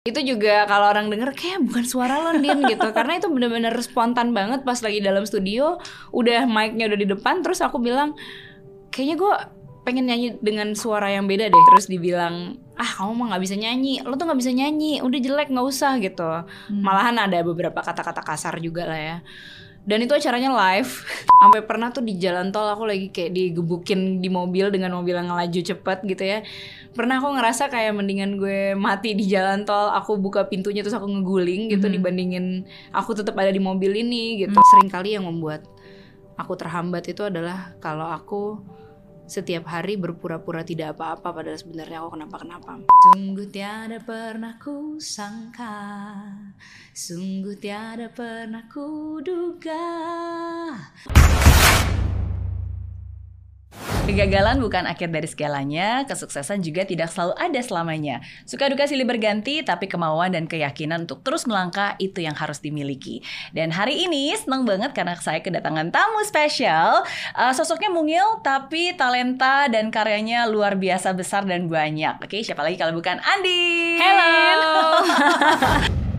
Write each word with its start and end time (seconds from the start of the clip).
itu 0.00 0.32
juga 0.32 0.64
kalau 0.64 0.88
orang 0.96 1.12
denger 1.12 1.36
kayak 1.36 1.60
bukan 1.60 1.84
suara 1.84 2.16
lo 2.24 2.32
Din 2.40 2.64
gitu. 2.64 2.88
Karena 2.96 3.20
itu 3.20 3.28
bener-bener 3.28 3.76
spontan 3.84 4.32
banget 4.32 4.64
pas 4.64 4.80
lagi 4.80 5.04
dalam 5.04 5.28
studio 5.28 5.76
udah 6.16 6.48
mic-nya 6.48 6.88
udah 6.88 6.98
di 7.04 7.08
depan 7.12 7.44
terus 7.44 7.60
aku 7.60 7.76
bilang 7.76 8.16
kayaknya 8.88 9.20
gue 9.20 9.32
pengen 9.84 10.08
nyanyi 10.08 10.28
dengan 10.40 10.72
suara 10.72 11.12
yang 11.12 11.28
beda 11.28 11.52
deh. 11.52 11.64
Terus 11.76 11.92
dibilang 11.92 12.56
ah 12.80 12.90
kamu 12.96 13.12
mah 13.12 13.26
nggak 13.36 13.42
bisa 13.44 13.56
nyanyi. 13.60 14.00
Lo 14.00 14.16
tuh 14.16 14.24
nggak 14.24 14.40
bisa 14.40 14.52
nyanyi. 14.56 15.04
Udah 15.04 15.18
jelek 15.20 15.52
nggak 15.52 15.68
usah 15.68 15.92
gitu. 16.00 16.48
Malahan 16.72 17.20
ada 17.20 17.44
beberapa 17.44 17.84
kata-kata 17.84 18.24
kasar 18.24 18.56
juga 18.56 18.88
lah 18.88 19.00
ya 19.00 19.18
dan 19.88 19.98
itu 20.04 20.12
acaranya 20.12 20.52
live. 20.52 20.92
Sampai 21.40 21.64
pernah 21.64 21.88
tuh 21.88 22.04
di 22.04 22.20
jalan 22.20 22.52
tol 22.52 22.68
aku 22.68 22.84
lagi 22.84 23.08
kayak 23.08 23.32
digebukin 23.32 24.20
di 24.20 24.28
mobil 24.28 24.68
dengan 24.68 24.92
mobil 24.92 25.16
yang 25.16 25.32
ngelaju 25.32 25.60
cepet 25.64 25.98
gitu 26.04 26.24
ya. 26.24 26.38
Pernah 26.92 27.22
aku 27.22 27.32
ngerasa 27.38 27.72
kayak 27.72 27.96
mendingan 27.96 28.36
gue 28.36 28.76
mati 28.76 29.16
di 29.16 29.24
jalan 29.24 29.64
tol 29.64 29.88
aku 29.88 30.20
buka 30.20 30.44
pintunya 30.50 30.84
terus 30.84 30.96
aku 30.96 31.08
ngeguling 31.08 31.72
gitu 31.72 31.88
dibandingin 31.88 32.68
aku 32.92 33.16
tetap 33.16 33.38
ada 33.40 33.48
di 33.48 33.62
mobil 33.62 33.96
ini 33.96 34.44
gitu. 34.44 34.56
Sering 34.76 34.92
kali 34.92 35.16
yang 35.16 35.24
membuat 35.24 35.64
aku 36.36 36.56
terhambat 36.56 37.08
itu 37.08 37.24
adalah 37.24 37.72
kalau 37.80 38.08
aku 38.08 38.60
setiap 39.30 39.70
hari 39.70 39.94
berpura-pura 39.94 40.66
tidak 40.66 40.98
apa-apa 40.98 41.30
padahal 41.30 41.54
sebenarnya 41.54 42.02
aku 42.02 42.18
kenapa-kenapa. 42.18 42.82
Sungguh 43.14 43.46
tiada 43.46 44.02
pernah 44.02 44.58
ku 44.58 44.98
sangka, 44.98 45.78
sungguh 46.90 47.54
tiada 47.54 48.10
pernah 48.10 48.66
ku 48.66 49.22
duga. 49.22 49.86
Kegagalan 54.10 54.58
bukan 54.58 54.90
akhir 54.90 55.14
dari 55.14 55.30
segalanya, 55.30 56.02
kesuksesan 56.02 56.66
juga 56.66 56.82
tidak 56.82 57.14
selalu 57.14 57.30
ada 57.38 57.60
selamanya. 57.62 58.18
Suka 58.42 58.66
duka 58.66 58.82
silih 58.90 59.06
berganti, 59.06 59.62
tapi 59.62 59.86
kemauan 59.86 60.34
dan 60.34 60.50
keyakinan 60.50 61.06
untuk 61.06 61.22
terus 61.22 61.46
melangkah 61.46 61.94
itu 62.02 62.18
yang 62.18 62.34
harus 62.34 62.58
dimiliki. 62.58 63.22
Dan 63.54 63.70
hari 63.70 64.02
ini 64.02 64.34
senang 64.34 64.66
banget 64.66 64.90
karena 64.98 65.14
saya 65.14 65.38
kedatangan 65.38 65.94
tamu 65.94 66.26
spesial. 66.26 67.06
Uh, 67.38 67.54
sosoknya 67.54 67.94
mungil, 67.94 68.42
tapi 68.42 68.98
talenta 68.98 69.70
dan 69.70 69.94
karyanya 69.94 70.50
luar 70.50 70.74
biasa 70.74 71.14
besar 71.14 71.46
dan 71.46 71.70
banyak. 71.70 72.18
Oke, 72.18 72.42
siapa 72.42 72.66
lagi 72.66 72.82
kalau 72.82 72.98
bukan 72.98 73.22
Andi? 73.22 73.94
Hello. 74.02 74.74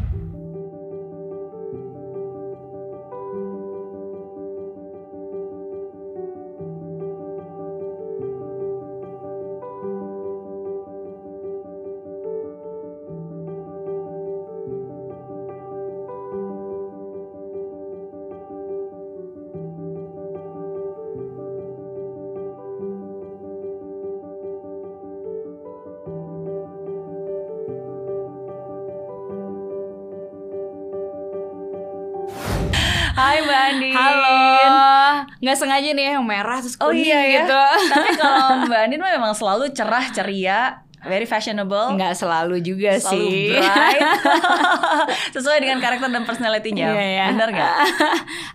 Nggak 35.52 35.60
sengaja 35.60 35.90
nih 35.92 36.06
yang 36.10 36.24
merah 36.24 36.58
terus 36.58 36.76
Oh 36.78 36.88
kuning 36.88 37.04
iya 37.04 37.20
ya. 37.22 37.32
gitu. 37.42 37.62
Tapi 37.94 38.10
kalau 38.16 38.64
Mbak 38.64 38.80
Andin 38.82 39.00
mah 39.00 39.12
memang 39.12 39.34
selalu 39.34 39.68
cerah, 39.70 40.08
ceria, 40.10 40.60
very 41.02 41.26
fashionable. 41.26 41.92
Nggak 41.94 42.16
selalu 42.16 42.56
juga 42.60 42.96
selalu 42.96 43.28
sih. 43.28 43.52
bright 43.52 44.02
sesuai 45.36 45.58
dengan 45.60 45.78
karakter 45.78 46.08
dan 46.08 46.24
personality-nya 46.24 46.88
Iya, 46.90 47.04
ya. 47.04 47.26
bener 47.30 47.50
nggak 47.52 47.76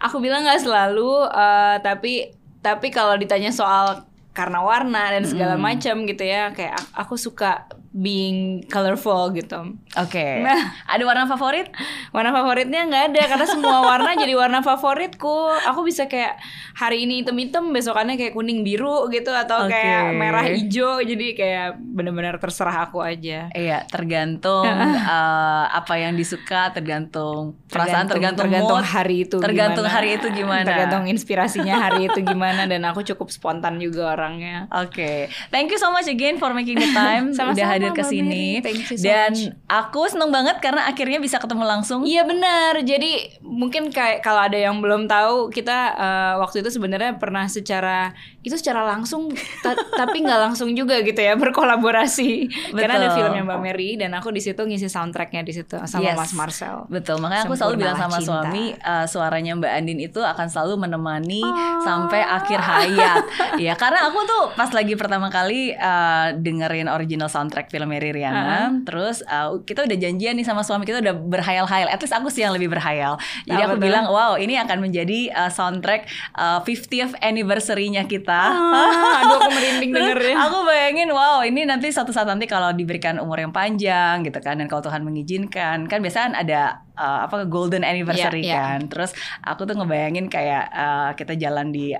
aku 0.01 0.17
bilang 0.19 0.41
nggak 0.43 0.59
selalu, 0.59 1.13
eh, 1.27 1.77
tapi 1.81 2.33
tapi 2.61 2.89
kalau 2.89 3.15
ditanya 3.15 3.51
soal 3.51 4.03
karena 4.33 4.59
warna 4.59 5.09
dan 5.11 5.23
segala 5.23 5.57
macam 5.57 6.05
gitu 6.05 6.21
ya, 6.21 6.51
kayak 6.51 6.75
ak- 6.75 6.93
aku 6.99 7.17
suka 7.17 7.65
being 7.97 8.61
colorful 8.69 9.33
gitu. 9.33 9.73
oke 9.97 10.27
Nah. 10.45 10.77
ada 10.85 11.03
warna 11.03 11.25
favorit 11.25 11.73
Warna 12.13 12.33
favoritnya 12.33 12.85
nggak 12.87 13.05
ada 13.13 13.23
karena 13.29 13.47
semua 13.47 13.79
warna 13.85 14.17
jadi 14.17 14.33
warna 14.33 14.61
favoritku. 14.61 15.53
Aku 15.69 15.85
bisa 15.85 16.09
kayak 16.09 16.41
hari 16.73 17.05
ini 17.05 17.21
hitam-hitam, 17.21 17.73
besokannya 17.73 18.17
kayak 18.17 18.33
kuning 18.33 18.65
biru 18.65 19.09
gitu 19.09 19.33
atau 19.33 19.65
Oke. 19.65 19.73
kayak 19.73 20.17
merah 20.17 20.45
hijau. 20.45 21.01
Jadi 21.01 21.37
kayak 21.37 21.77
bener-bener 21.81 22.41
terserah 22.41 22.89
aku 22.89 23.05
aja. 23.05 23.53
Iya, 23.53 23.85
tergantung 23.89 24.65
eh, 25.17 25.65
apa 25.69 25.95
yang 26.01 26.17
disuka, 26.17 26.73
tergantung 26.73 27.57
perasaan, 27.69 28.09
tergantung, 28.09 28.49
tergantung 28.49 28.81
mood, 28.81 28.89
hari 28.89 29.17
itu 29.27 29.37
tergantung 29.43 29.85
gimana. 29.85 29.97
hari 30.01 30.09
itu 30.17 30.27
gimana. 30.33 30.65
tergantung 30.65 31.05
inspirasinya 31.11 31.75
hari 31.77 32.09
itu 32.09 32.19
gimana 32.31 32.65
dan 32.65 32.81
aku 32.87 33.03
cukup 33.05 33.29
spontan 33.29 33.77
juga 33.83 34.17
orangnya 34.17 34.71
Oke, 34.73 35.29
thank 35.51 35.69
you 35.69 35.77
so 35.77 35.91
much 35.93 36.07
again 36.09 36.39
for 36.39 36.55
making 36.57 36.79
the 36.79 36.89
time 36.95 37.31
Sama-sama, 37.37 37.59
udah 37.59 37.67
hadir 37.69 37.86
ke 37.91 38.01
Mbak 38.01 38.09
sini. 38.09 38.47
So 38.89 38.97
Dan 38.99 39.31
much. 39.31 39.53
aku 39.67 40.01
seneng 40.07 40.31
banget 40.31 40.57
karena 40.59 40.87
akhirnya 40.87 41.19
bisa 41.19 41.37
ketemu 41.37 41.63
langsung. 41.63 42.03
Iya 42.03 42.23
benar. 42.23 42.81
Jadi 42.81 43.39
mungkin 43.41 43.89
kayak 43.89 44.21
kalau 44.21 44.41
ada 44.41 44.57
yang 44.57 44.79
belum 44.79 45.05
tahu 45.05 45.51
kita 45.51 45.79
eh, 45.93 46.35
waktu 46.39 46.63
itu 46.63 46.71
sebenarnya 46.71 47.15
pernah 47.17 47.47
secara 47.47 48.11
itu 48.41 48.55
secara 48.55 48.83
langsung 48.83 49.31
ta- 49.61 49.75
tapi 50.01 50.23
nggak 50.23 50.41
langsung 50.41 50.73
juga 50.73 50.99
gitu 51.01 51.19
ya 51.19 51.35
berkolaborasi. 51.35 52.49
Karena 52.73 52.95
ada 52.97 53.09
Betul. 53.09 53.17
filmnya 53.21 53.43
Mbak 53.45 53.61
Mary 53.61 53.91
dan 53.97 54.11
aku 54.13 54.31
di 54.31 54.41
situ 54.41 54.59
ngisi 54.59 54.87
soundtracknya 54.87 55.43
di 55.43 55.53
situ 55.53 55.77
sama 55.85 56.05
Yes. 56.05 56.17
Mas 56.17 56.33
Marcel. 56.33 56.87
Betul, 56.87 57.19
makanya 57.19 57.45
aku 57.45 57.55
selalu 57.55 57.75
bilang 57.81 57.99
sama 57.99 58.17
cinta. 58.17 58.27
suami 58.47 58.65
uh, 58.79 59.05
suaranya 59.05 59.53
Mbak 59.55 59.73
Andin 59.73 59.99
itu 59.99 60.21
akan 60.23 60.47
selalu 60.47 60.75
menemani 60.79 61.43
sampai 61.83 62.23
akhir 62.23 62.59
hayat. 62.59 63.25
ya, 63.59 63.75
karena 63.75 64.07
aku 64.07 64.23
tuh 64.23 64.43
pas 64.55 64.71
lagi 64.71 64.95
pertama 64.95 65.27
kali 65.27 65.75
uh, 65.75 66.31
dengerin 66.33 66.87
original 66.87 67.27
soundtrack 67.27 67.67
film 67.77 67.87
Mary 67.87 68.09
Riana, 68.11 68.73
terus 68.83 69.21
uh, 69.23 69.61
kita 69.61 69.85
udah 69.85 69.93
janjian 69.95 70.33
nih 70.33 70.43
sama 70.43 70.65
suami 70.65 70.83
kita 70.83 70.99
udah 70.99 71.13
berhayal-hayal. 71.13 71.87
At 71.87 72.01
least 72.01 72.11
aku 72.11 72.27
sih 72.27 72.41
yang 72.41 72.51
lebih 72.51 72.73
berhayal. 72.73 73.21
Jadi 73.45 73.61
Apa 73.61 73.69
aku 73.69 73.77
tuh? 73.77 73.85
bilang, 73.85 74.05
"Wow, 74.09 74.33
ini 74.37 74.57
akan 74.57 74.81
menjadi 74.81 75.29
uh, 75.31 75.51
soundtrack 75.51 76.09
uh, 76.33 76.61
50th 76.61 77.21
anniversary-nya 77.21 78.05
kita." 78.05 78.43
Ah, 78.49 79.21
aduh 79.21 79.37
aku 79.37 79.53
merinding 79.53 79.91
dengernya. 79.97 80.35
aku 80.41 80.65
bayangin 80.65 81.09
wow 81.11 81.43
ini 81.43 81.63
nanti 81.63 81.91
suatu 81.91 82.11
saat 82.11 82.25
nanti 82.25 82.45
kalau 82.45 82.73
diberikan 82.73 83.19
umur 83.19 83.37
yang 83.37 83.51
panjang 83.51 84.23
gitu 84.23 84.39
kan 84.39 84.57
dan 84.57 84.67
kalau 84.67 84.81
Tuhan 84.81 85.03
mengizinkan 85.03 85.85
kan 85.85 85.99
biasanya 86.01 86.39
ada 86.39 86.61
uh, 86.95 87.27
apa 87.27 87.45
golden 87.45 87.83
anniversary 87.83 88.41
Iya, 88.41 88.49
iya. 88.49 88.61
kan 88.79 88.81
terus 88.87 89.11
aku 89.43 89.65
tuh 89.65 89.75
ngebayangin 89.75 90.27
kayak 90.27 90.65
uh, 90.71 91.11
kita 91.13 91.35
jalan 91.35 91.69
di 91.69 91.93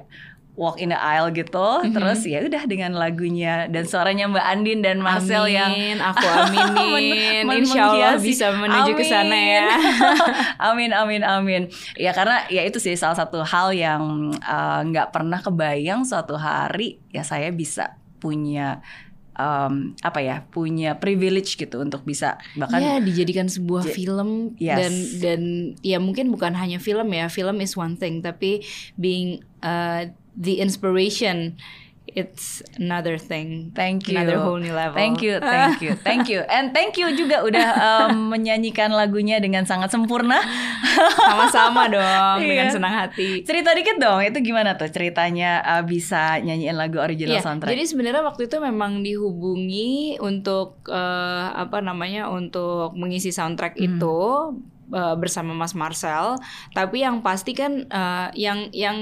walk 0.57 0.77
in 0.77 0.89
the 0.89 0.97
aisle 0.97 1.29
gitu 1.29 1.85
Mhm. 1.85 1.93
terus 1.93 2.25
ya 2.25 2.41
udah 2.41 2.65
dengan 2.65 2.93
lagunya 2.93 3.69
dan 3.69 3.85
suaranya 3.85 4.25
Mbak 4.27 4.47
Andin 4.47 4.81
dan 4.81 4.99
Marcel 4.99 5.45
yang 5.47 5.69
Amin, 5.69 6.01
aku 6.01 6.25
aminin. 6.43 7.45
men- 7.45 7.61
Insya 7.61 7.83
Allah 7.87 8.17
bisa 8.17 8.51
menuju 8.51 8.93
ke 8.93 9.05
sana 9.05 9.37
ya. 9.37 9.69
amin 10.69 10.91
amin 10.91 11.23
amin 11.23 11.63
ya 11.95 12.11
karena 12.11 12.49
ya 12.49 12.63
itu 12.63 12.77
sih 12.77 12.93
salah 12.95 13.15
satu 13.15 13.41
hal 13.43 13.71
yang 13.71 14.01
uh, 14.39 14.81
nggak 14.83 15.13
pernah 15.13 15.39
kebayang 15.39 16.03
suatu 16.03 16.35
hari 16.35 16.99
ya 17.11 17.21
saya 17.21 17.49
bisa 17.51 17.93
punya 18.17 18.81
um, 19.35 19.93
apa 20.01 20.19
ya 20.19 20.37
punya 20.47 20.97
privilege 20.97 21.55
gitu 21.55 21.77
untuk 21.79 22.01
bisa 22.03 22.41
bahkan 22.55 22.81
ya 22.81 22.95
dijadikan 22.99 23.47
sebuah 23.47 23.85
J- 23.85 23.93
film 23.95 24.57
Yes. 24.57 24.73
dan 24.75 24.93
dan 25.21 25.41
ya 25.81 25.99
mungkin 25.99 26.29
bukan 26.29 26.53
hanya 26.53 26.79
film 26.79 27.13
ya 27.13 27.29
film 27.29 27.61
is 27.61 27.77
one 27.77 27.95
thing 27.95 28.21
tapi 28.21 28.65
being 28.95 29.45
uh, 29.61 30.09
the 30.37 30.61
inspiration 30.61 31.57
it's 32.07 32.63
another 32.79 33.19
thing 33.19 33.75
Thank 33.75 34.07
you. 34.07 34.15
another 34.15 34.39
whole 34.39 34.57
new 34.57 34.73
level 34.73 34.95
Thank 34.95 35.21
you, 35.21 35.37
thank 35.37 35.83
you, 35.83 35.93
thank 35.99 36.25
you, 36.27 36.41
and 36.47 36.71
thank 36.71 36.95
you 36.95 37.11
juga 37.13 37.43
udah 37.43 37.69
um, 37.77 38.13
menyanyikan 38.33 38.89
lagunya 38.89 39.37
dengan 39.37 39.65
sangat 39.65 39.91
sempurna. 39.91 40.39
sama-sama 41.19 41.89
dong 41.89 42.39
dengan 42.47 42.71
Iya. 42.71 42.73
senang 42.73 42.95
hati 42.95 43.43
Cerita 43.43 43.73
dikit 43.73 43.99
dong, 43.99 44.23
itu 44.23 44.39
gimana 44.41 44.75
tuh 44.75 44.89
ceritanya 44.89 45.61
uh, 45.61 45.83
bisa 45.83 46.39
nyanyiin 46.39 46.75
lagu 46.75 46.97
original 46.99 47.37
Iya, 47.37 47.43
soundtrack? 47.43 47.75
jadi 47.75 47.83
sebenarnya 47.85 48.23
waktu 48.23 48.47
itu 48.47 48.57
memang 48.59 49.03
dihubungi 49.03 50.17
untuk 50.19 50.87
eh, 50.87 51.47
apa 51.53 51.81
namanya 51.81 52.29
untuk 52.29 52.95
mengisi 52.95 53.29
soundtrack 53.29 53.75
Hmm. 53.77 53.87
itu 53.93 54.19
eh, 54.89 55.17
bersama 55.17 55.53
Mas 55.53 55.75
Marcel. 55.75 56.39
Tapi 56.71 57.03
yang 57.03 57.21
pasti 57.21 57.53
kan 57.53 57.85
eh, 57.85 58.29
yang 58.39 58.71
yang 58.71 58.97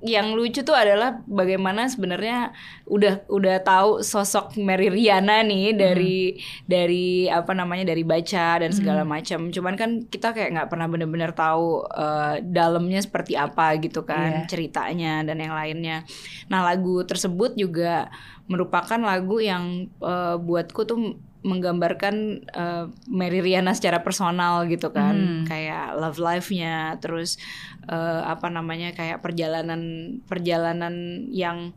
yang 0.00 0.32
lucu 0.32 0.64
tuh 0.64 0.72
adalah 0.72 1.20
bagaimana 1.28 1.84
sebenarnya 1.84 2.56
udah 2.88 3.28
udah 3.28 3.60
tahu 3.60 4.00
sosok 4.00 4.56
Mary 4.56 4.88
Riana 4.88 5.44
nih 5.44 5.76
dari 5.76 6.40
dari 6.64 7.28
apa 7.28 7.52
namanya 7.52 7.92
dari 7.92 8.00
baca 8.00 8.64
dan 8.64 8.72
segala 8.72 9.04
macam. 9.04 9.52
Cuman 9.52 9.76
kan 9.76 9.90
kita 10.08 10.32
kayak 10.32 10.56
nggak 10.56 10.68
pernah 10.72 10.88
bener-bener 10.88 11.36
tahu 11.36 11.84
eh, 11.84 12.40
dalamnya 12.40 13.04
seperti 13.04 13.36
apa 13.36 13.76
gitu 13.76 14.02
kan 14.02 14.44
Iya. 14.44 14.48
ceritanya 14.48 15.20
dan 15.24 15.36
yang 15.36 15.52
lainnya. 15.52 16.08
Nah 16.48 16.64
lagu 16.64 17.04
tersebut 17.04 17.54
juga 17.54 18.08
merupakan 18.48 18.98
lagu 18.98 19.38
yang 19.38 19.86
eh, 20.00 20.36
buatku 20.40 20.80
tuh 20.84 20.98
menggambarkan 21.40 22.44
uh, 22.52 22.84
Mary 23.08 23.40
Riana 23.40 23.72
secara 23.72 24.04
personal 24.04 24.68
gitu 24.68 24.92
kan 24.92 25.16
Hmm. 25.16 25.44
kayak 25.48 25.96
love 25.96 26.20
life-nya 26.20 27.00
terus 27.00 27.40
uh, 27.88 28.28
apa 28.28 28.52
namanya 28.52 28.92
kayak 28.92 29.24
perjalanan 29.24 29.80
perjalanan 30.28 31.24
yang 31.32 31.72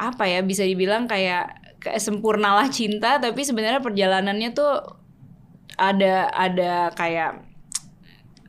apa 0.00 0.24
ya 0.24 0.40
bisa 0.40 0.64
dibilang 0.64 1.04
kayak 1.04 1.52
kayak 1.84 2.00
sempurnalah 2.00 2.72
cinta 2.72 3.20
tapi 3.20 3.44
sebenarnya 3.44 3.84
perjalanannya 3.84 4.50
tuh 4.56 4.72
ada 5.76 6.32
ada 6.32 6.88
kayak 6.96 7.51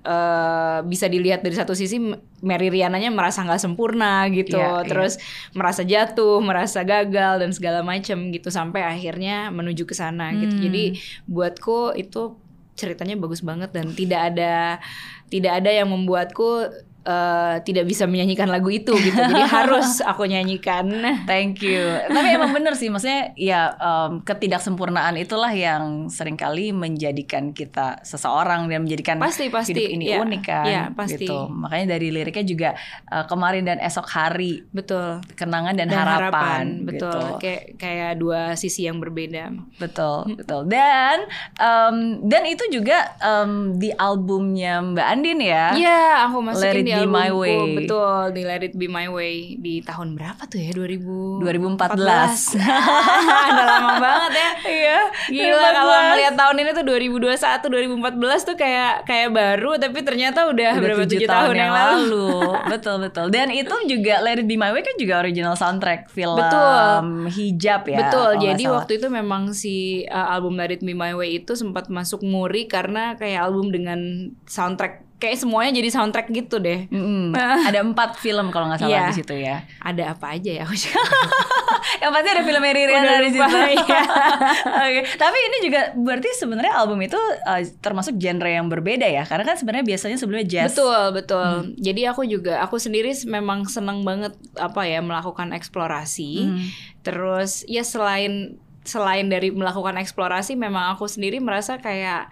eh 0.04 0.80
bisa 0.84 1.08
dilihat 1.08 1.40
dari 1.48 1.56
satu 1.56 1.72
sisi 1.72 1.96
Mary 2.44 2.68
Riananya 2.68 3.08
merasa 3.08 3.40
nggak 3.48 3.62
sempurna 3.64 4.28
gitu, 4.28 4.60
Iya, 4.60 4.84
iya. 4.84 4.88
terus 4.88 5.14
merasa 5.56 5.88
jatuh, 5.88 6.44
merasa 6.44 6.84
gagal 6.84 7.40
dan 7.40 7.52
segala 7.56 7.80
macam 7.88 8.28
gitu 8.36 8.52
sampai 8.52 8.84
akhirnya 8.84 9.48
menuju 9.56 9.88
ke 9.88 9.96
sana 9.96 10.36
gitu. 10.36 10.60
Hmm. 10.60 10.64
Jadi 10.68 10.84
buatku 11.26 11.96
itu 11.96 12.36
ceritanya 12.76 13.16
bagus 13.16 13.40
banget 13.46 13.70
dan 13.72 13.94
tidak 13.94 14.34
ada 14.34 14.82
tidak 15.30 15.62
ada 15.62 15.72
yang 15.72 15.88
membuatku 15.90 16.68
eh, 17.04 17.56
tidak 17.62 17.86
bisa 17.86 18.04
menyanyikan 18.04 18.48
lagu 18.48 18.68
itu 18.68 18.92
gitu. 18.94 19.14
Jadi 19.14 19.44
harus 19.60 20.00
aku 20.00 20.24
nyanyikan. 20.24 20.90
Thank 21.24 21.62
you. 21.62 21.84
Tapi 22.08 22.28
emang 22.32 22.52
bener 22.52 22.74
sih, 22.74 22.88
maksudnya 22.88 23.32
ya 23.36 23.72
em, 23.74 24.24
ketidaksempurnaan 24.24 25.16
itulah 25.16 25.52
yang 25.52 26.08
sering 26.08 26.36
kali 26.36 26.72
menjadikan 26.72 27.52
kita 27.52 28.00
seseorang 28.02 28.66
dan 28.66 28.84
menjadikan 28.84 29.20
Pasti, 29.20 29.48
pasti. 29.48 29.72
hidup 29.74 29.86
ini 29.90 30.04
Iya, 30.06 30.18
unik 30.20 30.42
kan. 30.42 30.66
iya, 30.66 30.84
pasti. 30.90 31.28
Gitu. 31.28 31.38
Makanya 31.50 31.86
dari 31.94 32.08
liriknya 32.10 32.46
juga 32.46 32.70
eh, 33.08 33.26
kemarin 33.26 33.64
dan 33.64 33.78
esok 33.80 34.08
hari 34.08 34.64
Betul. 34.70 35.20
kenangan 35.34 35.76
dan, 35.76 35.88
Dan 35.92 36.00
harapan, 36.00 36.64
betul. 36.84 37.12
gitu. 37.12 37.40
Kayak 37.40 37.62
kayak 37.78 38.12
dua 38.18 38.40
sisi 38.54 38.86
yang 38.86 38.98
berbeda. 38.98 39.52
Betul, 39.78 40.36
betul. 40.36 40.66
Dan 40.66 41.28
em, 41.58 41.96
dan 42.24 42.44
itu 42.46 42.64
juga 42.70 43.12
em, 43.20 43.76
di 43.76 43.92
albumnya 43.92 44.80
Mbak 44.82 45.08
Andin 45.08 45.40
ya. 45.40 45.66
Iya, 45.74 46.02
aku 46.26 46.38
masukin 46.40 46.64
Let 46.64 46.78
It 46.80 46.93
di 46.96 47.06
Be 47.06 47.10
My 47.10 47.28
albumku. 47.28 47.42
Way. 47.42 47.58
Betul, 47.80 48.22
di 48.32 48.42
Let 48.44 48.64
It 48.64 48.76
Be 48.76 48.88
My 48.88 49.08
Way 49.08 49.34
di 49.58 49.74
tahun 49.82 50.14
berapa 50.14 50.42
tuh 50.46 50.60
ya? 50.60 50.72
2000 50.72 51.42
2014. 51.42 52.58
Udah 53.50 53.66
lama 53.66 53.94
banget 53.98 54.32
ya. 54.34 54.50
Iya. 54.64 55.00
Gila 55.30 55.70
2014. 55.70 55.74
kalau 55.74 55.96
ngeliat 56.10 56.34
tahun 56.34 56.56
ini 56.58 56.70
tuh 56.72 56.84
2021 56.84 58.14
2014 58.14 58.50
tuh 58.50 58.56
kayak 58.56 58.94
kayak 59.04 59.30
baru 59.30 59.72
tapi 59.76 60.00
ternyata 60.02 60.40
udah, 60.46 60.72
Udah 60.78 60.84
berapa 60.84 61.04
tujuh 61.04 61.20
tujuh 61.20 61.30
tahun, 61.30 61.56
yang 61.56 61.74
lalu. 61.74 62.30
betul 62.70 62.96
betul. 63.00 63.26
Dan 63.30 63.50
itu 63.50 63.76
juga 63.88 64.22
Let 64.22 64.40
It 64.40 64.48
Be 64.48 64.56
My 64.56 64.72
Way 64.72 64.84
kan 64.84 64.96
juga 64.98 65.20
original 65.20 65.56
soundtrack 65.56 66.10
film 66.10 66.38
Betul. 66.38 67.30
hijab 67.30 67.82
ya. 67.88 67.98
Betul, 68.06 68.30
jadi 68.42 68.64
salah. 68.64 68.76
waktu 68.82 68.92
itu 69.00 69.08
memang 69.08 69.44
si 69.54 69.76
uh, 70.08 70.34
album 70.34 70.58
Let 70.58 70.72
It 70.72 70.82
Be 70.82 70.94
My 70.94 71.14
Way 71.14 71.44
itu 71.44 71.54
sempat 71.54 71.88
masuk 71.88 72.22
muri 72.22 72.66
karena 72.66 73.16
kayak 73.16 73.40
album 73.44 73.70
dengan 73.70 74.00
soundtrack 74.46 75.06
kayak 75.24 75.40
semuanya 75.40 75.72
jadi 75.72 75.88
soundtrack 75.88 76.28
gitu 76.30 76.60
deh. 76.60 76.92
Mm-mm. 76.92 77.32
ada 77.64 77.80
empat 77.80 78.20
film 78.20 78.52
kalau 78.52 78.68
nggak 78.68 78.84
salah 78.84 78.92
Iya. 78.92 79.04
di 79.08 79.16
situ 79.16 79.36
ya. 79.40 79.64
Ada 79.80 80.12
apa 80.12 80.36
aja 80.36 80.52
ya? 80.52 80.66
Yang 82.04 82.12
pasti 82.12 82.30
ada 82.30 82.44
film 82.44 82.60
Mary 82.60 82.84
Riana 82.84 83.06
Udah 83.06 83.20
di 83.22 83.30
situ. 83.32 83.58
iya. 83.80 84.02
Oke, 84.88 85.02
tapi 85.16 85.38
ini 85.40 85.58
juga 85.64 85.82
berarti 85.96 86.30
sebenarnya 86.36 86.74
album 86.76 87.00
itu 87.00 87.16
uh, 87.46 87.62
termasuk 87.80 88.20
genre 88.20 88.50
yang 88.50 88.68
berbeda 88.68 89.08
ya, 89.08 89.24
karena 89.24 89.48
kan 89.48 89.56
sebenarnya 89.56 89.86
biasanya 89.88 90.18
sebelumnya 90.20 90.48
jazz. 90.48 90.76
Betul, 90.76 91.16
betul. 91.16 91.76
Jadi 91.80 92.02
aku 92.04 92.28
juga 92.28 92.60
aku 92.60 92.76
sendiri 92.76 93.16
memang 93.24 93.64
senang 93.68 94.04
banget 94.04 94.36
apa 94.60 94.84
ya 94.84 95.00
melakukan 95.00 95.56
eksplorasi. 95.56 96.32
Hmm. 96.50 96.68
Terus 97.04 97.64
ya 97.68 97.88
selain 97.88 98.60
selain 98.84 99.32
dari 99.32 99.48
melakukan 99.48 99.96
eksplorasi 99.96 100.60
memang 100.60 100.92
aku 100.92 101.08
sendiri 101.08 101.40
merasa 101.40 101.80
kayak 101.80 102.28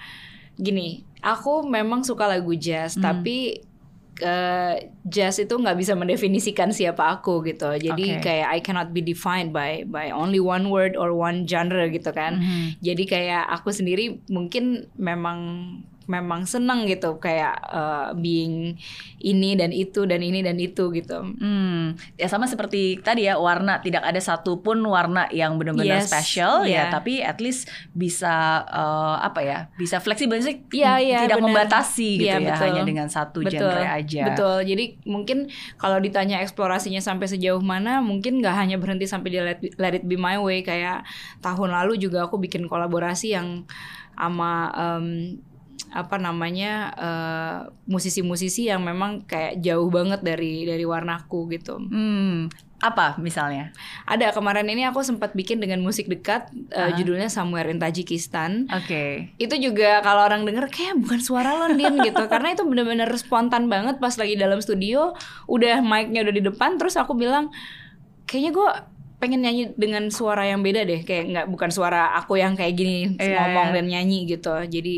gini, 0.56 1.04
aku 1.22 1.64
memang 1.64 2.02
suka 2.02 2.28
lagu 2.28 2.52
jazz 2.56 2.98
Hmm. 2.98 3.04
tapi 3.04 3.38
eh, 4.22 4.76
jazz 5.02 5.42
itu 5.42 5.50
nggak 5.50 5.78
bisa 5.82 5.98
mendefinisikan 5.98 6.70
siapa 6.70 7.10
aku 7.10 7.42
gitu. 7.42 7.74
Jadi 7.74 8.22
Oke. 8.22 8.22
kayak 8.22 8.48
I 8.54 8.60
cannot 8.62 8.94
be 8.94 9.02
defined 9.02 9.50
by 9.50 9.82
by 9.90 10.14
only 10.14 10.38
one 10.38 10.70
word 10.70 10.94
or 10.94 11.10
one 11.10 11.50
genre 11.50 11.90
gitu 11.90 12.14
kan. 12.14 12.38
Mhm. 12.38 12.78
Jadi 12.86 13.04
kayak 13.10 13.50
aku 13.50 13.74
sendiri 13.74 14.22
mungkin 14.30 14.86
memang 14.94 15.40
memang 16.12 16.44
seneng 16.44 16.84
gitu 16.84 17.16
kayak 17.18 17.56
uh, 17.72 18.12
being 18.12 18.76
ini 19.24 19.56
dan 19.56 19.72
itu 19.72 20.04
dan 20.04 20.20
ini 20.20 20.44
dan 20.44 20.60
itu 20.60 20.92
gitu. 20.92 21.24
Hmm, 21.40 21.96
ya 22.20 22.28
sama 22.28 22.52
seperti 22.52 23.00
tadi 23.00 23.32
ya 23.32 23.40
warna 23.40 23.80
tidak 23.80 24.04
ada 24.04 24.20
satupun 24.20 24.84
warna 24.84 25.32
yang 25.32 25.56
benar-benar 25.56 26.04
Yes, 26.04 26.12
special 26.12 26.68
ya, 26.68 26.68
iya. 26.68 26.84
tapi 26.92 27.22
at 27.22 27.40
least 27.40 27.70
bisa 27.96 28.66
eh, 28.68 29.16
apa 29.22 29.40
ya, 29.40 29.60
bisa 29.78 30.02
fleksibel 30.02 30.42
sih, 30.42 30.66
Iya, 30.74 30.98
iya, 31.00 31.18
tidak 31.24 31.40
benar. 31.40 31.48
membatasi 31.48 32.10
gitu 32.18 32.28
Iya, 32.28 32.36
ya, 32.42 32.48
betul. 32.52 32.66
hanya 32.68 32.82
dengan 32.84 33.08
satu 33.08 33.40
Betul, 33.46 33.70
genre 33.70 33.86
aja. 33.86 34.24
Betul. 34.34 34.58
Jadi 34.66 34.86
mungkin 35.06 35.38
kalau 35.78 36.02
ditanya 36.02 36.42
eksplorasinya 36.42 37.00
sampai 37.00 37.30
sejauh 37.30 37.62
mana, 37.62 38.02
mungkin 38.02 38.42
nggak 38.42 38.56
hanya 38.58 38.82
berhenti 38.82 39.06
sampai 39.06 39.30
di 39.30 39.38
Let, 39.40 39.62
Let 39.78 39.94
It 40.02 40.06
Be 40.10 40.18
My 40.18 40.42
Way. 40.42 40.66
Kayak 40.66 41.06
tahun 41.40 41.70
lalu 41.72 42.02
juga 42.02 42.26
aku 42.26 42.42
bikin 42.42 42.66
kolaborasi 42.66 43.38
yang 43.38 43.64
sama 44.18 44.70
em, 44.74 45.38
apa 45.92 46.16
namanya 46.16 46.72
eh, 46.94 47.60
musisi-musisi 47.86 48.66
yang 48.66 48.82
memang 48.82 49.24
kayak 49.24 49.60
jauh 49.60 49.88
banget 49.88 50.20
dari 50.20 50.64
dari 50.64 50.82
warnaku 50.82 51.46
gitu. 51.50 51.78
Hmm, 51.78 52.48
apa 52.78 53.14
misalnya? 53.18 53.70
Ada 54.04 54.32
kemarin 54.32 54.66
ini 54.66 54.84
aku 54.84 55.00
sempat 55.02 55.32
bikin 55.32 55.60
dengan 55.60 55.80
musik 55.80 56.08
dekat 56.08 56.48
Ah. 56.72 56.88
eh, 56.88 56.98
judulnya 56.98 57.28
Somewhere 57.28 57.68
in 57.68 57.78
Tajikistan. 57.78 58.66
Oke. 58.68 59.30
Itu 59.36 59.54
juga 59.56 60.00
kalau 60.00 60.24
orang 60.24 60.44
denger 60.44 60.66
kayak 60.68 60.96
bukan 60.98 61.20
suara 61.20 61.54
lo 61.54 61.70
Din 61.72 62.00
gitu 62.08 62.24
karena 62.26 62.52
itu 62.52 62.64
bener-bener 62.64 63.12
spontan 63.14 63.68
banget 63.68 64.00
pas 64.00 64.16
lagi 64.16 64.34
dalam 64.34 64.58
studio 64.58 65.14
udah 65.46 65.80
mic-nya 65.80 66.24
udah 66.24 66.34
di 66.34 66.44
depan 66.44 66.76
terus 66.76 66.96
aku 66.96 67.14
bilang 67.14 67.52
kayaknya 68.24 68.52
gue 68.52 68.70
pengen 69.20 69.46
nyanyi 69.46 69.64
dengan 69.76 70.10
suara 70.10 70.42
yang 70.44 70.66
beda 70.66 70.82
deh 70.82 71.06
kayak 71.06 71.26
nggak 71.30 71.48
bukan 71.48 71.70
suara 71.70 72.16
aku 72.16 72.36
yang 72.36 72.58
kayak 72.58 72.74
gini 72.74 73.14
Iya, 73.22 73.38
ngomong 73.46 73.70
iya. 73.70 73.76
dan 73.78 73.86
nyanyi 73.86 74.20
gitu 74.26 74.50
jadi 74.66 74.96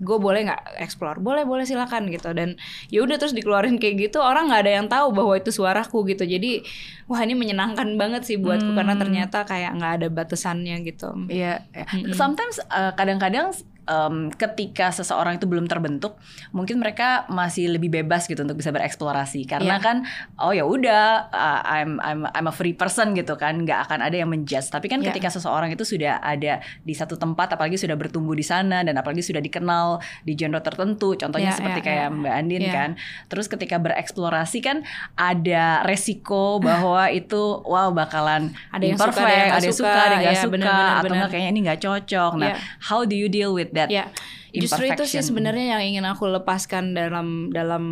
gue 0.00 0.16
boleh 0.16 0.48
nggak 0.48 0.80
explore 0.80 1.16
boleh 1.18 1.44
boleh 1.44 1.62
silakan 1.62 2.08
gitu 2.08 2.32
dan 2.32 2.56
ya 2.88 3.00
udah 3.00 3.14
terus 3.14 3.30
dikeluarin 3.30 3.76
kayak 3.76 4.00
gitu 4.02 4.18
orang 4.18 4.48
nggak 4.48 4.62
ada 4.64 4.72
yang 4.74 4.86
tahu 4.86 5.12
bahwa 5.12 5.36
itu 5.36 5.48
suaraku 5.50 6.08
gitu 6.08 6.24
jadi 6.24 6.64
wah 7.04 7.20
ini 7.20 7.34
menyenangkan 7.34 7.94
banget 7.94 8.24
sih 8.24 8.36
buatku 8.36 8.72
karena 8.72 8.92
Hmm. 8.92 9.02
ternyata 9.02 9.44
kayak 9.44 9.76
nggak 9.76 9.92
ada 9.96 10.08
batasannya 10.08 10.76
gitu 10.82 11.12
Iya. 11.26 11.68
ya. 11.68 11.84
Mm-mm. 11.86 12.12
Sometimes 12.12 12.56
uh, 12.66 12.90
kadang-kadang 12.92 13.52
em, 13.84 14.28
ketika 14.30 14.90
seseorang 14.90 15.36
itu 15.36 15.46
belum 15.46 15.64
terbentuk, 15.64 16.18
mungkin 16.50 16.76
mereka 16.76 17.24
masih 17.28 17.70
lebih 17.70 17.88
bebas 17.90 18.24
gitu 18.24 18.40
untuk 18.40 18.56
bisa 18.56 18.70
bereksplorasi 18.70 19.44
karena 19.44 19.76
Iya. 19.76 19.82
kan 19.82 19.96
oh 20.38 20.50
ya 20.50 20.64
udah 20.64 21.04
uh, 21.28 21.60
I'm 21.62 21.96
I'm 21.98 22.20
I'm 22.26 22.46
a 22.46 22.54
free 22.54 22.72
person 22.72 23.12
gitu 23.12 23.34
kan, 23.34 23.62
nggak 23.62 23.86
akan 23.86 24.00
ada 24.00 24.16
yang 24.16 24.28
menjudge. 24.28 24.68
Tapi 24.68 24.86
kan 24.86 25.00
Iya. 25.00 25.12
ketika 25.12 25.30
seseorang 25.30 25.70
itu 25.70 25.82
sudah 25.82 26.18
ada 26.18 26.58
di 26.80 26.92
satu 26.92 27.14
tempat, 27.14 27.54
apalagi 27.54 27.76
sudah 27.76 27.94
bertumbuh 27.94 28.32
di 28.32 28.42
sana 28.42 28.80
dan 28.80 28.94
apalagi 28.94 29.20
sudah 29.20 29.38
dikenal 29.38 29.98
di 30.22 30.34
genre 30.34 30.60
tertentu, 30.60 31.14
contohnya 31.14 31.52
Iya, 31.52 31.58
seperti 31.58 31.80
iya, 31.80 31.86
kayak 31.86 32.06
iya. 32.06 32.16
Mbak 32.18 32.34
Andin 32.34 32.62
Iya. 32.62 32.72
kan. 32.72 32.90
Terus 33.26 33.46
ketika 33.46 33.76
bereksplorasi 33.76 34.58
kan 34.60 34.76
ada 35.14 35.82
resiko 35.84 36.58
bahwa 36.58 37.10
itu 37.20 37.42
wow 37.62 37.90
bakalan 37.90 38.50
Ada 38.70 38.84
yang 38.84 38.98
suka, 38.98 39.10
ada 39.10 39.20
imperfect, 39.20 39.30
yang 39.30 39.50
ada 39.50 39.66
yang 39.66 39.74
suka, 39.74 39.90
ada 39.90 40.14
yang 40.16 40.22
Iya, 40.22 40.40
suka, 40.40 40.52
benar, 40.52 40.68
benar, 40.70 40.90
atau 40.90 41.02
benar. 41.04 41.14
enggak 41.16 41.30
kayaknya 41.30 41.50
ini 41.50 41.60
nggak 41.64 41.80
cocok. 41.80 42.32
Nah, 42.36 42.46
Iya. 42.46 42.56
how 42.86 43.00
do 43.02 43.14
you 43.14 43.28
deal 43.28 43.50
with 43.50 43.69
that? 43.72 43.88
Ya, 43.88 44.10
justru 44.52 44.82
itu 44.86 45.02
sih 45.06 45.18
sebenarnya 45.22 45.78
yang 45.78 45.82
ingin 45.82 46.04
aku 46.06 46.24
lepaskan 46.26 46.92
dalam 46.92 47.26
dalam 47.50 47.84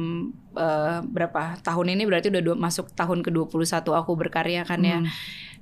eh, 0.57 0.99
berapa 1.07 1.63
tahun 1.63 1.95
ini 1.95 2.03
berarti 2.05 2.29
udah 2.35 2.43
dua- 2.43 2.59
masuk 2.59 2.91
tahun 2.93 3.23
ke-21 3.23 3.87
aku 3.95 4.13
berkarya 4.19 4.67
kan 4.67 4.81
ya. 4.83 4.99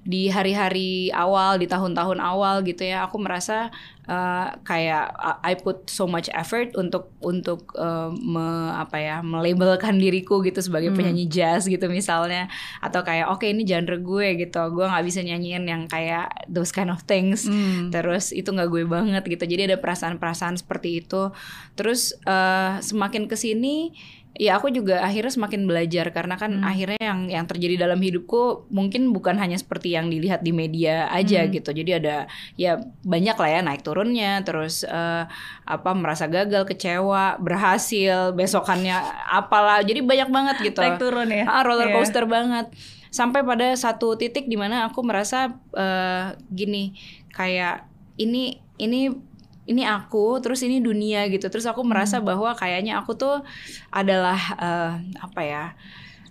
Di 0.06 0.30
hari-hari 0.30 1.10
awal, 1.10 1.58
di 1.58 1.66
tahun-tahun 1.66 2.22
awal 2.22 2.62
gitu 2.62 2.86
ya, 2.86 3.04
aku 3.04 3.18
merasa 3.18 3.74
eh, 4.06 4.48
kayak 4.62 5.06
uh, 5.12 5.42
I 5.42 5.58
put 5.58 5.90
so 5.90 6.06
much 6.06 6.30
effort 6.30 6.78
untuk 6.78 7.10
untuk 7.18 7.74
eh, 7.74 8.10
me, 8.14 8.46
apa 8.72 8.96
ya, 8.96 9.16
melabelkan 9.20 9.98
diriku 9.98 10.40
gitu 10.40 10.62
sebagai 10.62 10.94
Hmm. 10.94 10.96
penyanyi 10.96 11.26
jazz 11.26 11.66
gitu 11.66 11.90
misalnya 11.90 12.46
atau 12.78 13.02
kayak 13.02 13.26
oke 13.28 13.42
ini 13.42 13.66
genre 13.66 13.98
gue 13.98 14.38
gitu. 14.38 14.62
Gue 14.70 14.86
nggak 14.86 15.02
bisa 15.02 15.20
nyanyiin 15.20 15.66
yang 15.66 15.82
kayak 15.84 16.30
those 16.46 16.70
kind 16.70 16.86
of 16.86 17.02
things 17.02 17.50
Hmm. 17.50 17.90
terus 17.90 18.30
itu 18.30 18.46
nggak 18.46 18.70
gue 18.70 18.86
banget 18.86 19.26
gitu 19.26 19.42
jadi 19.44 19.74
ada 19.74 19.78
perasaan-perasaan 19.82 20.54
seperti 20.56 21.02
itu 21.02 21.34
terus 21.74 22.14
eh, 22.22 22.78
semakin 22.78 23.26
ke 23.26 23.34
sini 23.34 23.90
ya 24.36 24.56
aku 24.56 24.68
juga 24.68 25.00
akhirnya 25.00 25.32
semakin 25.32 25.64
belajar 25.64 26.12
karena 26.12 26.36
kan 26.36 26.60
Hmm. 26.60 26.64
akhirnya 26.64 27.00
yang 27.00 27.20
yang 27.26 27.44
terjadi 27.44 27.80
dalam 27.80 27.96
hidupku 27.96 28.68
mungkin 28.68 29.10
bukan 29.10 29.36
hanya 29.36 29.56
seperti 29.56 29.96
yang 29.96 30.06
dilihat 30.06 30.44
di 30.44 30.52
media 30.52 31.08
aja 31.08 31.42
Hmm. 31.42 31.50
gitu 31.50 31.72
jadi 31.72 31.90
ada 31.96 32.16
ya 32.54 32.76
banyak 33.02 33.32
lah 33.32 33.48
ya 33.48 33.60
naik 33.60 33.80
turunnya 33.80 34.44
terus 34.44 34.84
eh, 34.84 35.24
apa 35.64 35.90
merasa 35.92 36.28
gagal 36.28 36.64
kecewa 36.64 37.40
berhasil 37.40 38.32
besokannya 38.32 38.94
apalah 39.26 39.80
jadi 39.80 40.00
banyak 40.00 40.28
banget 40.28 40.56
gitu 40.62 40.80
Naik 40.80 41.00
turun 41.00 41.28
ya. 41.28 41.44
Ah, 41.44 41.64
roller 41.64 41.88
Iya. 41.88 41.94
coaster 41.96 42.24
banget. 42.24 42.68
Sampai 43.08 43.40
pada 43.40 43.72
satu 43.72 44.12
titik 44.14 44.44
di 44.44 44.54
mana 44.54 44.84
aku 44.84 45.00
merasa 45.00 45.56
eh, 45.72 46.26
gini, 46.52 46.92
kayak 47.32 47.88
ini 48.16 48.60
ini 48.76 49.08
ini 49.66 49.82
aku 49.82 50.38
terus 50.38 50.62
ini 50.62 50.78
dunia 50.78 51.26
gitu 51.26 51.46
terus 51.46 51.64
aku 51.64 51.82
merasa 51.82 52.18
Hmm. 52.18 52.26
bahwa 52.26 52.54
kayaknya 52.54 52.98
aku 52.98 53.14
tuh 53.14 53.42
adalah 53.90 54.38
eh, 54.56 54.90
apa 55.18 55.40
ya 55.42 55.64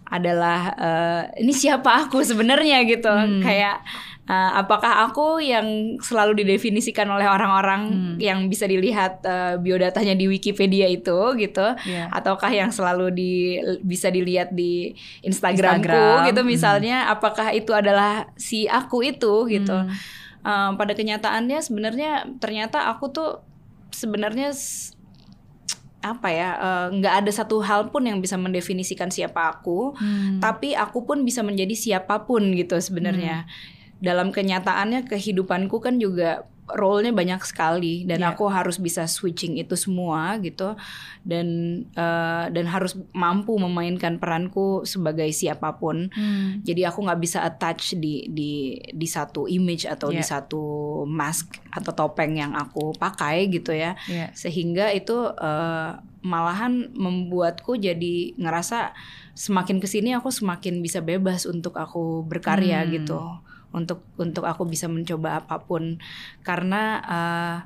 adalah 0.05 0.59
eh, 0.71 1.21
ini 1.41 1.51
siapa 1.51 2.05
aku 2.05 2.21
sebenarnya 2.21 2.85
gitu 2.85 3.09
Hmm. 3.09 3.41
kayak 3.41 3.81
eh, 4.25 4.51
apakah 4.55 5.05
aku 5.05 5.37
yang 5.37 5.65
selalu 5.99 6.41
didefinisikan 6.41 7.05
oleh 7.07 7.25
orang-orang 7.25 7.81
Hmm. 7.89 8.15
yang 8.17 8.45
bisa 8.45 8.65
dilihat 8.65 9.21
eh, 9.21 9.57
biodatanya 9.57 10.13
di 10.13 10.25
Wikipedia 10.25 10.85
itu 10.87 11.17
gitu 11.35 11.67
Iya. 11.83 12.09
ataukah 12.11 12.49
yang 12.49 12.69
selalu 12.69 13.09
di 13.11 13.33
bisa 13.81 14.07
dilihat 14.07 14.49
di 14.51 14.93
Instagramku 15.21 15.89
Instagram. 15.89 16.25
gitu 16.29 16.39
Hmm. 16.39 16.49
misalnya 16.49 16.97
apakah 17.07 17.49
itu 17.51 17.71
adalah 17.71 18.29
si 18.35 18.65
aku 18.65 19.01
itu 19.03 19.45
gitu 19.47 19.73
Hmm. 19.75 19.89
Eh, 20.45 20.71
pada 20.77 20.93
kenyataannya 20.93 21.57
sebenarnya 21.57 22.37
ternyata 22.37 22.85
aku 22.93 23.09
tuh 23.09 23.29
sebenarnya 23.89 24.53
apa 26.05 26.29
ya 26.29 26.49
eh, 26.61 26.87
nggak 27.01 27.25
ada 27.25 27.31
satu 27.33 27.65
hal 27.65 27.89
pun 27.89 28.05
yang 28.05 28.21
bisa 28.21 28.37
mendefinisikan 28.37 29.09
siapa 29.09 29.41
aku 29.57 29.97
Hmm. 29.97 30.37
tapi 30.37 30.77
aku 30.77 31.01
pun 31.01 31.25
bisa 31.25 31.41
menjadi 31.41 31.73
siapa 31.73 32.29
pun 32.29 32.53
gitu 32.53 32.77
sebenarnya 32.77 33.49
dalam 33.97 34.29
kenyataannya 34.29 35.09
kehidupanku 35.09 35.81
kan 35.81 35.97
juga 35.97 36.45
role-nya 36.67 37.13
banyak 37.13 37.45
sekali 37.45 38.09
dan 38.09 38.19
Iya. 38.19 38.33
aku 38.33 38.49
harus 38.49 38.77
bisa 38.77 39.05
switching 39.05 39.53
itu 39.55 39.77
semua 39.77 40.33
gitu 40.39 40.73
dan 41.21 41.45
eh, 41.87 42.45
dan 42.49 42.65
harus 42.65 42.97
mampu 43.11 43.53
memainkan 43.55 44.17
peranku 44.17 44.81
sebagai 44.81 45.29
siapa 45.29 45.77
pun 45.77 46.09
Hmm. 46.09 46.65
jadi 46.65 46.89
aku 46.89 47.05
nggak 47.05 47.21
bisa 47.21 47.41
attach 47.41 47.93
di 47.93 48.25
di 48.27 48.51
di 48.81 49.07
satu 49.07 49.45
image 49.45 49.85
atau 49.85 50.09
di 50.09 50.17
Iya. 50.19 50.41
satu 50.41 50.63
mask 51.05 51.53
atau 51.69 51.93
topeng 51.93 52.33
yang 52.33 52.53
aku 52.53 52.97
pakai 52.97 53.45
gitu 53.47 53.69
ya 53.69 53.93
Iya. 54.05 54.33
sehingga 54.33 54.89
itu 54.89 55.13
eh, 55.31 55.91
malahan 56.21 56.89
membuatku 56.91 57.77
jadi 57.77 58.33
ngerasa 58.33 58.97
semakin 59.33 59.77
ke 59.77 59.85
sini 59.85 60.17
aku 60.17 60.33
semakin 60.33 60.81
bisa 60.81 60.97
bebas 60.97 61.45
untuk 61.45 61.77
aku 61.77 62.25
berkarya 62.25 62.81
Hmm. 62.81 62.89
gitu 62.89 63.19
untuk 63.75 63.99
untuk 64.15 64.47
aku 64.47 64.63
bisa 64.65 64.87
mencoba 64.87 65.43
apa 65.43 65.59
pun. 65.67 65.99
Karena 66.47 66.81
eh, 67.03 67.57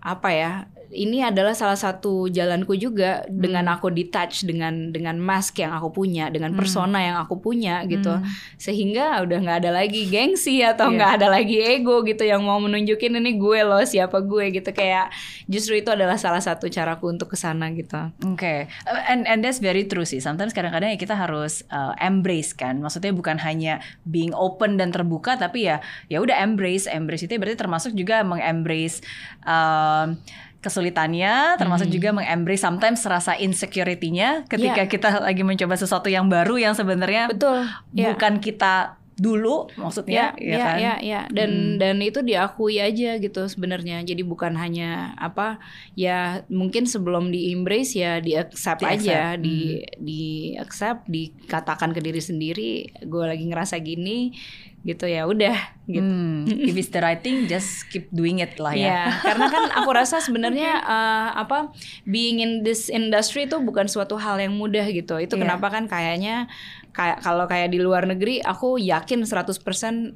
apa 0.00 0.28
ya 0.32 0.52
ini 0.90 1.22
adalah 1.22 1.54
salah 1.54 1.78
satu 1.78 2.26
jalanku 2.26 2.74
juga 2.74 3.22
dengan 3.30 3.70
Hmm. 3.70 3.74
aku 3.78 3.94
detach 3.94 4.42
dengan 4.42 4.90
dengan 4.90 5.16
mask 5.16 5.62
yang 5.62 5.70
aku 5.70 5.94
punya 5.94 6.26
dengan 6.28 6.50
Hmm. 6.50 6.58
persona 6.58 6.98
yang 6.98 7.16
aku 7.16 7.38
punya 7.38 7.86
gitu 7.86 8.10
Hmm. 8.10 8.26
sehingga 8.58 9.22
udah 9.22 9.38
nggak 9.38 9.58
ada 9.62 9.70
lagi 9.70 10.10
gengsi 10.10 10.60
atau 10.60 10.90
Iya. 10.90 10.94
nggak 10.98 11.12
ada 11.22 11.26
lagi 11.30 11.56
ego 11.62 12.02
gitu 12.02 12.26
yang 12.26 12.42
mau 12.42 12.58
menunjukin 12.58 13.14
ini 13.14 13.38
gue 13.38 13.62
loh 13.62 13.82
siapa 13.82 14.18
gue 14.18 14.50
gitu 14.50 14.70
kayak 14.70 15.14
justru 15.46 15.78
itu 15.78 15.94
adalah 15.94 16.18
salah 16.18 16.42
satu 16.42 16.66
caraku 16.66 17.06
untuk 17.08 17.30
ke 17.30 17.36
sana 17.38 17.70
gitu 17.70 18.10
Oke, 18.26 18.66
Uh, 18.86 19.02
and 19.06 19.26
and 19.26 19.40
that's 19.40 19.58
very 19.58 19.86
true 19.86 20.02
sih. 20.02 20.18
Sometimes 20.18 20.50
kadang-kadang 20.50 20.90
ya 20.90 20.98
kita 20.98 21.14
harus 21.14 21.62
uh, 21.70 21.94
embrace 21.98 22.50
kan. 22.52 22.78
Maksudnya 22.78 23.14
bukan 23.14 23.38
hanya 23.38 23.78
being 24.02 24.34
open 24.34 24.74
dan 24.74 24.90
terbuka, 24.90 25.36
tapi 25.36 25.70
ya 25.70 25.78
ya 26.06 26.18
udah 26.18 26.34
embrace. 26.42 26.90
Embrace 26.90 27.26
itu 27.26 27.38
berarti 27.38 27.54
termasuk 27.54 27.92
juga 27.94 28.22
mengembrace 28.22 29.04
um, 29.44 30.18
kesulitannya, 30.60 31.56
termasuk 31.56 31.88
Hmm. 31.88 31.96
juga 31.96 32.08
mengembrace 32.12 32.60
sometimes 32.60 33.00
rasa 33.02 33.32
insecurity-nya 33.34 34.44
ketika 34.44 34.84
Iya. 34.84 34.88
kita 34.88 35.08
lagi 35.20 35.40
mencoba 35.40 35.74
sesuatu 35.74 36.06
yang 36.06 36.28
baru 36.28 36.56
yang 36.56 36.72
sebenarnya 36.72 37.28
betul 37.28 37.64
ya 37.90 38.12
bukan 38.12 38.38
kita 38.38 38.96
dulu 39.16 39.68
maksudnya, 39.76 40.32
ya 40.40 40.56
ya 40.56 40.64
kan? 40.64 40.76
ya 40.80 40.94
ya 40.96 41.20
dan 41.28 41.50
Hmm. 41.52 41.76
dan 41.76 42.00
itu 42.00 42.24
diakui 42.24 42.80
aja 42.80 43.20
gitu 43.20 43.44
sebenarnya 43.46 44.00
jadi 44.00 44.24
bukan 44.24 44.56
hanya 44.56 45.12
apa 45.16 45.60
ya 45.92 46.40
mungkin 46.48 46.88
sebelum 46.88 47.28
di 47.28 47.52
embrace 47.52 48.00
ya 48.00 48.16
di 48.16 48.32
accept 48.32 48.80
Di-accept, 48.80 49.04
aja 49.04 49.36
di 49.36 49.84
di 50.00 50.22
accept 50.56 51.04
dikatakan 51.04 51.92
ke 51.92 52.00
diri 52.00 52.16
sendiri 52.16 52.70
gue 52.96 53.24
lagi 53.26 53.44
ngerasa 53.44 53.76
gini 53.80 54.32
gitu 54.82 55.04
ya 55.04 55.24
udah 55.24 55.56
gitu 55.84 56.00
Hmm, 56.00 56.48
if 56.68 56.72
it's 56.72 56.88
the 56.88 56.98
right 56.98 57.18
thing, 57.18 57.44
just 57.44 57.84
keep 57.88 58.08
doing 58.10 58.38
it 58.38 58.56
lah 58.56 58.72
ya. 58.72 58.80
Iya, 58.80 59.02
karena 59.20 59.46
kan 59.46 59.62
aku 59.74 59.90
rasa 59.90 60.18
sebenarnya 60.18 60.72
eh, 60.78 61.28
apa 61.34 61.68
being 62.04 62.38
in 62.38 62.52
this 62.62 62.88
industry 62.88 63.44
itu 63.44 63.58
bukan 63.58 63.84
suatu 63.84 64.16
hal 64.16 64.38
yang 64.38 64.54
mudah 64.54 64.86
gitu. 64.86 65.16
Itu 65.16 65.34
Iya. 65.34 65.42
kenapa 65.44 65.68
kan 65.68 65.84
kayaknya 65.84 66.48
kayak 66.90 67.20
kalau 67.20 67.44
kayak 67.44 67.68
di 67.68 67.78
luar 67.78 68.02
negeri 68.04 68.38
aku 68.38 68.76
yakin 68.76 69.22
100% 69.22 69.60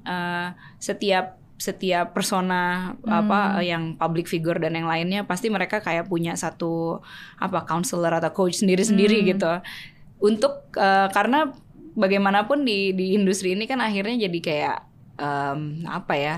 eh, 0.01 0.49
setiap 0.79 1.37
setiap 1.55 2.11
persona 2.11 2.95
apa 3.05 3.59
eh, 3.59 3.69
yang 3.69 3.95
public 3.95 4.27
figure 4.27 4.57
dan 4.57 4.75
yang 4.75 4.87
lainnya 4.87 5.23
pasti 5.23 5.49
mereka 5.49 5.79
kayak 5.79 6.09
punya 6.09 6.35
satu 6.35 6.99
apa 7.37 7.63
counselor 7.63 8.11
atau 8.11 8.33
coach 8.33 8.59
sendiri-sendiri 8.59 9.21
Hmm. 9.21 9.29
gitu. 9.29 9.53
Untuk 10.21 10.73
eh, 10.75 11.09
karena 11.11 11.53
bagaimanapun 11.95 12.63
di 12.63 12.93
di 12.93 13.15
industri 13.15 13.55
ini 13.55 13.65
kan 13.65 13.79
akhirnya 13.79 14.27
jadi 14.27 14.39
kayak 14.43 14.77
em, 15.19 15.61
apa 15.87 16.15
ya? 16.15 16.37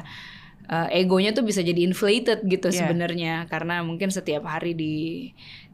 eh, 0.66 0.98
egonya 0.98 1.30
tuh 1.30 1.46
bisa 1.46 1.62
jadi 1.62 1.78
inflated 1.86 2.42
gitu 2.44 2.68
Iya. 2.68 2.78
sebenarnya 2.84 3.46
karena 3.46 3.86
mungkin 3.86 4.10
setiap 4.10 4.44
hari 4.44 4.74
di 4.74 4.94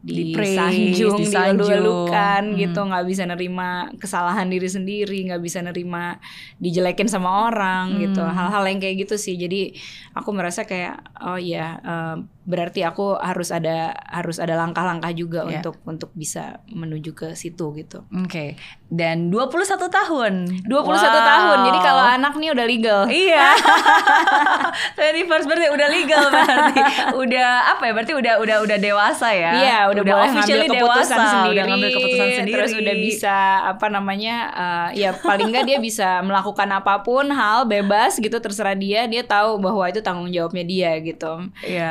Di 0.02 0.34
disanjung, 0.34 1.22
dielu-elukan 1.22 2.42
Hmm. 2.50 2.58
gitu, 2.58 2.80
nggak 2.82 3.06
bisa 3.06 3.22
nerima 3.22 3.68
kesalahan 3.96 4.46
diri 4.46 4.66
sendiri, 4.66 5.14
nggak 5.24 5.38
bisa 5.38 5.62
nerima 5.62 6.18
dijelekin 6.58 7.06
sama 7.06 7.46
orang 7.46 7.94
Hmm. 7.94 8.00
gitu, 8.02 8.18
hal-hal 8.20 8.66
yang 8.66 8.78
kayak 8.78 8.96
gitu 9.00 9.14
sih. 9.14 9.34
Jadi 9.34 9.78
aku 10.12 10.30
merasa 10.30 10.62
kayak 10.62 10.98
oh 11.22 11.38
iya 11.38 11.78
eh, 11.78 12.16
berarti 12.42 12.82
aku 12.82 13.14
harus 13.14 13.48
ada 13.48 13.94
harus 14.02 14.36
ada 14.36 14.58
langkah-langkah 14.58 15.14
juga 15.14 15.46
Iya. 15.46 15.62
untuk 15.62 15.78
untuk 15.86 16.10
bisa 16.12 16.58
menuju 16.66 17.14
ke 17.14 17.28
situ 17.32 17.70
gitu. 17.72 18.02
Oke. 18.10 18.58
Dan 18.90 19.30
21 19.30 19.86
tahun. 19.86 20.66
21 20.66 20.82
Wow. 21.14 21.22
tahun. 21.24 21.58
Jadi 21.64 21.78
kalau 21.80 22.02
anak 22.04 22.34
nih 22.34 22.50
udah 22.50 22.66
legal. 22.66 23.00
Iya. 23.06 23.54
21st 24.98 25.46
birthday 25.46 25.70
udah 25.70 25.88
legal 25.88 26.24
berarti. 26.28 26.80
Udah 27.16 27.48
apa 27.72 27.82
ya? 27.84 27.92
Berarti 27.94 28.12
udah 28.12 28.34
udah 28.38 28.56
udah 28.60 28.78
dewasa 28.78 29.28
ya. 29.30 29.52
Iya, 29.54 29.78
udah, 30.00 30.04
boleh 30.16 30.30
ngambil 30.32 30.60
keputusan 30.64 30.80
dewasa, 30.80 31.14
sendiri. 31.28 31.52
udah 31.52 31.64
ngambil 31.68 31.90
keputusan 31.92 32.28
sendiri. 32.32 32.54
Terus 32.56 32.72
udah 32.72 32.94
bisa 32.96 33.36
apa 33.68 33.86
namanya? 33.92 34.36
eh, 34.52 34.88
ya 35.04 35.10
paling 35.12 35.52
nggak 35.52 35.64
dia 35.68 35.78
bisa 35.78 36.08
melakukan 36.24 36.68
apa 36.72 37.04
pun 37.04 37.28
hal 37.28 37.68
bebas 37.68 38.16
gitu 38.16 38.36
terserah 38.40 38.72
dia. 38.72 39.04
Dia 39.04 39.22
tahu 39.22 39.60
bahwa 39.60 39.84
itu 39.86 40.00
tanggung 40.00 40.32
jawabnya 40.32 40.64
dia 40.64 40.90
gitu. 41.04 41.50
Iya, 41.62 41.90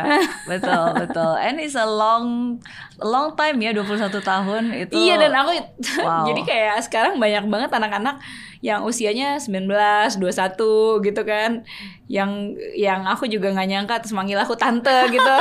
betul, 0.50 0.86
betul. 1.06 1.34
And 1.38 1.62
it's 1.62 1.78
a 1.78 1.86
long 1.86 2.58
long 2.98 3.34
time 3.36 3.58
ya 3.62 3.72
21 3.74 4.10
tahun 4.22 4.64
itu. 4.74 4.94
Iya 4.98 5.16
dan 5.22 5.34
aku 5.38 5.52
Wow. 6.02 6.26
jadi 6.30 6.42
kayak 6.46 6.78
sekarang 6.88 7.14
banyak 7.20 7.46
banget 7.50 7.70
anak-anak 7.74 8.18
yang 8.62 8.86
usianya 8.86 9.42
19, 9.42 9.66
21 10.22 11.02
gitu 11.02 11.22
kan. 11.26 11.66
Yang 12.06 12.32
yang 12.78 13.10
aku 13.10 13.26
juga 13.26 13.50
nggak 13.50 13.70
nyangka 13.70 13.96
terus 14.06 14.14
manggil 14.14 14.38
aku 14.38 14.54
tante 14.54 15.10
gitu. 15.10 15.36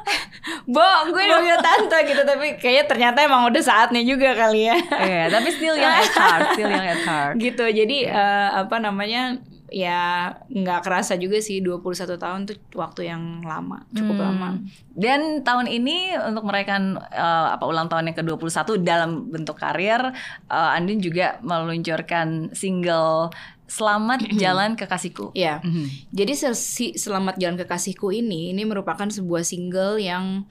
Bo, 0.72 0.84
gue 1.10 1.22
manggil 1.26 1.58
tante 1.64 1.96
gitu 2.04 2.22
tapi 2.28 2.60
kayaknya 2.60 2.84
ternyata 2.86 3.18
emang 3.24 3.48
udah 3.48 3.62
saatnya 3.64 4.04
juga 4.04 4.36
kali 4.36 4.68
ya. 4.68 4.76
Iya, 4.78 5.24
tapi 5.32 5.48
still 5.48 5.76
young 5.80 5.96
at 5.96 6.12
heart, 6.12 6.42
still 6.54 6.70
young 6.70 6.86
at 6.86 7.02
heart. 7.08 7.34
gitu 7.40 7.64
jadi 7.64 7.98
eh, 8.12 8.48
apa 8.62 8.76
namanya 8.78 9.40
ya 9.72 10.00
nggak 10.46 10.80
kerasa 10.80 11.16
juga 11.16 11.36
sih 11.38 11.58
21 11.58 11.80
tahun 12.14 12.40
tuh 12.44 12.60
waktu 12.72 13.08
yang 13.08 13.40
lama 13.42 13.82
cukup 13.90 14.14
Hmm. 14.14 14.26
lama 14.28 14.48
Dan 14.88 15.40
tahun 15.40 15.66
ini 15.66 15.96
untuk 16.22 16.44
merayakan 16.44 16.82
eh, 17.02 17.46
apa 17.50 17.64
ulang 17.64 17.88
tahun 17.88 18.06
yang 18.06 18.16
ke-21 18.18 18.52
dalam 18.78 19.10
bentuk 19.26 19.56
karir, 19.56 20.12
eh, 20.46 20.76
Andin 20.76 21.00
juga 21.00 21.40
meluncurkan 21.40 22.52
single 22.52 23.32
Selamat 23.64 24.20
Jalan 24.36 24.76
Kekasihku. 24.76 25.32
ya 25.32 25.58
Mhm. 25.58 26.12
jadi 26.12 26.32
se- 26.34 26.52
si 26.54 26.86
selamat 26.94 27.36
jalan 27.36 27.56
kekasihku 27.56 28.12
ini 28.12 28.52
ini 28.52 28.62
merupakan 28.62 29.08
sebuah 29.08 29.40
single 29.42 29.96
yang 29.96 30.44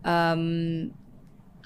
em, 0.00 0.92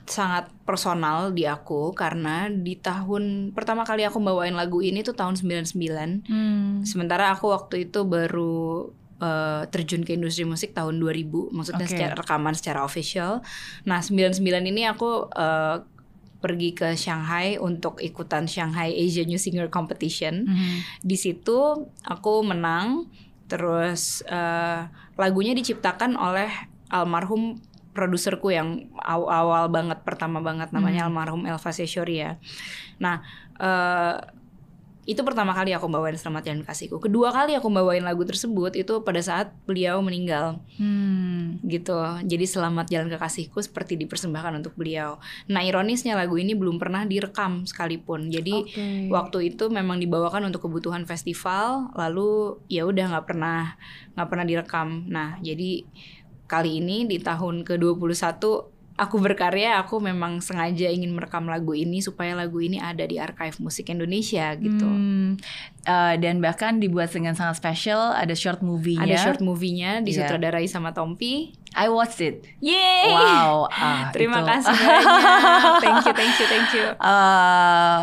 sangat 0.05 0.51
personal 0.63 1.31
di 1.31 1.45
aku 1.45 1.93
karena 1.93 2.47
di 2.47 2.75
tahun 2.75 3.51
pertama 3.51 3.83
kali 3.83 4.03
aku 4.03 4.19
bawain 4.19 4.53
lagu 4.53 4.79
ini 4.79 5.01
tuh 5.01 5.13
tahun 5.13 5.35
99 5.35 6.27
Hmm. 6.27 6.83
sementara 6.83 7.31
aku 7.31 7.49
waktu 7.49 7.87
itu 7.87 8.03
baru 8.03 8.91
eh, 9.19 9.63
terjun 9.69 10.03
ke 10.03 10.13
industri 10.13 10.43
musik 10.43 10.73
tahun 10.73 10.99
2000 10.99 11.51
maksudnya 11.51 11.87
Oke. 11.87 11.93
secara 11.93 12.15
rekaman 12.15 12.55
secara 12.55 12.83
official 12.83 13.41
nah 13.83 13.99
99 13.99 14.43
ini 14.65 14.83
aku 14.85 15.31
eh, 15.31 15.77
pergi 16.39 16.75
ke 16.75 16.99
Shanghai 16.99 17.55
untuk 17.57 18.03
ikutan 18.03 18.51
Shanghai 18.51 18.91
Asia 18.91 19.23
New 19.23 19.39
Singer 19.39 19.69
Competition 19.69 20.43
Mhm. 20.45 20.77
di 21.01 21.15
situ 21.15 21.59
aku 22.03 22.43
menang 22.43 23.07
terus 23.47 24.27
eh, 24.27 24.81
lagunya 25.15 25.53
diciptakan 25.53 26.17
oleh 26.17 26.51
almarhum 26.89 27.57
produserku 27.93 28.49
yang 28.53 28.89
aw- 28.97 29.29
awal 29.29 29.69
banget 29.69 30.01
pertama 30.05 30.41
banget 30.41 30.73
namanya 30.73 31.07
almarhum 31.09 31.45
Elva 31.45 31.71
Seshoria. 31.73 32.41
Nah 32.99 33.21
eh, 33.61 34.17
itu 35.03 35.19
pertama 35.27 35.51
kali 35.51 35.75
aku 35.75 35.91
bawain 35.91 36.15
Selamat 36.15 36.47
Jalan 36.47 36.63
Kasihku. 36.63 37.03
Kedua 37.03 37.35
kali 37.35 37.59
aku 37.59 37.67
bawain 37.67 38.07
lagu 38.07 38.23
tersebut 38.23 38.79
itu 38.79 39.03
pada 39.03 39.19
saat 39.19 39.51
beliau 39.67 39.99
meninggal. 39.99 40.63
Hmm. 40.79 41.59
gitu. 41.67 41.99
Jadi 42.23 42.47
Selamat 42.47 42.87
Jalan 42.87 43.11
Kekasihku 43.11 43.59
seperti 43.59 43.99
dipersembahkan 43.99 44.63
untuk 44.63 44.79
beliau. 44.79 45.19
Nah, 45.51 45.67
ironisnya 45.67 46.15
lagu 46.15 46.39
ini 46.39 46.55
belum 46.55 46.79
pernah 46.79 47.03
direkam 47.03 47.67
sekalipun. 47.67 48.31
Jadi 48.31 48.55
Oke. 48.63 48.87
waktu 49.11 49.53
itu 49.53 49.67
memang 49.69 49.99
dibawakan 49.99 50.49
untuk 50.55 50.71
kebutuhan 50.71 51.03
festival, 51.03 51.91
lalu 51.99 52.63
ya 52.71 52.87
udah 52.87 53.19
nggak 53.19 53.27
pernah 53.27 53.75
nggak 54.15 54.29
pernah 54.31 54.47
direkam. 54.47 54.89
Nah, 55.11 55.43
jadi 55.43 55.83
kali 56.53 56.85
ini 56.85 57.09
di 57.09 57.17
tahun 57.17 57.65
ke-21 57.65 58.37
aku 58.93 59.17
berkarya, 59.19 59.81
aku 59.81 59.99
memang 60.05 60.45
sengaja 60.45 60.93
ingin 60.93 61.17
merekam 61.17 61.49
lagu 61.49 61.73
ini 61.73 62.05
supaya 62.05 62.37
lagu 62.37 62.61
ini 62.61 62.77
ada 62.77 63.03
di 63.09 63.17
archive 63.17 63.57
musik 63.59 63.89
Indonesia 63.89 64.53
gitu. 64.61 64.85
Hmm. 64.85 65.41
Eh, 65.83 66.15
dan 66.21 66.39
bahkan 66.39 66.79
dibuat 66.79 67.11
dengan 67.11 67.33
sangat 67.33 67.59
spesial 67.59 68.13
ada 68.13 68.37
short 68.37 68.61
movie-nya. 68.61 69.03
Ada 69.09 69.17
short 69.19 69.41
movie-nya 69.41 70.05
disutradarai 70.05 70.69
sama 70.69 70.93
Tompi. 70.93 71.57
I 71.73 71.89
watched 71.89 72.21
it. 72.21 72.45
Yeay! 72.61 73.11
Wow. 73.11 73.73
ah, 73.73 74.09
Terima 74.15 74.45
itu. 74.45 74.49
kasih 74.53 74.77
banyak. 74.77 75.81
Thank 75.81 76.03
you, 76.05 76.15
thank 76.15 76.35
you, 76.37 76.47
thank 76.47 76.71
you. 76.77 76.87
Eh, 76.93 78.03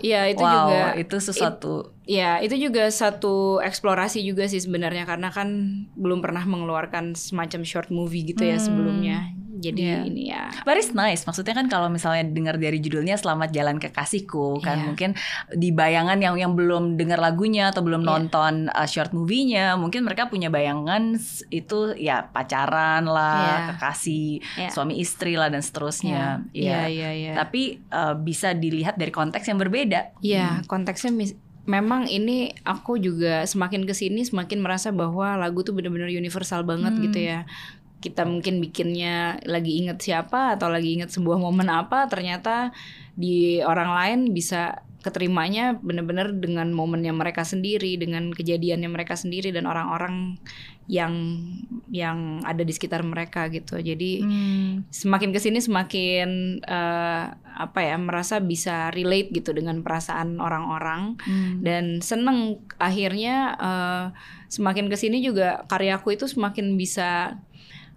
Iya, 0.00 0.32
itu 0.32 0.40
wow, 0.40 0.52
juga 0.52 0.80
itu 0.96 1.16
sesuatu. 1.20 1.92
Ya, 2.10 2.42
itu 2.42 2.58
juga 2.58 2.90
satu 2.90 3.62
eksplorasi 3.62 4.26
juga 4.26 4.50
sih 4.50 4.58
sebenarnya 4.58 5.06
karena 5.06 5.30
kan 5.30 5.46
belum 5.94 6.18
pernah 6.18 6.42
mengeluarkan 6.42 7.14
semacam 7.14 7.62
short 7.62 7.94
movie 7.94 8.26
gitu 8.26 8.42
ya 8.42 8.58
Hmm. 8.58 8.66
sebelumnya. 8.66 9.18
Jadi 9.60 9.82
Iya. 9.84 9.98
ini 10.08 10.32
ya. 10.32 10.48
But 10.64 10.80
it's 10.80 10.90
nice. 10.90 11.28
Maksudnya 11.28 11.52
kan 11.52 11.68
kalau 11.68 11.92
misalnya 11.92 12.24
dengar 12.24 12.56
dari 12.56 12.80
judulnya 12.80 13.20
Selamat 13.20 13.52
Jalan 13.52 13.76
Kekasihku 13.76 14.56
kan 14.58 14.80
Iya. 14.80 14.86
mungkin 14.88 15.10
di 15.52 15.68
bayangan 15.68 16.16
yang 16.16 16.40
yang 16.40 16.56
belum 16.56 16.96
dengar 16.96 17.20
lagunya 17.20 17.68
atau 17.68 17.84
belum 17.84 18.00
Iya. 18.00 18.08
nonton 18.08 18.54
uh, 18.72 18.88
short 18.88 19.12
movie-nya, 19.12 19.76
mungkin 19.76 20.02
mereka 20.02 20.26
punya 20.26 20.48
bayangan 20.48 21.12
itu 21.52 21.92
ya 21.94 22.24
pacaran 22.26 23.04
lah, 23.04 23.36
Iya. 23.36 23.58
kekasih, 23.76 24.28
Iya. 24.64 24.68
suami 24.72 24.96
istri 24.96 25.36
lah 25.36 25.46
dan 25.46 25.60
seterusnya. 25.60 26.40
Iya, 26.56 26.88
iya, 26.88 27.10
iya. 27.12 27.32
Tapi 27.36 27.84
uh, 27.92 28.16
bisa 28.16 28.56
dilihat 28.56 28.96
dari 28.96 29.12
konteks 29.12 29.44
yang 29.44 29.60
berbeda. 29.60 30.16
Iya, 30.24 30.64
konteksnya 30.66 31.12
mis- 31.12 31.36
memang 31.70 32.10
ini 32.10 32.50
aku 32.66 32.98
juga 32.98 33.46
semakin 33.46 33.86
ke 33.86 33.94
sini 33.94 34.26
semakin 34.26 34.58
merasa 34.58 34.90
bahwa 34.90 35.38
lagu 35.38 35.62
tuh 35.62 35.70
bener-bener 35.70 36.10
universal 36.10 36.66
banget 36.66 36.98
Hmm. 36.98 37.02
gitu 37.06 37.18
ya. 37.22 37.46
Kita 38.02 38.26
mungkin 38.26 38.58
bikinnya 38.58 39.38
lagi 39.46 39.78
inget 39.78 40.02
siapa 40.02 40.58
atau 40.58 40.66
lagi 40.72 40.98
inget 40.98 41.14
sebuah 41.14 41.38
momen 41.38 41.70
apa, 41.70 42.10
ternyata 42.10 42.74
di 43.14 43.62
orang 43.62 43.90
lain 43.94 44.20
bisa 44.34 44.82
keterimanya 45.00 45.80
bener-bener 45.80 46.32
dengan 46.36 46.72
momennya 46.76 47.12
mereka 47.12 47.44
sendiri, 47.44 47.96
dengan 47.96 48.32
kejadiannya 48.36 48.88
mereka 48.88 49.16
sendiri 49.16 49.48
dan 49.48 49.64
orang-orang 49.64 50.36
yang 50.90 51.14
yang 51.86 52.42
ada 52.42 52.66
di 52.66 52.74
sekitar 52.74 53.06
mereka 53.06 53.46
gitu. 53.46 53.78
Jadi 53.78 54.26
Hmm. 54.26 54.82
semakin 54.90 55.30
ke 55.30 55.38
sini 55.38 55.62
semakin 55.62 56.58
eh, 56.60 57.24
apa 57.54 57.78
ya 57.78 57.94
merasa 57.94 58.42
bisa 58.42 58.90
relate 58.90 59.30
gitu 59.30 59.54
dengan 59.54 59.86
perasaan 59.86 60.42
orang-orang 60.42 61.14
Hmm. 61.22 61.62
dan 61.62 62.02
seneng 62.02 62.58
akhirnya 62.76 63.54
eh, 63.56 64.04
semakin 64.50 64.90
ke 64.90 64.98
sini 64.98 65.22
juga 65.22 65.62
karyaku 65.70 66.18
itu 66.18 66.26
semakin 66.26 66.74
bisa 66.74 67.38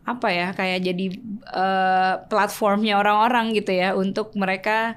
apa 0.03 0.27
ya 0.29 0.53
kayak 0.53 0.83
jadi 0.83 1.05
eh, 1.49 2.13
platformnya 2.29 3.01
orang-orang 3.01 3.57
gitu 3.57 3.73
ya 3.73 3.97
untuk 3.97 4.37
mereka 4.37 4.93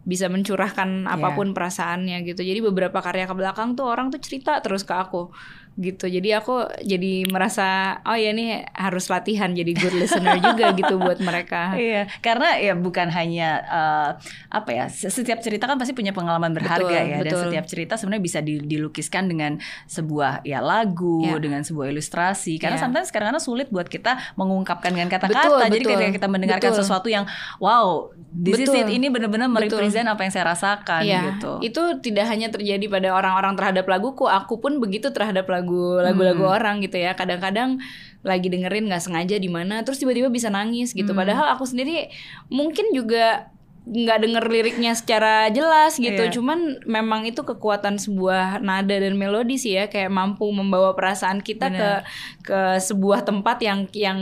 bisa 0.00 0.32
mencurahkan 0.32 1.04
Iya. 1.04 1.12
apa 1.12 1.28
pun 1.34 1.52
perasaannya 1.52 2.24
gitu 2.24 2.40
jadi 2.40 2.60
beberapa 2.62 2.98
karya 3.00 3.28
ke 3.28 3.34
belakang 3.36 3.76
tuh 3.76 3.84
orang 3.84 4.08
tuh 4.08 4.16
cerita 4.18 4.56
terus 4.58 4.80
ke 4.80 4.96
aku 4.96 5.28
gitu 5.76 6.06
jadi 6.06 6.42
aku 6.42 6.66
jadi 6.82 7.24
merasa 7.26 7.98
oh 8.02 8.12
ya 8.12 8.34
ini 8.34 8.66
harus 8.74 9.06
latihan 9.06 9.50
jadi 9.50 9.70
good 9.72 9.94
listener 9.94 10.36
juga 10.38 10.72
gitu 10.80 10.96
buat 10.96 11.18
mereka 11.18 11.72
Iya, 11.72 12.10
karena 12.20 12.56
ya 12.56 12.74
bukan 12.74 13.08
hanya 13.08 13.48
eh, 13.62 14.10
apa 14.50 14.70
ya, 14.70 14.84
se- 14.88 15.08
setiap 15.08 15.38
cerita 15.38 15.64
kan 15.64 15.76
pasti 15.76 15.92
punya 15.92 16.10
pengalaman 16.10 16.50
berharga 16.50 16.84
Betul, 16.84 17.10
ya, 17.10 17.18
dan 17.20 17.32
betul. 17.32 17.42
setiap 17.46 17.64
cerita 17.64 17.94
sebenarnya 17.94 18.22
bisa 18.22 18.38
di- 18.40 18.60
dilukiskan 18.60 19.28
dengan 19.28 19.56
sebuah 19.86 20.42
ya 20.42 20.58
lagu, 20.58 21.22
Ya. 21.22 21.36
dengan 21.38 21.62
sebuah 21.62 21.88
ilustrasi. 21.88 22.56
Karena 22.56 22.76
Ya. 22.76 22.82
sometimes 22.82 23.08
kadang-kadang 23.08 23.40
sulit 23.40 23.68
buat 23.68 23.86
kita 23.86 24.34
mengungkapkan 24.34 24.90
dengan 24.90 25.08
kata-kata. 25.08 25.68
Jadi 25.68 25.84
betul. 25.84 25.92
ketika 25.94 26.12
kita 26.16 26.28
mendengarkan 26.28 26.70
Betul. 26.72 26.80
sesuatu 26.82 27.08
yang 27.08 27.24
wow, 27.58 28.08
this 28.30 28.58
is 28.58 28.68
Betul. 28.68 28.84
it, 28.84 28.88
ini 28.92 29.06
benar-benar 29.08 29.46
merepresent 29.46 30.06
apa 30.06 30.24
yang 30.24 30.32
saya 30.32 30.44
rasakan 30.48 31.02
Iya, 31.04 31.20
gitu. 31.36 31.52
itu 31.62 31.82
tidak 32.00 32.26
hanya 32.26 32.48
terjadi 32.48 32.84
pada 32.88 33.12
orang-orang 33.12 33.54
terhadap 33.54 33.84
laguku, 33.86 34.26
aku 34.26 34.58
pun 34.58 34.80
begitu 34.80 35.12
terhadap 35.12 35.46
lagu 35.46 35.59
lagu-lagu 35.66 36.44
Hmm. 36.46 36.56
orang 36.56 36.76
gitu 36.80 36.96
ya. 36.96 37.12
Kadang-kadang 37.12 37.76
lagi 38.20 38.48
dengerin 38.52 38.88
nggak 38.88 39.00
sengaja 39.04 39.36
di 39.40 39.48
mana, 39.48 39.80
terus 39.84 40.00
tiba-tiba 40.00 40.28
bisa 40.28 40.48
nangis 40.48 40.92
gitu. 40.92 41.12
Hmm. 41.12 41.20
Padahal 41.24 41.52
aku 41.56 41.64
sendiri 41.64 42.08
mungkin 42.48 42.92
juga 42.92 43.48
nggak 43.90 44.18
denger 44.22 44.44
liriknya 44.52 44.92
secara 44.92 45.48
jelas 45.48 45.96
gitu. 45.96 46.28
Iya. 46.28 46.30
Cuman 46.30 46.84
memang 46.84 47.24
itu 47.24 47.40
kekuatan 47.40 47.96
sebuah 47.96 48.60
nada 48.60 48.92
dan 48.92 49.16
melodi 49.16 49.56
sih 49.56 49.72
ya, 49.74 49.88
kayak 49.88 50.12
mampu 50.12 50.44
membawa 50.52 50.92
perasaan 50.92 51.40
kita 51.40 51.72
ke 51.72 51.90
Benar. 52.04 52.04
ke 52.44 52.60
sebuah 52.84 53.24
tempat 53.24 53.56
yang 53.64 53.88
yang 53.96 54.18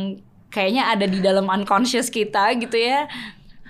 kayaknya 0.48 0.88
ada 0.88 1.04
di 1.04 1.18
dalam 1.20 1.50
unconscious 1.50 2.08
kita 2.08 2.54
gitu 2.56 2.78
ya. 2.78 3.10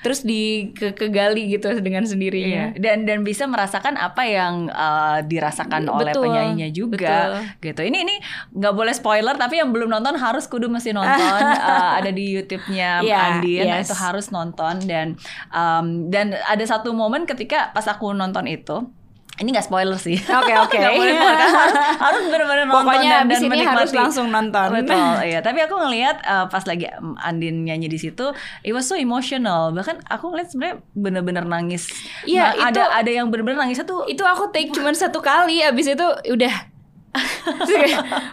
Terus 0.05 0.23
di 0.23 0.73
ke 0.75 0.95
kegali 0.95 1.51
gitu 1.51 1.71
dengan 1.83 2.05
sendirinya. 2.05 2.75
Iya, 2.75 2.81
dan 2.81 3.05
dan 3.05 3.23
bisa 3.27 3.45
merasakan 3.47 3.99
apa 3.99 4.23
yang 4.25 4.71
uh, 4.71 5.21
dirasakan 5.25 5.87
oleh 5.89 6.13
Betul, 6.15 6.31
penyanyinya 6.31 6.69
juga, 6.71 7.45
gitu. 7.59 7.81
Ini 7.83 7.99
ini 8.05 8.15
nggak 8.55 8.75
boleh 8.75 8.95
spoiler, 8.95 9.35
tapi 9.35 9.59
yang 9.59 9.71
belum 9.71 9.91
nonton 9.91 10.15
harus 10.19 10.47
kudu 10.47 10.71
mesti 10.71 10.95
nonton. 10.95 11.43
Uh, 11.43 11.91
ada 11.99 12.11
di 12.11 12.35
YouTube-nya 12.39 13.03
Iya, 13.03 13.19
Andin, 13.39 13.67
yes. 13.67 13.91
itu 13.91 13.95
harus 13.97 14.31
nonton 14.31 14.83
dan 14.85 15.15
um, 15.51 16.09
dan 16.11 16.35
ada 16.47 16.65
satu 16.65 16.91
momen 16.95 17.27
ketika 17.27 17.71
pas 17.75 17.87
aku 17.87 18.11
nonton 18.15 18.47
itu. 18.51 18.98
Ini 19.39 19.49
nggak 19.49 19.67
spoiler 19.67 19.95
sih. 19.95 20.19
Oke 20.19 20.51
oke. 20.67 20.75
Nggak 20.75 20.93
boleh 20.95 21.13
spoiler, 21.13 21.37
kan 21.37 21.51
harus, 21.63 21.77
harus 21.95 22.23
benar-benar 22.27 22.65
nonton 22.65 22.79
Pokoknya 22.83 23.11
dan, 23.13 23.23
abis 23.25 23.37
dan 23.37 23.43
ini 23.45 23.55
harus 23.61 23.63
menikmati. 23.87 23.97
langsung 23.97 24.27
nonton. 24.29 24.69
Betul, 24.75 25.15
iya. 25.31 25.39
Tapi 25.39 25.59
aku 25.61 25.75
ngelihat 25.79 26.17
uh, 26.23 26.47
pas 26.47 26.65
lagi 26.65 26.91
Andin 27.19 27.63
nyanyi 27.63 27.87
di 27.87 27.97
situ, 27.97 28.35
it 28.61 28.73
was 28.73 28.85
so 28.85 28.95
emotional. 28.95 29.71
Bahkan 29.71 30.05
aku 30.05 30.25
ngeliat 30.29 30.49
sebenarnya 30.49 30.77
bener-bener 30.93 31.45
nangis. 31.45 31.87
Iya, 32.23 32.53
Nah, 32.53 32.67
itu- 32.67 32.77
ada 32.77 32.99
ada 32.99 33.11
yang 33.11 33.29
bener-bener 33.29 33.59
nangisnya 33.59 33.85
tuh. 33.85 34.03
Itu 34.05 34.23
aku 34.23 34.51
take 34.51 34.69
cuman 34.69 34.93
satu 34.93 35.19
kali, 35.19 35.63
abis 35.63 35.95
itu 35.95 36.07
udah. 36.29 36.55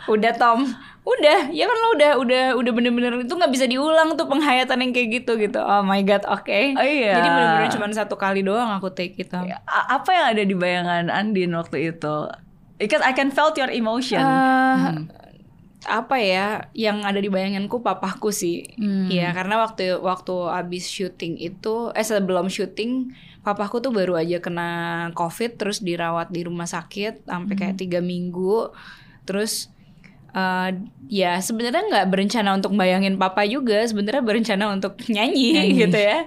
Udah 0.08 0.32
Tom, 0.34 0.68
udah 1.06 1.54
ya 1.54 1.64
kan 1.64 1.78
lo 1.78 1.88
udah 1.94 2.12
udah 2.18 2.44
udah 2.58 2.72
bener-bener 2.72 3.14
itu 3.20 3.30
nggak 3.30 3.48
bisa 3.48 3.66
diulang 3.66 4.14
tuh 4.14 4.26
penghayatan 4.26 4.78
yang 4.80 4.92
kayak 4.92 5.10
gitu 5.16 5.38
gitu. 5.38 5.58
Oh 5.58 5.80
my 5.80 6.02
god, 6.02 6.26
oke. 6.26 6.50
Oh, 6.74 6.82
iya. 6.82 7.14
Jadi 7.16 7.30
bener-bener 7.30 7.70
cuman 7.72 7.92
satu 7.92 8.16
kali 8.16 8.42
doang 8.42 8.74
aku 8.74 8.90
take 8.90 9.14
itu. 9.16 9.38
A- 9.64 9.88
apa 9.94 10.10
yang 10.10 10.26
ada 10.28 10.42
di 10.42 10.54
bayangan 10.54 11.08
Andin 11.08 11.54
waktu 11.54 11.92
itu? 11.92 12.16
Because 12.76 13.00
I 13.00 13.14
can 13.14 13.30
felt 13.30 13.54
your 13.54 13.70
emotion. 13.70 14.18
Eh, 14.18 14.76
Hmm. 14.76 15.06
apa 15.86 16.18
ya 16.18 16.46
yang 16.74 17.06
ada 17.06 17.16
di 17.16 17.30
bayanganku 17.30 17.78
papaku 17.80 18.34
sih 18.34 18.74
Hmm. 18.74 19.06
Iya 19.06 19.30
karena 19.32 19.62
waktu 19.62 19.94
waktu 19.96 20.34
abis 20.52 20.90
syuting 20.90 21.38
itu 21.38 21.94
eh 21.94 22.02
sebelum 22.02 22.50
syuting 22.50 23.14
papaku 23.40 23.78
tuh 23.78 23.94
baru 23.94 24.18
aja 24.18 24.42
kena 24.42 24.70
covid 25.14 25.54
terus 25.56 25.78
dirawat 25.80 26.28
di 26.28 26.42
rumah 26.42 26.66
sakit 26.66 27.24
sampai 27.24 27.54
Hmm. 27.54 27.62
kayak 27.62 27.78
tiga 27.78 28.02
minggu 28.02 28.74
terus 29.24 29.70
eh, 30.36 30.70
ya 31.08 31.40
sebenarnya 31.40 31.84
nggak 31.86 32.08
berencana 32.08 32.52
untuk 32.54 32.74
bayangin 32.74 33.16
papa 33.16 33.48
juga 33.48 33.82
sebenarnya 33.82 34.20
berencana 34.20 34.70
untuk 34.70 35.00
nyanyi, 35.08 35.56
Nyanyi. 35.56 35.80
gitu 35.82 35.98
ya 35.98 36.20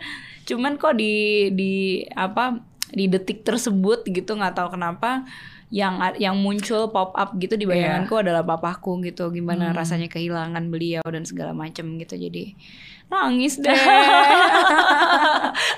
cuman 0.45 0.75
kok 0.75 0.97
di 0.97 1.15
di 1.53 1.73
apa 2.09 2.57
di 2.89 3.05
detik 3.05 3.45
tersebut 3.45 4.09
gitu 4.09 4.33
nggak 4.33 4.57
tahu 4.57 4.73
kenapa 4.73 5.29
yang 5.69 6.01
yang 6.17 6.33
muncul 6.35 6.89
pop 6.89 7.13
up 7.13 7.37
gitu 7.37 7.53
di 7.53 7.69
bayanganku 7.69 8.17
adalah 8.17 8.41
papaku 8.41 9.05
gitu 9.05 9.29
gimana 9.29 9.69
Hmm. 9.69 9.77
rasanya 9.77 10.09
kehilangan 10.09 10.65
beliau 10.67 11.05
dan 11.05 11.29
segala 11.29 11.53
macam 11.53 12.01
gitu 12.01 12.17
jadi 12.17 12.57
nangis 13.09 13.57
deh 13.57 13.73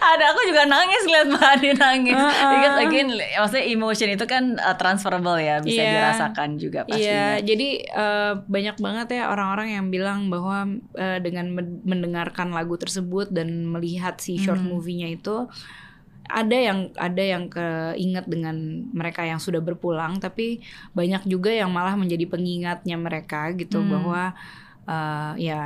ada 0.03 0.25
aku 0.35 0.41
juga 0.45 0.67
nangis 0.67 1.03
lihat 1.07 1.27
Mbak 1.31 1.47
Andin 1.47 1.77
nangis. 1.79 2.17
Uh-uh. 2.17 2.51
Because 2.53 2.79
again, 2.83 3.09
maksudnya 3.15 3.65
emotion 3.67 4.09
itu 4.11 4.25
kan 4.27 4.59
uh, 4.59 4.75
transferable 4.75 5.39
ya, 5.39 5.63
bisa 5.63 5.79
Iya. 5.79 5.91
dirasakan 5.95 6.49
juga 6.57 6.81
pastinya. 6.85 7.07
Iya, 7.07 7.25
jadi 7.45 7.69
eh, 7.87 8.33
banyak 8.41 8.77
banget 8.79 9.09
ya 9.15 9.31
orang-orang 9.31 9.69
yang 9.73 9.87
bilang 9.89 10.27
bahwa 10.27 10.67
eh, 10.95 11.19
dengan 11.21 11.49
men- 11.51 11.81
mendengarkan 11.83 12.51
lagu 12.51 12.75
tersebut 12.75 13.31
dan 13.31 13.49
melihat 13.65 14.19
si 14.19 14.37
short 14.37 14.59
Hmm. 14.59 14.77
movie-nya 14.77 15.09
itu 15.11 15.47
ada 16.27 16.55
yang 16.55 16.79
ada 16.95 17.23
yang 17.23 17.47
keinget 17.47 18.27
dengan 18.27 18.55
mereka 18.91 19.23
yang 19.23 19.39
sudah 19.39 19.59
berpulang, 19.59 20.19
tapi 20.19 20.61
banyak 20.93 21.25
juga 21.25 21.51
yang 21.51 21.71
malah 21.71 21.95
menjadi 21.95 22.27
pengingatnya 22.27 22.95
mereka 22.95 23.51
gitu 23.53 23.79
Hmm. 23.79 23.91
bahwa 23.91 24.23
eh, 24.85 25.33
ya 25.41 25.61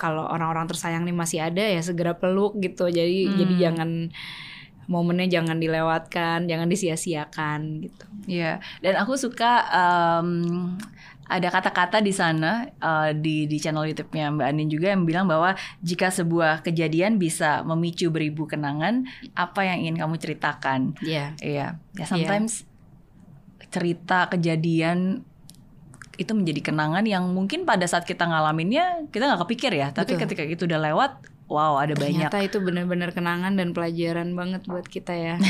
kalau 0.00 0.24
orang-orang 0.24 0.64
tersayang 0.64 1.04
nih 1.04 1.12
masih 1.12 1.44
ada 1.44 1.60
ya 1.60 1.84
segera 1.84 2.16
peluk 2.16 2.56
gitu. 2.64 2.88
Jadi 2.88 3.28
Hmm. 3.28 3.36
jadi 3.36 3.54
jangan 3.68 3.90
momennya 4.90 5.30
jangan 5.30 5.62
dilewatkan, 5.62 6.50
jangan 6.50 6.66
disia-siakan 6.66 7.86
gitu. 7.86 8.04
Iya, 8.26 8.58
dan 8.82 8.98
aku 8.98 9.14
suka 9.14 9.62
um, 9.70 10.74
ada 11.30 11.46
kata-kata 11.46 12.02
di 12.02 12.10
sana 12.10 12.66
uh, 12.82 13.14
di 13.14 13.46
di 13.46 13.62
channel 13.62 13.86
YouTube-nya 13.86 14.34
Mbak 14.34 14.46
Anin 14.50 14.66
juga 14.66 14.90
yang 14.90 15.06
bilang 15.06 15.30
bahwa 15.30 15.54
jika 15.78 16.10
sebuah 16.10 16.66
kejadian 16.66 17.22
bisa 17.22 17.62
memicu 17.62 18.10
beribu 18.10 18.50
kenangan, 18.50 19.06
apa 19.38 19.62
yang 19.62 19.86
ingin 19.86 19.96
kamu 20.02 20.18
ceritakan? 20.18 20.98
Iya. 21.06 21.38
Iya. 21.38 21.78
Ya 21.94 22.04
sometimes 22.10 22.66
cerita 23.70 24.26
kejadian 24.26 25.22
itu 26.20 26.36
menjadi 26.36 26.60
kenangan 26.68 27.08
yang 27.08 27.24
mungkin 27.32 27.64
pada 27.64 27.88
saat 27.88 28.04
kita 28.04 28.28
ngalaminnya 28.28 29.08
kita 29.08 29.24
nggak 29.24 29.40
kepikir 29.48 29.72
ya, 29.72 29.88
tapi 29.96 30.20
Betul. 30.20 30.22
ketika 30.28 30.42
itu 30.44 30.62
udah 30.68 30.80
lewat, 30.92 31.10
wow 31.50 31.76
ada 31.76 31.92
banyak. 31.92 32.30
Ternyata 32.30 32.38
itu 32.40 32.62
benar-benar 32.62 33.10
kenangan 33.10 33.58
dan 33.58 33.74
pelajaran 33.74 34.32
banget 34.32 34.62
buat 34.64 34.86
kita 34.86 35.12
ya. 35.12 35.34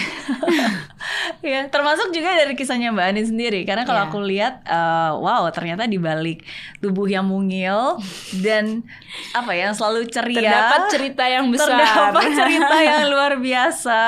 Ya, 1.40 1.64
termasuk 1.72 2.12
juga 2.12 2.36
dari 2.36 2.52
kisahnya 2.52 2.92
Mbak 2.92 3.06
Anin 3.06 3.24
sendiri. 3.24 3.64
Karena 3.64 3.88
kalau 3.88 4.04
Iya. 4.04 4.08
aku 4.12 4.18
lihat, 4.20 4.54
eh, 4.60 5.12
wow, 5.16 5.48
ternyata 5.48 5.88
di 5.88 5.96
balik 5.96 6.44
tubuh 6.84 7.08
yang 7.08 7.24
mungil 7.24 7.96
dan 8.44 8.84
apa 9.32 9.56
ya, 9.56 9.72
yang 9.72 9.76
selalu 9.76 10.04
ceria. 10.12 10.36
Terdapat 10.36 10.80
cerita 10.92 11.24
yang 11.24 11.48
besar. 11.48 11.80
Terdapat 11.80 12.28
cerita 12.44 12.76
yang 12.84 13.08
luar 13.08 13.32
biasa. 13.40 14.00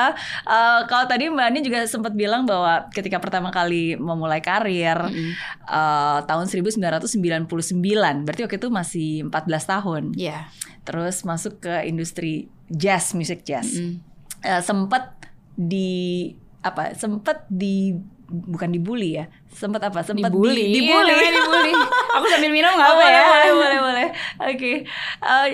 Eh, 0.45 0.81
kalau 0.85 1.05
tadi 1.09 1.33
Mbak 1.33 1.47
Anin 1.47 1.63
juga 1.65 1.81
sempat 1.89 2.13
bilang 2.13 2.45
bahwa 2.45 2.85
ketika 2.93 3.17
pertama 3.17 3.49
kali 3.49 3.97
memulai 3.97 4.45
karir 4.45 5.01
Mm-mm. 5.01 5.33
eh, 5.73 6.19
tahun 6.29 6.45
1999, 6.53 8.29
berarti 8.29 8.43
waktu 8.45 8.57
itu 8.61 8.69
masih 8.69 9.09
14 9.33 9.65
tahun. 9.65 10.03
Iya. 10.21 10.53
Terus 10.83 11.23
masuk 11.23 11.61
ke 11.61 11.85
industri 11.85 12.33
jazz, 12.67 13.13
musik 13.13 13.43
jazz 13.43 13.71
Mm-mm. 13.73 14.03
eh, 14.41 14.61
sempat 14.61 15.15
di 15.53 16.33
apa 16.61 16.93
sempat 16.93 17.47
di 17.47 17.93
bukan 18.27 18.71
dibully 18.71 19.15
ya 19.15 19.27
sempat 19.49 19.83
apa 19.83 20.01
sempat 20.01 20.29
Dibully. 20.29 20.57
di, 20.57 20.65
Iya, 20.65 20.75
dibully 20.81 21.13
namanya 21.13 21.33
dibully. 21.39 21.73
Aku 22.13 22.27
sambil 22.27 22.51
minum 22.51 22.73
nggak 22.73 22.83
Oh, 22.83 22.93
apa 22.93 22.99
boleh, 22.99 23.13
ya? 23.13 23.23
boleh 23.23 23.51
boleh 23.53 23.79
boleh 23.81 24.07
oke 24.43 24.73
Eh, 25.21 25.49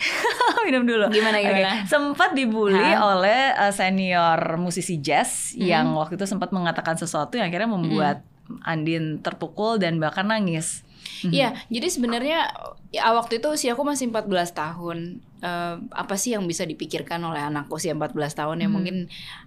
minum 0.64 0.82
dulu 0.82 1.06
Gimana, 1.10 1.36
gimana? 1.38 1.84
sempat 1.84 2.32
dibully 2.32 2.78
Hah? 2.78 3.12
oleh 3.12 3.52
eh, 3.52 3.68
senior 3.70 4.38
musisi 4.56 4.96
jazz 4.98 5.52
Hmm. 5.52 5.66
yang 5.66 5.86
waktu 5.92 6.14
itu 6.14 6.24
sempat 6.24 6.48
mengatakan 6.50 6.94
sesuatu 6.94 7.34
yang 7.34 7.48
akhirnya 7.48 7.68
membuat 7.68 8.16
Andin 8.60 9.18
terpukul 9.18 9.76
dan 9.76 9.98
bahkan 9.98 10.26
nangis 10.26 10.82
Iya, 11.28 11.52
jadi 11.68 11.86
sebenarnya 11.92 12.38
ya, 12.94 13.12
waktu 13.12 13.38
itu 13.38 13.48
usia 13.52 13.76
aku 13.76 13.84
masih 13.84 14.08
14 14.08 14.52
tahun. 14.56 15.20
Eh, 15.40 15.76
apa 15.96 16.20
sih 16.20 16.36
yang 16.36 16.44
bisa 16.44 16.68
dipikirkan 16.68 17.16
oleh 17.24 17.40
anak 17.40 17.64
usia 17.72 17.96
14 17.96 18.36
tahun 18.36 18.60
ya 18.60 18.68
Hmm. 18.68 18.76
mungkin 18.76 18.96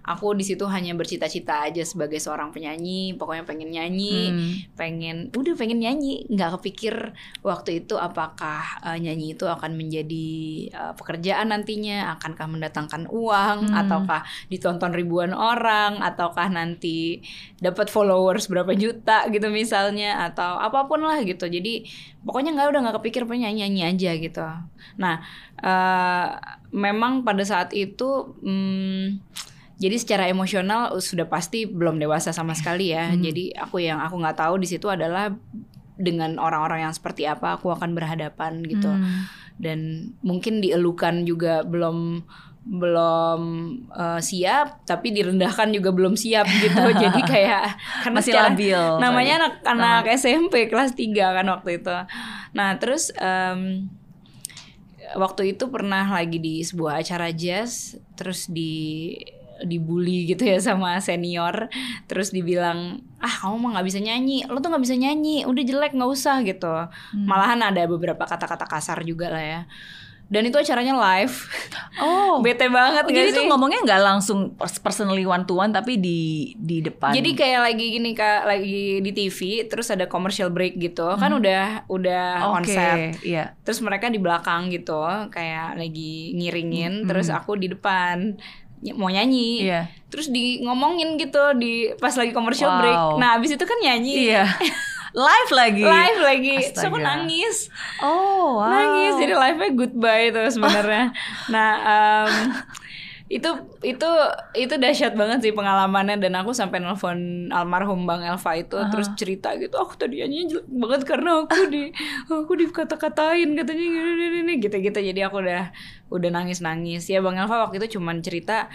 aku 0.02 0.34
di 0.34 0.42
situ 0.42 0.66
hanya 0.66 0.90
bercita-cita 0.92 1.70
aja 1.70 1.86
sebagai 1.86 2.18
seorang 2.18 2.50
penyanyi, 2.50 3.14
pokoknya 3.14 3.46
pengen 3.46 3.70
nyanyi, 3.70 4.34
Hmm. 4.34 4.52
pengen 4.74 5.16
udah 5.30 5.54
pengen 5.54 5.78
nyanyi, 5.78 6.26
nggak 6.26 6.58
kepikir 6.58 7.14
waktu 7.46 7.86
itu 7.86 7.94
apakah 7.94 8.82
eh, 8.82 8.98
nyanyi 8.98 9.38
itu 9.38 9.46
akan 9.46 9.78
menjadi 9.78 10.28
eh, 10.74 10.92
pekerjaan 10.98 11.54
nantinya, 11.54 12.18
akankah 12.18 12.50
mendatangkan 12.50 13.06
uang 13.06 13.70
Hmm. 13.70 13.78
ataukah 13.78 14.26
ditonton 14.50 14.90
ribuan 14.90 15.30
orang 15.30 16.02
ataukah 16.02 16.50
nanti 16.50 17.22
dapat 17.62 17.86
followers 17.86 18.50
berapa 18.50 18.74
juta 18.74 19.30
gitu 19.30 19.46
misalnya 19.46 20.26
atau 20.26 20.58
apa 20.58 20.90
pun 20.90 21.06
lah 21.06 21.22
gitu. 21.22 21.46
Jadi 21.46 21.86
pokoknya 22.26 22.50
nggak 22.50 22.68
udah 22.74 22.80
nggak 22.82 22.96
kepikir 22.98 23.22
penyanyi 23.24 23.62
nyanyi 23.62 23.82
aja 23.94 24.10
gitu. 24.18 24.42
Nah 24.98 25.22
eh, 25.64 26.26
memang 26.70 27.24
pada 27.24 27.40
saat 27.42 27.72
itu 27.72 28.36
hmm, 28.38 29.24
jadi 29.74 29.96
secara 29.96 30.24
emosional 30.28 30.94
sudah 31.00 31.26
pasti 31.26 31.64
belum 31.64 31.98
dewasa 31.98 32.30
sama 32.30 32.52
sekali 32.52 32.92
ya. 32.92 33.10
Hmm. 33.10 33.18
Jadi 33.18 33.50
aku 33.52 33.80
yang 33.80 33.98
aku 33.98 34.20
nggak 34.20 34.38
tahu 34.38 34.60
di 34.60 34.68
situ 34.68 34.86
adalah 34.86 35.34
dengan 35.94 36.38
orang-orang 36.38 36.84
yang 36.84 36.94
seperti 36.94 37.22
apa 37.24 37.54
aku 37.54 37.70
akan 37.70 37.94
berhadapan 37.94 38.62
gitu 38.62 38.90
Hmm. 38.90 39.30
dan 39.56 39.78
mungkin 40.20 40.58
dielukan 40.58 41.22
juga 41.22 41.62
belum 41.62 42.26
belum 42.64 43.40
eh, 43.92 44.20
siap 44.20 44.82
tapi 44.82 45.12
direndahkan 45.12 45.70
juga 45.70 45.94
belum 45.94 46.16
siap 46.16 46.50
gitu 46.50 46.82
jadi 47.02 47.20
kayak 47.22 47.64
karena 48.02 48.16
masih 48.18 48.32
secara- 48.32 48.50
labil 48.50 48.80
namanya 48.98 49.34
anak-anak 49.38 50.04
SMP 50.16 50.66
kelas 50.66 50.96
3 50.96 51.14
kan 51.14 51.46
waktu 51.46 51.78
itu 51.78 51.96
nah 52.50 52.74
terus 52.74 53.14
em, 53.14 53.86
waktu 55.12 55.56
itu 55.56 55.68
pernah 55.68 56.08
lagi 56.08 56.40
di 56.40 56.64
sebuah 56.64 57.04
acara 57.04 57.28
jazz 57.30 58.00
terus 58.16 58.48
di 58.48 59.12
dibully 59.62 60.26
gitu 60.26 60.44
ya 60.44 60.58
sama 60.58 60.98
senior. 60.98 61.70
Terus 62.10 62.34
dibilang 62.34 63.00
ah 63.22 63.34
kamu 63.44 63.56
mah 63.60 63.70
nggak 63.78 63.86
bisa 63.86 64.00
nyanyi. 64.02 64.44
Lo 64.50 64.58
tuh 64.58 64.74
nggak 64.74 64.84
bisa 64.84 64.96
nyanyi. 64.98 65.46
Udah 65.46 65.62
jelek 65.62 65.92
nggak 65.94 66.10
usah 66.10 66.42
gitu. 66.42 66.74
Hmm. 66.90 67.26
malahan 67.26 67.60
ada 67.62 67.86
beberapa 67.86 68.26
kata-kata 68.26 68.66
kasar 68.66 69.04
juga 69.06 69.30
lah 69.30 69.44
ya 69.44 69.62
dan 70.24 70.42
itu 70.42 70.56
acaranya 70.56 70.94
live 70.94 71.36
oh 71.96 72.40
bete 72.44 72.66
banget 72.66 73.04
Oh, 73.04 73.12
jadi 73.12 73.28
sih 73.28 73.36
tuh 73.36 73.44
ngomongnya 73.46 73.80
nggak 73.82 74.02
langsung 74.02 74.52
pers- 74.52 74.78
personally 74.78 75.22
one 75.22 75.42
to 75.42 75.54
one 75.54 75.68
tapi 75.68 75.96
di 75.96 76.20
di 76.54 76.80
depan. 76.80 77.12
Jadi 77.12 77.30
kayak 77.32 77.60
lagi 77.62 77.86
gini 77.92 78.10
kak 78.12 78.42
lagi 78.44 78.98
di 78.98 79.10
TV 79.10 79.38
terus 79.64 79.88
ada 79.88 80.04
commercial 80.04 80.48
break 80.48 80.74
gitu 80.76 81.04
kan 81.14 81.30
udah 81.30 81.84
udah 81.86 82.26
Hmm. 82.36 82.50
Oke, 82.50 82.56
on 82.56 82.64
set 82.64 82.98
iya. 83.20 83.52
terus 83.60 83.78
mereka 83.78 84.06
di 84.06 84.16
belakang 84.16 84.68
gitu 84.68 84.96
kayak 85.28 85.76
lagi 85.76 86.32
ngiringin 86.32 87.04
Hmm. 87.04 87.06
terus 87.06 87.28
aku 87.28 87.54
di 87.54 87.68
depan 87.68 88.34
mau 88.92 89.08
nyanyi 89.08 89.64
Iya. 89.64 89.88
terus 90.08 90.28
di 90.28 90.60
ngomongin 90.60 91.16
gitu 91.16 91.40
di 91.54 91.88
pas 91.94 92.12
lagi 92.12 92.30
commercial 92.30 92.68
Wow. 92.70 92.78
break 92.78 92.98
nah 93.16 93.36
abis 93.36 93.56
itu 93.56 93.64
kan 93.64 93.78
nyanyi 93.78 94.28
Iya. 94.28 94.44
Live 95.14 95.50
lagi. 95.54 95.86
live 95.86 96.20
lagi. 96.26 96.54
Terus 96.74 96.90
aku 96.90 96.98
Astaga. 96.98 97.06
nangis. 97.06 97.56
Oh, 98.02 98.58
wow. 98.58 98.66
nangis. 98.66 99.14
Jadi 99.22 99.34
live-nya 99.38 99.70
goodbye 99.78 100.26
tuh 100.34 100.50
sebenarnya. 100.50 101.14
Nah 101.54 101.70
em, 101.86 102.30
itu 103.30 103.50
itu 103.86 104.10
itu 104.58 104.74
dahsyat 104.74 105.14
banget 105.14 105.38
sih 105.46 105.52
pengalamannya. 105.54 106.18
Dan 106.18 106.34
aku 106.34 106.50
sampai 106.50 106.82
nelfon 106.82 107.46
almarhum 107.54 108.10
bang 108.10 108.26
Elva 108.26 108.52
itu 108.58 108.74
terus 108.90 109.06
cerita 109.14 109.54
gitu 109.54 109.78
aku 109.78 109.94
tadi 109.94 110.18
nyanyi 110.18 110.50
jelek 110.50 110.66
banget 110.66 111.00
karena 111.06 111.46
aku 111.46 111.62
di 111.70 111.94
aku 112.34 112.52
dikata-katain 112.58 113.54
katanya 113.54 113.84
gini, 113.86 114.26
gini 114.34 114.52
gitu 114.58 114.76
gitu 114.82 114.98
jadi 114.98 115.30
aku 115.30 115.46
udah 115.46 115.70
udah 116.10 116.30
nangis 116.34 116.58
nangis 116.58 117.06
ya 117.06 117.22
bang 117.22 117.38
Elva 117.38 117.70
waktu 117.70 117.78
itu 117.78 117.98
cuman 117.98 118.18
cerita 118.18 118.66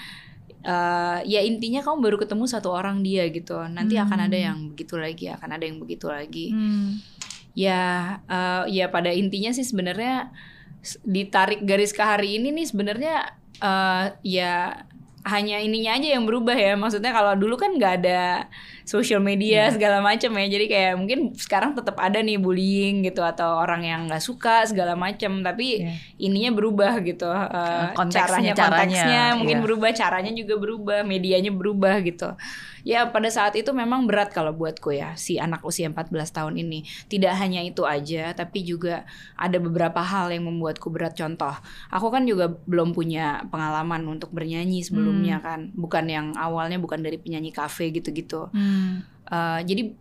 eh, 0.63 1.19
ya 1.25 1.41
intinya 1.43 1.79
kamu 1.83 1.97
baru 2.03 2.17
ketemu 2.19 2.45
satu 2.47 2.69
orang 2.71 3.03
dia 3.05 3.27
gitu. 3.31 3.59
Nanti 3.67 3.95
akan 3.95 4.19
ada 4.27 4.37
yang 4.37 4.57
begitu 4.73 4.95
lagi 4.99 5.31
akan 5.31 5.49
ada 5.55 5.63
yang 5.65 5.77
begitu 5.79 6.07
lagi. 6.09 6.51
Hmm. 6.51 6.99
ya 7.57 8.15
eh, 8.29 8.63
ya 8.71 8.87
pada 8.87 9.11
intinya 9.11 9.51
sih 9.51 9.65
sebenarnya 9.65 10.31
ditarik 11.03 11.65
garis 11.67 11.91
ke 11.91 11.99
hari 11.99 12.39
ini 12.39 12.55
nih 12.55 12.67
sebenarnya 12.71 13.15
eh, 13.59 14.05
ya 14.23 14.85
hanya 15.27 15.59
ininya 15.59 15.99
aja 15.99 16.15
yang 16.15 16.23
berubah 16.23 16.55
ya. 16.55 16.73
Maksudnya 16.79 17.11
kalau 17.11 17.35
dulu 17.35 17.59
kan 17.59 17.75
nggak 17.75 17.93
ada 18.03 18.47
social 18.89 19.21
media 19.21 19.69
segala 19.69 20.01
macam 20.01 20.33
ya. 20.33 20.45
Jadi 20.49 20.65
kayak 20.65 20.93
mungkin 20.97 21.19
sekarang 21.37 21.77
tetap 21.77 21.93
ada 22.01 22.17
nih 22.17 22.41
bullying 22.41 23.05
gitu 23.05 23.21
atau 23.21 23.61
orang 23.61 23.85
yang 23.85 24.01
nggak 24.09 24.23
suka 24.25 24.65
segala 24.65 24.97
macam 24.97 25.45
tapi 25.45 25.85
Iya. 25.85 25.93
ininya 26.17 26.51
berubah 26.57 26.97
gitu. 27.05 27.29
Eh, 27.29 27.93
Konteksnya, 27.93 28.25
caranya 28.25 28.53
caranya, 28.57 28.73
konteksnya 28.81 29.21
mungkin 29.37 29.57
iya. 29.61 29.63
berubah 29.69 29.89
caranya 29.93 30.31
juga 30.33 30.53
berubah 30.57 30.99
medianya 31.05 31.53
berubah 31.53 32.01
gitu. 32.01 32.33
Ya 32.87 33.05
pada 33.11 33.27
saat 33.27 33.53
itu 33.59 33.69
memang 33.75 34.07
berat 34.07 34.31
kalau 34.31 34.55
buatku 34.55 34.95
ya 34.95 35.11
si 35.19 35.35
anak 35.35 35.61
usia 35.61 35.85
14 35.91 36.09
tahun 36.31 36.57
ini. 36.57 36.87
Tidak 37.11 37.29
hanya 37.37 37.61
itu 37.61 37.83
aja 37.85 38.31
tapi 38.33 38.65
juga 38.65 39.03
ada 39.35 39.59
beberapa 39.61 39.99
hal 40.01 40.31
yang 40.33 40.47
membuatku 40.47 40.87
berat. 40.89 41.13
Contoh 41.13 41.53
aku 41.91 42.07
kan 42.09 42.23
juga 42.25 42.49
belum 42.65 42.95
punya 42.95 43.43
pengalaman 43.51 44.01
untuk 44.07 44.31
bernyanyi 44.31 44.81
sebelumnya 44.81 45.43
kan. 45.43 45.69
Bukan 45.75 46.07
yang 46.07 46.33
awalnya 46.39 46.79
bukan 46.79 47.03
dari 47.03 47.19
penyanyi 47.19 47.51
kafe 47.51 47.91
gitu-gitu. 47.91 48.47
Hmm. 48.55 48.78
Uh, 49.25 49.61
jadi 49.61 49.93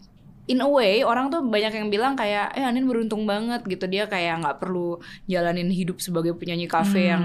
in 0.49 0.59
a 0.59 0.67
way 0.67 1.05
orang 1.05 1.29
tuh 1.29 1.45
banyak 1.45 1.69
yang 1.71 1.89
bilang 1.89 2.17
kayak 2.17 2.57
eh 2.57 2.65
Anin 2.65 2.89
beruntung 2.89 3.29
banget 3.29 3.61
gitu 3.63 3.85
dia 3.85 4.09
kayak 4.09 4.41
nggak 4.41 4.57
perlu 4.57 4.97
jalanin 5.25 5.69
hidup 5.69 6.01
sebagai 6.01 6.33
penyanyi 6.33 6.65
kafe 6.65 7.05
Hmm. 7.05 7.13
yang 7.13 7.25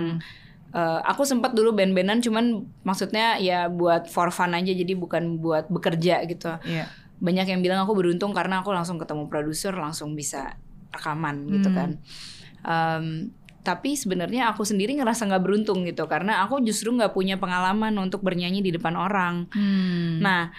uh, 0.71 0.99
aku 1.01 1.23
sempat 1.23 1.55
dulu 1.55 1.71
band-bandan 1.71 2.19
cuman 2.19 2.45
maksudnya 2.83 3.39
ya 3.39 3.71
buat 3.71 4.11
for 4.11 4.27
fun 4.29 4.51
aja 4.51 4.67
jadi 4.69 4.91
bukan 4.93 5.39
buat 5.39 5.71
bekerja 5.71 6.27
gitu 6.27 6.59
Iya. 6.61 6.91
banyak 7.17 7.47
yang 7.47 7.63
bilang 7.63 7.79
aku 7.79 7.95
beruntung 7.95 8.35
karena 8.35 8.59
aku 8.59 8.75
langsung 8.75 8.99
ketemu 8.99 9.31
produser 9.31 9.71
langsung 9.71 10.11
bisa 10.11 10.59
rekaman 10.91 11.47
gitu 11.49 11.71
Hmm. 11.71 11.77
kan 11.77 11.89
Um, 12.63 13.31
tapi 13.59 13.95
sebenarnya 13.95 14.51
aku 14.51 14.63
sendiri 14.63 14.91
ngerasa 14.93 15.23
nggak 15.23 15.39
beruntung 15.39 15.83
gitu 15.83 16.03
karena 16.05 16.43
aku 16.43 16.59
justru 16.59 16.91
nggak 16.91 17.11
punya 17.11 17.35
pengalaman 17.35 17.95
untuk 17.95 18.19
bernyanyi 18.19 18.59
di 18.59 18.71
depan 18.71 18.95
orang 18.95 19.47
Hmm. 19.51 20.19
Nah, 20.19 20.51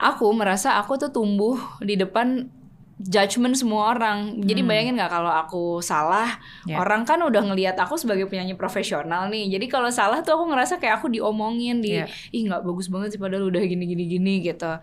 aku 0.00 0.32
merasa 0.32 0.80
aku 0.80 0.96
tuh 0.96 1.12
tumbuh 1.12 1.60
di 1.78 1.94
depan 1.94 2.48
judgement 3.00 3.56
semua 3.56 3.96
orang. 3.96 4.40
Jadi 4.40 4.60
bayangin 4.60 5.00
nggak 5.00 5.08
kalau 5.08 5.32
aku 5.32 5.64
salah, 5.80 6.36
Ya. 6.68 6.76
orang 6.76 7.08
kan 7.08 7.16
udah 7.20 7.40
ngelihat 7.40 7.76
aku 7.76 7.96
sebagai 7.96 8.28
penyanyi 8.28 8.52
profesional 8.52 9.28
nih. 9.28 9.56
Jadi 9.56 9.66
kalau 9.68 9.88
salah 9.88 10.20
tuh 10.20 10.36
aku 10.36 10.52
ngerasa 10.52 10.76
kayak 10.76 11.00
aku 11.00 11.08
diomongin 11.08 11.80
di, 11.80 11.96
Ya. 11.96 12.04
ih 12.28 12.44
nggak 12.44 12.60
bagus 12.60 12.92
banget 12.92 13.16
sih 13.16 13.20
padahal 13.20 13.48
udah 13.48 13.60
gini 13.64 13.88
gini 13.88 14.04
gini 14.04 14.34
gitu. 14.44 14.76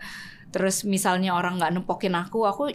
Terus 0.50 0.82
misalnya 0.82 1.34
orang 1.34 1.62
nggak 1.62 1.78
nepokin 1.78 2.14
aku, 2.18 2.42
aku 2.42 2.74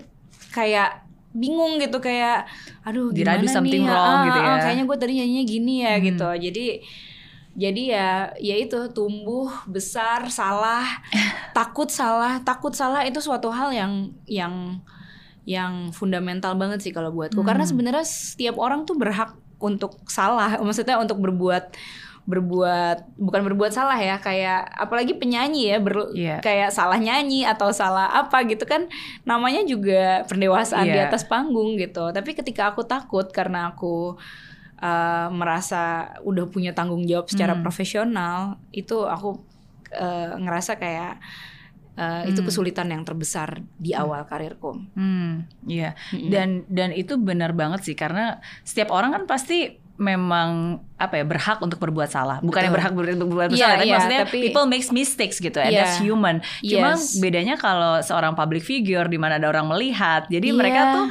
kayak 0.55 1.03
bingung 1.33 1.81
gitu 1.81 1.97
kayak, 1.99 2.45
aduh 2.85 3.09
gimana 3.09 3.43
something 3.49 3.83
nih? 3.83 3.89
wrong 3.89 4.19
Ah, 4.21 4.25
gitu 4.29 4.39
ah, 4.39 4.45
ya. 4.47 4.55
Kayaknya 4.63 4.83
gue 4.85 4.97
tadi 5.01 5.13
nyanyinya 5.17 5.43
gini 5.43 5.73
ya 5.83 5.93
Hmm. 5.97 6.03
gitu. 6.07 6.29
Jadi 6.39 6.65
jadi 7.53 7.81
ya 7.85 8.09
ya 8.37 8.55
itu 8.57 8.89
tumbuh 8.89 9.47
besar 9.65 10.25
salah 10.27 10.85
takut 11.57 11.87
salah 11.87 12.41
takut 12.41 12.73
salah 12.73 13.01
itu 13.01 13.17
suatu 13.17 13.49
hal 13.49 13.69
yang 13.69 13.93
yang 14.25 14.81
yang 15.43 15.91
fundamental 15.91 16.55
banget 16.55 16.81
sih 16.81 16.89
kalau 16.89 17.11
buatku 17.11 17.37
Hmm. 17.37 17.47
karena 17.47 17.63
sebenarnya 17.63 18.01
setiap 18.01 18.55
orang 18.57 18.83
tuh 18.83 18.95
berhak 18.95 19.35
untuk 19.59 19.99
salah 20.07 20.57
maksudnya 20.65 20.97
untuk 20.97 21.19
berbuat 21.19 21.75
berbuat 22.23 23.19
bukan 23.19 23.41
berbuat 23.43 23.75
salah 23.75 23.99
ya 23.99 24.15
kayak 24.15 24.63
apalagi 24.73 25.11
penyanyi 25.13 25.75
ya 25.75 25.77
ber- 25.77 26.15
Iya. 26.15 26.39
kayak 26.39 26.71
salah 26.71 26.95
nyanyi 26.95 27.43
atau 27.43 27.67
salah 27.69 28.07
apa 28.15 28.47
gitu 28.47 28.63
kan 28.63 28.87
namanya 29.21 29.59
juga 29.63 30.23
pendewasaan 30.25 30.87
di 30.87 30.95
Iya. 30.95 31.11
atas 31.11 31.27
panggung 31.27 31.75
gitu 31.75 32.09
tapi 32.09 32.31
ketika 32.31 32.71
aku 32.71 32.87
takut 32.87 33.27
karena 33.27 33.75
aku 33.75 34.15
uh, 34.83 35.31
merasa 35.31 35.81
udah 36.21 36.45
punya 36.45 36.75
tanggung 36.75 37.03
jawab 37.03 37.25
secara 37.25 37.55
Hmm. 37.55 37.63
profesional 37.63 38.35
itu 38.69 38.99
aku 38.99 39.39
uh, 39.93 40.35
ngerasa 40.35 40.75
kayak 40.75 41.23
uh, 41.95 42.25
itu 42.25 42.41
Hmm. 42.41 42.47
kesulitan 42.47 42.87
yang 42.89 43.01
terbesar 43.01 43.63
di 43.77 43.93
awal 43.93 44.25
karirku. 44.25 44.75
Hmm, 44.93 45.47
iya. 45.63 45.95
Mm-mm. 46.09 46.27
Dan 46.27 46.49
dan 46.67 46.89
itu 46.91 47.15
benar 47.15 47.53
banget 47.53 47.81
sih 47.83 47.95
karena 47.95 48.41
setiap 48.61 48.89
orang 48.89 49.13
kan 49.13 49.23
pasti 49.23 49.77
memang 49.93 50.49
apa 50.97 51.21
ya 51.21 51.23
berhak 51.23 51.61
untuk 51.61 51.77
berbuat 51.77 52.09
salah. 52.09 52.41
Bukan 52.41 52.65
yang 52.65 52.73
berhak 52.73 52.91
ber- 52.91 53.13
berbuat 53.13 53.53
Iya, 53.53 53.61
salah, 53.61 53.77
tapi 53.77 53.85
iya, 53.85 53.93
maksudnya 53.93 54.21
tapi- 54.25 54.41
people 54.41 54.65
makes 54.65 54.89
mistakes 54.89 55.37
gitu. 55.37 55.61
And 55.61 55.69
Iya. 55.69 55.85
that's 55.85 56.01
human. 56.01 56.41
Cuma 56.59 56.97
Yes. 56.97 57.21
bedanya 57.21 57.55
kalau 57.55 58.01
seorang 58.01 58.33
public 58.33 58.65
figure 58.65 59.05
di 59.05 59.21
mana 59.21 59.37
ada 59.37 59.45
orang 59.47 59.69
melihat. 59.69 60.25
Jadi 60.27 60.49
Iya. 60.49 60.57
mereka 60.57 60.81
tuh 60.91 61.05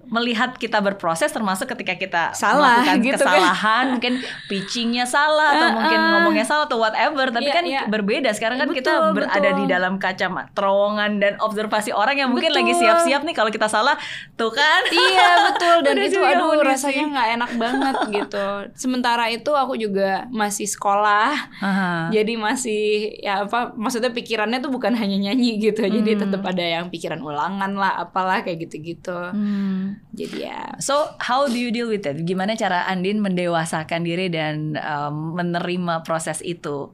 melihat 0.00 0.54
kita 0.54 0.78
berproses 0.78 1.28
termasuk 1.28 1.68
ketika 1.68 1.92
kita 1.92 2.22
Salah, 2.32 2.80
melakukan 2.80 2.96
gitu 3.04 3.14
kan. 3.14 3.28
kesalahan 3.28 3.84
mungkin 3.92 4.14
pitchingnya 4.46 5.04
salah 5.04 5.50
atau 5.50 5.66
Ah, 5.66 5.72
mungkin 5.74 5.98
ah. 5.98 6.08
ngomongnya 6.14 6.44
salah 6.44 6.64
atau 6.64 6.78
whatever 6.78 7.28
tapi 7.28 7.44
Iya, 7.44 7.52
kan 7.52 7.64
iya. 7.64 7.82
berbeda 7.84 8.30
sekarang 8.30 8.56
kan 8.56 8.70
kita 8.70 8.88
Betul, 8.88 9.14
berada 9.14 9.36
betul. 9.42 9.58
di 9.58 9.64
dalam 9.66 9.92
kaca 9.96 10.26
terowongan 10.50 11.10
dan 11.18 11.32
observasi 11.38 11.90
orang 11.90 12.16
yang 12.16 12.30
mungkin 12.30 12.50
lagi 12.50 12.72
Betul. 12.72 12.80
siap-siap 12.80 13.20
nih 13.22 13.34
kalau 13.34 13.48
kita 13.48 13.66
salah 13.66 14.00
tuh 14.32 14.48
kan 14.48 14.80
iya 14.88 15.28
betul 15.46 15.76
dan 15.84 15.94
itu 15.96 16.16
jadi 16.16 16.32
aduh 16.32 16.46
amunisi. 16.52 16.68
rasanya 16.68 17.04
nggak 17.10 17.28
enak 17.34 17.50
banget 17.54 17.96
gitu. 18.16 18.46
Sementara 18.74 19.24
itu 19.26 19.50
aku 19.50 19.74
juga 19.74 20.24
masih 20.28 20.64
sekolah, 20.64 21.32
Aha. 21.58 22.08
jadi 22.08 22.32
masih 22.34 22.82
ya 23.18 23.44
apa 23.44 23.74
maksudnya 23.74 24.08
pikirannya 24.08 24.58
tuh 24.58 24.68
bukan 24.68 24.94
hanya 24.94 25.20
nyanyi 25.20 25.58
gitu. 25.58 25.84
Jadi 25.84 26.10
Hmm. 26.10 26.20
tetap 26.24 26.42
ada 26.42 26.64
yang 26.64 26.88
pikiran 26.88 27.18
ulangan 27.18 27.72
lah, 27.72 28.00
apalah 28.00 28.40
kayak 28.40 28.64
gitu-gitu. 28.64 29.12
Hmm. 29.28 29.97
Jadi 30.12 30.48
ya 30.48 30.74
So 30.82 31.14
how 31.22 31.46
do 31.46 31.58
you 31.58 31.70
deal 31.70 31.86
with 31.90 32.06
it? 32.06 32.24
Gimana 32.24 32.58
cara 32.58 32.88
Andin 32.88 33.22
mendewasakan 33.22 34.02
diri 34.02 34.32
dan 34.32 34.74
um, 34.78 35.36
menerima 35.38 36.02
proses 36.02 36.42
itu? 36.42 36.90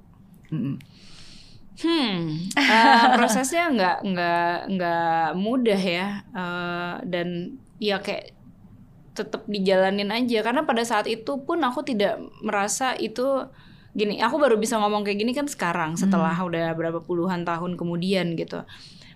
Mm. 0.51 0.79
Hmm, 1.75 2.39
eh, 2.55 3.05
prosesnya 3.19 3.67
nggak 3.67 3.99
nggak 4.07 4.55
nggak 4.79 5.27
mudah 5.35 5.81
ya 5.83 6.23
eh, 6.23 6.95
dan 7.03 7.59
ya 7.83 7.99
kayak 7.99 8.31
tetap 9.15 9.47
dijalanin 9.47 10.11
aja 10.11 10.43
karena 10.43 10.63
pada 10.67 10.83
saat 10.83 11.07
itu 11.07 11.39
pun 11.43 11.63
aku 11.63 11.87
tidak 11.87 12.19
merasa 12.43 12.95
itu 12.99 13.47
gini 13.95 14.19
aku 14.19 14.43
baru 14.43 14.59
bisa 14.59 14.75
ngomong 14.83 15.07
kayak 15.07 15.23
gini 15.23 15.31
kan 15.31 15.47
sekarang 15.47 15.95
setelah 15.95 16.35
udah 16.35 16.75
berapa 16.75 16.99
puluhan 16.99 17.47
tahun 17.47 17.79
kemudian 17.79 18.35
gitu 18.35 18.67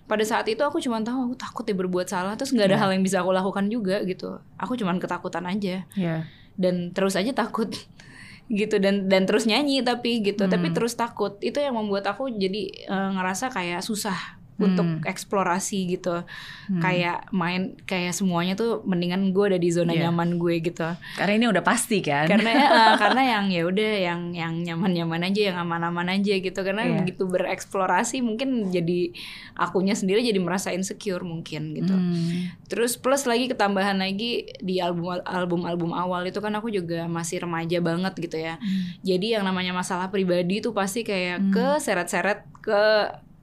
pada 0.09 0.25
saat 0.25 0.43
itu 0.45 0.57
aku 0.59 0.81
cuma 0.81 0.97
tahu 0.99 1.29
aku 1.29 1.35
takut 1.37 1.63
ya 1.63 1.77
berbuat 1.77 2.09
salah 2.09 2.33
terus 2.33 2.49
nggak 2.49 2.65
ada 2.65 2.75
Iya. 2.75 2.81
hal 2.81 2.89
yang 2.91 3.03
bisa 3.03 3.21
aku 3.21 3.29
lakukan 3.29 3.69
juga 3.69 4.01
gitu 4.03 4.41
aku 4.55 4.73
cuma 4.73 4.97
ketakutan 4.97 5.45
aja 5.45 5.85
Yeah. 5.93 6.25
dan 6.57 6.89
terus 6.91 7.13
aja 7.13 7.29
takut 7.29 7.69
gitu 8.49 8.81
dan 8.81 9.05
dan 9.05 9.29
terus 9.29 9.45
nyanyi 9.45 9.79
tapi 9.81 10.25
gitu 10.25 10.49
tapi 10.49 10.67
Hmm. 10.67 10.75
terus 10.75 10.97
takut 10.97 11.37
itu 11.39 11.61
yang 11.61 11.77
membuat 11.77 12.09
aku 12.09 12.27
jadi 12.27 12.89
eh, 12.89 13.09
ngerasa 13.13 13.47
kayak 13.47 13.79
susah 13.79 14.38
Hmm. 14.59 14.67
untuk 14.67 14.87
eksplorasi 15.07 15.87
gitu 15.87 16.27
Hmm. 16.67 16.83
kayak 16.83 17.31
main 17.31 17.79
kayak 17.83 18.11
semuanya 18.11 18.53
tuh 18.53 18.83
mendingan 18.83 19.31
gue 19.31 19.45
ada 19.47 19.57
di 19.57 19.71
zona 19.71 19.89
Iya. 19.89 20.11
nyaman 20.11 20.35
gue 20.35 20.59
gitu 20.59 20.83
Karena 21.15 21.33
ini 21.33 21.45
udah 21.47 21.63
pasti 21.63 21.97
kan? 21.99 22.27
karena 22.27 22.51
eh, 22.51 22.93
karena 23.01 23.21
yang 23.25 23.45
ya 23.47 23.63
udah 23.63 23.91
yang 23.97 24.21
yang 24.31 24.53
nyaman-nyaman 24.59 25.25
aja 25.25 25.41
yang 25.49 25.57
aman-aman 25.57 26.11
aja 26.11 26.35
gitu 26.35 26.59
karena 26.59 26.83
Iya. 26.83 26.95
begitu 27.01 27.23
bereksplorasi 27.23 28.19
mungkin 28.19 28.67
jadi 28.67 29.15
akunya 29.55 29.93
sendiri 29.93 30.19
jadi 30.21 30.37
merasa 30.37 30.69
insecure 30.69 31.23
mungkin 31.23 31.73
gitu 31.73 31.91
Hmm. 31.91 32.51
Terus 32.67 32.95
plus 32.95 33.23
lagi 33.23 33.47
ketambahan 33.47 33.95
lagi 33.95 34.43
di 34.59 34.77
album 34.77 35.09
album 35.23 35.63
album 35.63 35.91
awal 35.91 36.21
itu 36.23 36.37
kan 36.37 36.51
aku 36.51 36.67
juga 36.67 37.07
masih 37.07 37.39
remaja 37.39 37.79
banget 37.79 38.13
gitu 38.19 38.35
ya. 38.35 38.59
Jadi 39.01 39.33
yang 39.33 39.41
namanya 39.41 39.71
masalah 39.71 40.07
pribadi 40.07 40.59
itu 40.59 40.69
pasti 40.69 41.01
kayak 41.01 41.39
Hmm. 41.39 41.51
ke 41.51 41.67
seret-seret 41.79 42.43
ke 42.59 42.83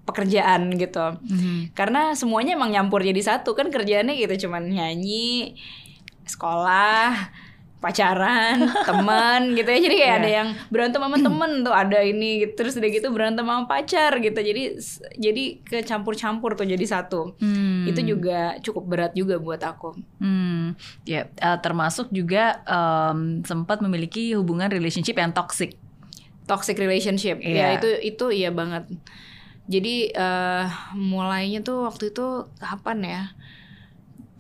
pekerjaan 0.07 0.71
gitu. 0.73 1.19
Mhm. 1.21 1.75
Karena 1.75 2.15
semuanya 2.15 2.55
emang 2.55 2.71
nyampur 2.71 3.03
jadi 3.03 3.19
satu 3.19 3.53
kan 3.53 3.69
kerjaannya 3.69 4.15
gitu 4.17 4.47
cuman 4.47 4.63
nyanyi, 4.65 5.59
sekolah, 6.25 7.35
pacaran, 7.77 8.57
teman 8.89 9.53
gitu 9.53 9.69
ya. 9.69 9.79
Jadi 9.79 9.95
kayak 9.97 10.07
Iya. 10.09 10.19
ada 10.19 10.31
yang 10.33 10.49
berantem 10.71 10.99
sama 10.99 11.19
temen 11.19 11.51
tuh 11.63 11.71
ada 11.71 12.01
ini 12.01 12.43
gitu. 12.43 12.53
Terus 12.57 12.75
udah 12.75 12.89
gitu 12.89 13.09
berantem 13.11 13.43
sama 13.43 13.67
pacar 13.67 14.17
gitu. 14.19 14.35
Jadi 14.35 14.63
jadi 15.15 15.45
kecampur-campur 15.63 16.55
tuh 16.55 16.67
jadi 16.67 16.83
satu 16.83 17.37
Hmm. 17.37 17.85
itu 17.85 18.01
juga 18.07 18.57
cukup 18.61 18.85
berat 18.87 19.13
juga 19.13 19.37
buat 19.37 19.61
aku. 19.61 19.95
Hmm, 20.19 20.75
ya 21.03 21.27
eh, 21.29 21.59
termasuk 21.61 22.11
juga 22.11 22.63
em, 22.65 23.43
sempat 23.43 23.79
memiliki 23.79 24.35
hubungan 24.35 24.67
relationship 24.67 25.15
yang 25.15 25.31
toxic. 25.31 25.75
Toxic 26.47 26.79
relationship, 26.79 27.39
Iya. 27.39 27.59
ya 27.59 27.67
itu 27.77 27.89
itu 28.05 28.27
iya 28.33 28.51
banget. 28.51 28.87
Jadi 29.67 29.95
eh 30.09 30.67
mulainya 30.95 31.61
tuh 31.61 31.85
waktu 31.85 32.11
itu 32.11 32.27
kapan 32.57 32.99
ya? 33.03 33.23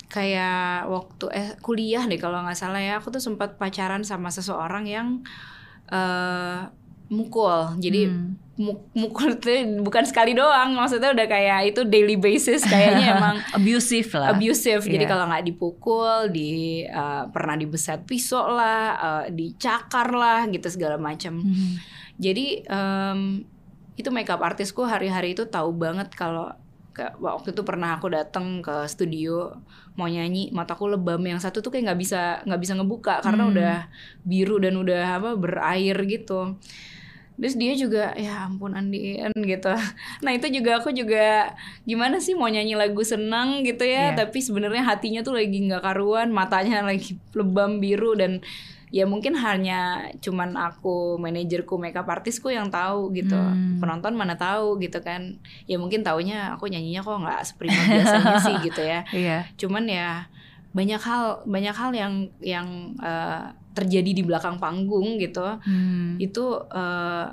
Kayak 0.06 0.86
waktu 0.86 1.26
eh 1.34 1.48
kuliah 1.58 2.06
deh 2.06 2.16
kalau 2.16 2.38
nggak 2.40 2.54
salah 2.54 2.78
ya. 2.78 3.02
Aku 3.02 3.10
tuh 3.10 3.18
sempat 3.18 3.58
pacaran 3.58 4.06
sama 4.06 4.30
seseorang 4.30 4.86
yang 4.86 5.08
eh 5.90 6.60
mukul. 7.06 7.74
Jadi 7.78 8.06
Hmm. 8.06 8.34
mu- 8.56 8.86
mukul 8.92 9.36
itu 9.36 9.52
bukan 9.78 10.02
sekali 10.02 10.32
doang, 10.32 10.74
maksudnya 10.74 11.12
udah 11.12 11.26
kayak 11.26 11.70
itu 11.70 11.84
daily 11.84 12.16
basis 12.16 12.64
kayaknya 12.64 13.04
emang 13.14 13.36
abusive 13.52 14.10
lah. 14.12 14.32
abusive. 14.32 14.82
Jadi 14.82 15.04
Iya. 15.04 15.10
kalau 15.10 15.24
nggak 15.26 15.44
dipukul, 15.44 16.30
di 16.30 16.82
eh, 16.82 17.22
pernah 17.30 17.54
dibeset 17.54 18.02
pisau 18.02 18.46
lah, 18.48 18.82
eh, 18.96 19.24
dicakar 19.30 20.10
lah, 20.10 20.46
gitu 20.48 20.66
segala 20.66 20.96
macam. 20.96 21.42
Hmm. 21.42 21.78
Jadi 22.16 22.64
em, 22.64 23.44
itu 23.96 24.08
makeup 24.08 24.40
artisku 24.40 24.84
hari-hari 24.84 25.32
itu 25.32 25.44
tahu 25.44 25.72
banget 25.72 26.12
kalau 26.12 26.52
waktu 27.20 27.52
itu 27.52 27.60
pernah 27.60 28.00
aku 28.00 28.08
datang 28.08 28.64
ke 28.64 28.88
studio 28.88 29.52
mau 29.94 30.08
nyanyi 30.08 30.48
mataku 30.48 30.88
lebam 30.88 31.20
yang 31.20 31.36
satu 31.36 31.60
tuh 31.60 31.68
kayak 31.68 31.92
nggak 31.92 32.00
bisa 32.00 32.20
nggak 32.48 32.60
bisa 32.60 32.72
ngebuka 32.72 33.20
karena 33.20 33.44
Hmm. 33.44 33.52
udah 33.52 33.74
biru 34.24 34.56
dan 34.56 34.80
udah 34.80 35.20
apa 35.20 35.30
berair 35.36 35.96
gitu 36.08 36.56
terus 37.36 37.52
dia 37.52 37.76
juga 37.76 38.16
ya 38.16 38.48
ampun 38.48 38.72
Andien 38.72 39.28
gitu 39.36 39.68
nah 40.24 40.32
itu 40.32 40.48
juga 40.48 40.80
aku 40.80 40.88
juga 40.88 41.52
gimana 41.84 42.16
sih 42.16 42.32
mau 42.32 42.48
nyanyi 42.48 42.72
lagu 42.72 43.04
senang 43.04 43.60
gitu 43.60 43.84
ya 43.84 44.16
Iya. 44.16 44.24
tapi 44.24 44.40
sebenarnya 44.40 44.80
hatinya 44.88 45.20
tuh 45.20 45.36
lagi 45.36 45.68
nggak 45.68 45.84
karuan 45.84 46.32
matanya 46.32 46.80
lagi 46.80 47.20
lebam 47.36 47.76
biru 47.76 48.16
dan 48.16 48.40
ya 48.88 49.02
mungkin 49.02 49.34
hanya 49.34 49.98
cuman 50.22 50.54
aku 50.54 51.18
manajerku 51.18 51.74
makeup 51.74 52.06
artisku 52.06 52.48
yang 52.48 52.70
tahu 52.70 53.10
gitu 53.10 53.34
Hmm. 53.34 53.82
penonton 53.82 54.14
mana 54.14 54.38
tahu 54.38 54.78
gitu 54.78 55.02
kan 55.02 55.36
ya 55.66 55.74
mungkin 55.74 56.00
taunya 56.00 56.54
aku 56.54 56.70
nyanyinya 56.70 57.02
kok 57.02 57.18
nggak 57.18 57.42
seprima 57.42 57.82
biasanya 57.84 58.34
sih 58.46 58.54
gitu 58.62 58.80
ya 58.80 59.02
Iya. 59.10 59.38
cuman 59.58 59.84
ya 59.84 60.30
banyak 60.70 61.00
hal 61.00 61.24
banyak 61.44 61.74
hal 61.74 61.90
yang 61.92 62.14
yang 62.38 62.68
eh, 63.02 63.42
terjadi 63.74 64.10
di 64.14 64.22
belakang 64.22 64.56
panggung 64.56 65.18
gitu 65.18 65.58
Hmm. 65.60 66.14
itu 66.16 66.44
eh, 66.70 67.26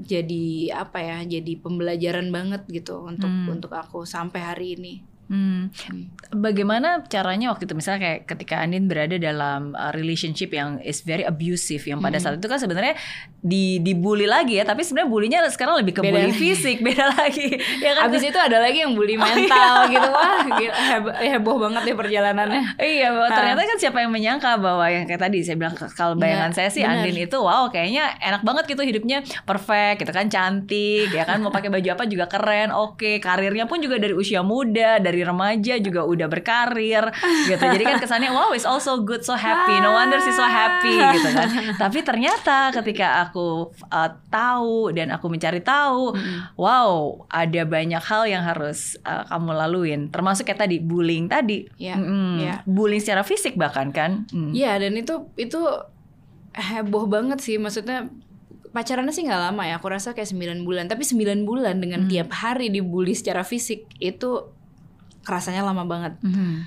jadi 0.00 0.46
apa 0.72 0.98
ya 0.98 1.18
jadi 1.28 1.60
pembelajaran 1.60 2.32
banget 2.32 2.64
gitu 2.66 3.04
untuk 3.04 3.28
Hmm. 3.28 3.52
untuk 3.52 3.68
aku 3.70 4.08
sampai 4.08 4.40
hari 4.40 4.66
ini 4.74 5.04
Hmm. 5.30 5.70
Bagaimana 6.28 7.06
caranya 7.06 7.50
waktu 7.50 7.64
itu? 7.64 7.74
Misalnya 7.74 8.02
kayak 8.02 8.20
ketika 8.26 8.58
Andin 8.58 8.90
berada 8.90 9.14
dalam 9.14 9.72
uh, 9.72 9.94
relationship 9.94 10.50
yang 10.50 10.82
is 10.82 11.00
very 11.00 11.22
abusive 11.22 11.86
yang 11.86 11.98
pada 11.98 12.18
Hmm. 12.18 12.24
saat 12.26 12.34
itu 12.36 12.46
kan 12.46 12.58
sebenarnya 12.58 12.98
di 13.40 13.78
dibully 13.78 14.26
lagi 14.26 14.58
ya 14.58 14.66
tapi 14.66 14.82
sebenarnya 14.82 15.08
bulinya 15.08 15.38
sekarang 15.46 15.80
lebih 15.80 15.96
ke 15.96 16.02
Beda 16.02 16.12
bully 16.12 16.28
lagi. 16.28 16.36
fisik 16.36 16.82
beda 16.86 17.14
lagi. 17.14 17.46
Ya 17.84 17.94
kan? 17.94 18.10
Abis 18.10 18.22
itu 18.22 18.34
ada 18.36 18.58
lagi 18.58 18.82
yang 18.82 18.92
bully 18.92 19.14
mental 19.14 19.86
gitu. 19.86 20.08
Wah 20.18 20.42
gila, 20.44 20.74
heboh, 20.74 21.14
heboh 21.14 21.56
banget 21.62 21.82
deh 21.86 21.96
perjalanannya. 21.96 22.62
Iya, 22.76 23.14
bahwa 23.14 23.28
ternyata 23.30 23.60
kan 23.64 23.76
siapa 23.78 23.98
yang 24.02 24.10
menyangka 24.10 24.58
bahwa 24.58 24.84
yang 24.86 25.06
kayak 25.06 25.22
tadi 25.22 25.46
saya 25.46 25.54
bilang 25.54 25.78
kalau 25.94 26.18
bayangan 26.18 26.50
Nggak, 26.50 26.58
saya 26.58 26.68
sih 26.68 26.82
benar. 26.82 27.06
Andin 27.06 27.16
itu 27.16 27.38
wow 27.38 27.70
kayaknya 27.70 28.18
enak 28.18 28.42
banget 28.42 28.64
gitu 28.66 28.82
hidupnya. 28.82 29.22
Perfect 29.46 30.02
gitu 30.02 30.10
kan 30.10 30.26
cantik 30.26 31.08
ya 31.08 31.22
kan? 31.22 31.38
Mau 31.38 31.54
pakai 31.54 31.70
baju 31.70 31.88
apa 31.94 32.04
juga 32.04 32.26
keren 32.26 32.74
oke. 32.74 33.22
Karirnya 33.22 33.70
pun 33.70 33.78
juga 33.78 33.94
dari 33.96 34.12
usia 34.12 34.42
muda 34.42 34.98
dari 34.98 35.19
remaja 35.22 35.74
juga 35.76 36.02
udah 36.02 36.26
berkarir 36.26 37.04
gitu. 37.50 37.60
Jadi 37.60 37.82
kan 37.82 37.96
kesannya 37.96 38.28
wow 38.28 38.50
it's 38.50 38.64
also 38.64 39.00
good 39.00 39.20
so 39.20 39.32
happy. 39.32 39.74
No 39.78 39.92
wonder 39.92 40.18
she's 40.18 40.34
so 40.34 40.44
happy 40.44 40.94
gitu 40.94 41.28
kan. 41.30 41.48
Tapi 41.82 42.00
ternyata 42.00 42.70
ketika 42.72 43.24
aku 43.24 43.68
uh, 43.86 44.10
tahu 44.28 44.90
dan 44.90 45.10
aku 45.10 45.26
mencari 45.26 45.60
tahu 45.60 46.12
wow 46.54 46.90
ada 47.26 47.62
banyak 47.62 48.00
hal 48.00 48.24
yang 48.24 48.42
harus 48.42 48.94
uh, 49.02 49.24
kamu 49.26 49.50
laluin. 49.52 50.00
Termasuk 50.08 50.44
kayak 50.44 50.64
tadi 50.64 50.76
bullying 50.78 51.26
tadi. 51.26 51.68
Iya, 51.76 51.94
Mm-mm. 51.96 52.32
iya. 52.38 52.54
bullying 52.64 52.98
secara 52.98 53.22
fisik 53.22 53.54
bahkan 53.54 53.90
kan. 53.90 54.24
Mm. 54.30 54.52
Iya 54.52 54.72
dan 54.78 54.92
itu 54.94 55.14
itu 55.34 55.60
heboh 56.52 57.06
banget 57.06 57.38
sih. 57.38 57.56
Maksudnya 57.56 58.10
pacarannya 58.70 59.10
sih 59.10 59.26
nggak 59.26 59.42
lama 59.50 59.62
ya. 59.66 59.78
Aku 59.78 59.90
rasa 59.90 60.12
kayak 60.12 60.30
9 60.30 60.62
bulan. 60.62 60.86
Tapi 60.86 61.02
9 61.02 61.42
bulan 61.42 61.78
dengan 61.78 62.06
Hmm. 62.06 62.10
tiap 62.10 62.30
hari 62.32 62.70
dibully 62.70 63.14
secara 63.14 63.42
fisik 63.42 63.86
itu 63.98 64.46
kerasanya 65.20 65.62
lama 65.62 65.84
banget 65.84 66.14
Mhm. 66.20 66.64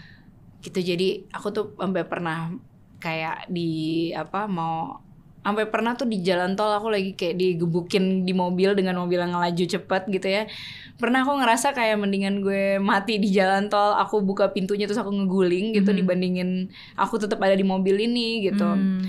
gitu 0.61 0.79
jadi 0.79 1.27
aku 1.29 1.47
tuh 1.49 1.65
sampai 1.75 2.03
pernah 2.03 2.53
kayak 2.97 3.47
di 3.47 3.71
apa 4.11 4.47
mau 4.47 5.01
sampai 5.43 5.67
pernah 5.67 5.91
tuh 5.91 6.07
di 6.07 6.23
jalan 6.23 6.55
tol 6.55 6.71
aku 6.71 6.87
lagi 6.87 7.19
kayak 7.19 7.35
digebukin 7.35 8.23
di 8.23 8.31
mobil 8.31 8.71
dengan 8.71 8.95
mobil 8.95 9.19
yang 9.19 9.35
ngelaju 9.35 9.63
cepet 9.67 10.07
gitu 10.07 10.27
ya 10.31 10.47
pernah 10.95 11.19
aku 11.19 11.35
ngerasa 11.35 11.75
kayak 11.75 11.99
mendingan 11.99 12.39
gue 12.39 12.79
mati 12.79 13.19
di 13.19 13.27
jalan 13.27 13.67
tol 13.67 13.91
aku 13.91 14.23
buka 14.23 14.55
pintunya 14.55 14.87
terus 14.87 14.97
aku 14.97 15.11
ngeguling 15.11 15.75
gitu 15.75 15.91
Mhm. 15.91 15.97
dibandingin 15.99 16.49
aku 16.95 17.19
tetap 17.19 17.43
ada 17.43 17.53
di 17.53 17.67
mobil 17.67 17.99
ini 17.99 18.47
gitu 18.47 18.63
Hmm. 18.63 19.03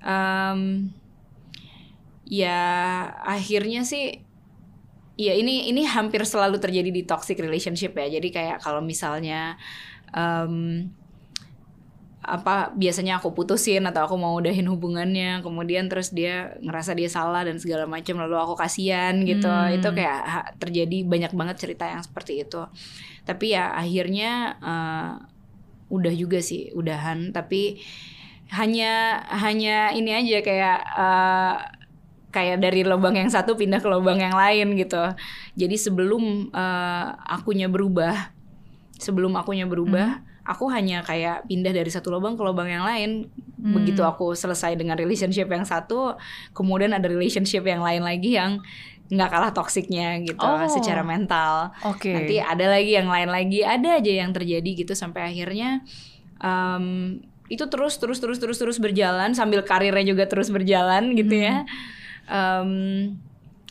Em, 0.00 0.60
ya 2.24 2.60
akhirnya 3.20 3.82
sih 3.82 4.24
ya 5.18 5.34
ini 5.34 5.66
ini 5.68 5.82
hampir 5.82 6.22
selalu 6.22 6.62
terjadi 6.62 6.90
di 6.94 7.02
toxic 7.02 7.36
relationship 7.42 7.92
ya. 7.98 8.06
Jadi 8.06 8.28
kayak 8.30 8.62
kalau 8.62 8.78
misalnya 8.78 9.58
em, 10.14 10.86
apa 12.28 12.76
biasanya 12.76 13.16
aku 13.18 13.32
putusin 13.32 13.88
atau 13.88 14.04
aku 14.04 14.16
mau 14.20 14.36
udahin 14.36 14.68
hubungannya 14.68 15.40
kemudian 15.40 15.88
terus 15.88 16.12
dia 16.12 16.52
ngerasa 16.60 16.92
dia 16.92 17.08
salah 17.08 17.40
dan 17.46 17.56
segala 17.56 17.88
macam 17.88 18.20
lalu 18.20 18.36
aku 18.36 18.54
kasihan 18.58 19.16
gitu. 19.24 19.48
Hmm. 19.48 19.72
itu 19.74 19.88
kayak 19.90 20.18
ha- 20.28 20.48
terjadi 20.60 21.08
banyak 21.08 21.32
banget 21.32 21.56
cerita 21.66 21.88
yang 21.88 22.02
seperti 22.04 22.44
itu. 22.44 22.62
Tapi 23.24 23.56
ya 23.56 23.72
akhirnya 23.74 24.30
eh, 24.60 25.10
udah 25.88 26.12
juga 26.14 26.38
sih 26.44 26.70
udahan. 26.76 27.32
Tapi 27.32 27.80
hanya 28.52 29.24
hanya 29.32 29.92
ini 29.96 30.10
aja 30.12 30.38
kayak 30.44 30.78
eh, 31.00 31.54
kayak 32.28 32.60
dari 32.60 32.84
lubang 32.84 33.16
yang 33.16 33.28
satu 33.28 33.54
pindah 33.54 33.80
ke 33.80 33.88
lubang 33.88 34.20
yang 34.20 34.36
lain 34.36 34.76
gitu 34.76 35.00
jadi 35.54 35.76
sebelum 35.76 36.52
eh, 36.52 37.06
akunya 37.26 37.66
berubah 37.66 38.32
sebelum 38.98 39.32
akunya 39.34 39.64
berubah 39.64 40.20
aku 40.42 40.68
hanya 40.72 41.04
kayak 41.04 41.44
pindah 41.44 41.72
dari 41.72 41.88
satu 41.88 42.08
lubang 42.08 42.36
ke 42.36 42.42
lubang 42.42 42.68
yang 42.68 42.84
lain 42.84 43.28
Hmm. 43.58 43.74
begitu 43.74 44.06
aku 44.06 44.38
selesai 44.38 44.78
dengan 44.78 44.94
relationship 44.94 45.50
yang 45.50 45.66
satu 45.66 46.14
kemudian 46.54 46.94
ada 46.94 47.10
relationship 47.10 47.66
yang 47.66 47.82
lain 47.82 48.06
lagi 48.06 48.38
yang 48.38 48.62
nggak 49.10 49.34
kalah 49.34 49.50
toksiknya 49.50 50.22
gitu 50.22 50.38
Oh. 50.38 50.62
secara 50.70 51.02
mental 51.02 51.74
Oke. 51.82 52.06
nanti 52.14 52.38
ada 52.38 52.70
lagi 52.70 52.94
yang 52.94 53.10
lain 53.10 53.26
lagi 53.26 53.66
ada 53.66 53.98
aja 53.98 54.12
yang 54.22 54.30
terjadi 54.30 54.70
gitu 54.78 54.94
sampai 54.94 55.34
akhirnya 55.34 55.82
em, 56.38 57.18
itu 57.50 57.66
terus 57.66 57.98
terus 57.98 58.22
terus 58.22 58.38
terus 58.38 58.62
terus 58.62 58.78
berjalan 58.78 59.34
sambil 59.34 59.66
karirnya 59.66 60.06
juga 60.06 60.30
terus 60.30 60.54
berjalan 60.54 61.18
gitu 61.18 61.34
ya 61.34 61.66
Em, 62.28 63.16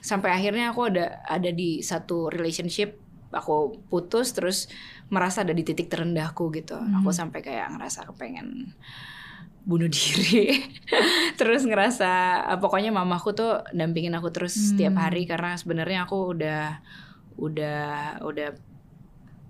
sampai 0.01 0.29
akhirnya 0.33 0.71
aku 0.73 0.89
ada 0.89 1.21
ada 1.27 1.49
di 1.51 1.81
satu 1.83 2.29
relationship 2.31 2.97
aku 3.27 3.75
putus 3.91 4.31
terus 4.31 4.71
merasa 5.11 5.43
ada 5.43 5.51
di 5.51 5.63
titik 5.67 5.87
terendahku 5.91 6.49
gitu. 6.55 6.75
Aku 7.01 7.11
sampai 7.11 7.43
kayak 7.43 7.75
ngerasa 7.75 8.07
kepengen 8.09 8.71
bunuh 9.67 9.91
diri. 9.95 10.63
Terus 11.35 11.67
ngerasa 11.67 12.09
eh, 12.55 12.59
pokoknya 12.59 12.89
mamaku 12.95 13.35
tuh 13.35 13.51
dampingin 13.75 14.15
aku 14.15 14.31
terus 14.31 14.55
setiap 14.55 14.95
Hmm. 14.95 15.03
hari 15.11 15.27
karena 15.27 15.55
sebenarnya 15.59 16.07
aku 16.07 16.17
udah 16.33 16.79
udah 17.37 17.79
udah 18.25 18.49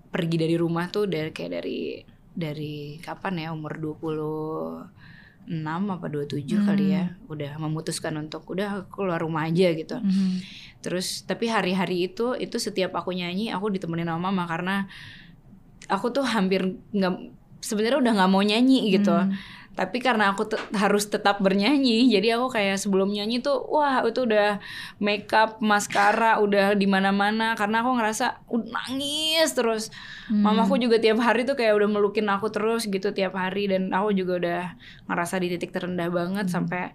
pergi 0.08 0.36
dari 0.40 0.56
rumah 0.56 0.88
tuh 0.88 1.04
dari 1.08 1.30
kayak 1.32 1.52
dari 1.60 1.80
dari 2.32 2.96
kapan 3.02 3.34
ya 3.44 3.48
umur 3.52 3.74
26 5.48 5.96
apa 5.96 6.06
27 6.12 6.44
kali 6.68 6.84
ya 6.92 7.04
udah 7.26 7.56
memutuskan 7.56 8.12
untuk 8.20 8.44
udah 8.52 8.84
keluar 8.92 9.18
rumah 9.24 9.48
aja 9.48 9.72
gitu 9.72 9.96
Mhm. 9.98 10.44
Terus 10.78 11.26
tapi 11.26 11.50
hari-hari 11.50 12.06
itu 12.06 12.38
itu 12.38 12.54
setiap 12.62 12.94
aku 12.94 13.10
nyanyi 13.10 13.50
aku 13.50 13.66
ditemenin 13.66 14.06
sama 14.06 14.30
mama 14.30 14.46
karena 14.46 14.86
aku 15.90 16.14
tuh 16.14 16.22
hampir 16.22 16.76
nggak 16.94 17.34
sebenarnya 17.58 17.98
udah 17.98 18.12
nggak 18.14 18.30
mau 18.30 18.44
nyanyi 18.44 18.94
gitu. 18.94 19.10
Hmm. 19.10 19.34
Tapi 19.78 20.02
karena 20.02 20.34
aku 20.34 20.42
te- 20.44 20.58
harus 20.74 21.06
tetap 21.06 21.38
bernyanyi, 21.38 22.10
jadi 22.10 22.34
aku 22.34 22.50
kayak 22.50 22.82
sebelum 22.82 23.06
nyanyi 23.08 23.38
tuh 23.38 23.62
wah 23.62 24.02
itu 24.02 24.26
udah 24.26 24.58
makeup, 24.98 25.62
maskara 25.62 26.42
udah 26.42 26.74
di 26.74 26.90
mana-mana 26.90 27.54
karena 27.54 27.86
aku 27.86 27.94
ngerasa 27.94 28.42
udah 28.50 28.66
nangis 28.66 29.54
terus. 29.54 29.94
Hmm. 30.26 30.42
Mamaku 30.42 30.82
juga 30.82 30.98
tiap 30.98 31.22
hari 31.22 31.46
tuh 31.46 31.54
kayak 31.54 31.78
udah 31.78 31.86
melukin 31.88 32.26
aku 32.26 32.50
terus 32.50 32.84
gitu 32.84 33.14
tiap 33.14 33.32
hari 33.32 33.70
dan 33.70 33.94
aku 33.94 34.10
juga 34.10 34.32
udah 34.36 34.62
ngerasa 35.06 35.38
di 35.38 35.54
titik 35.54 35.70
terendah 35.70 36.10
banget 36.10 36.50
sampai 36.50 36.90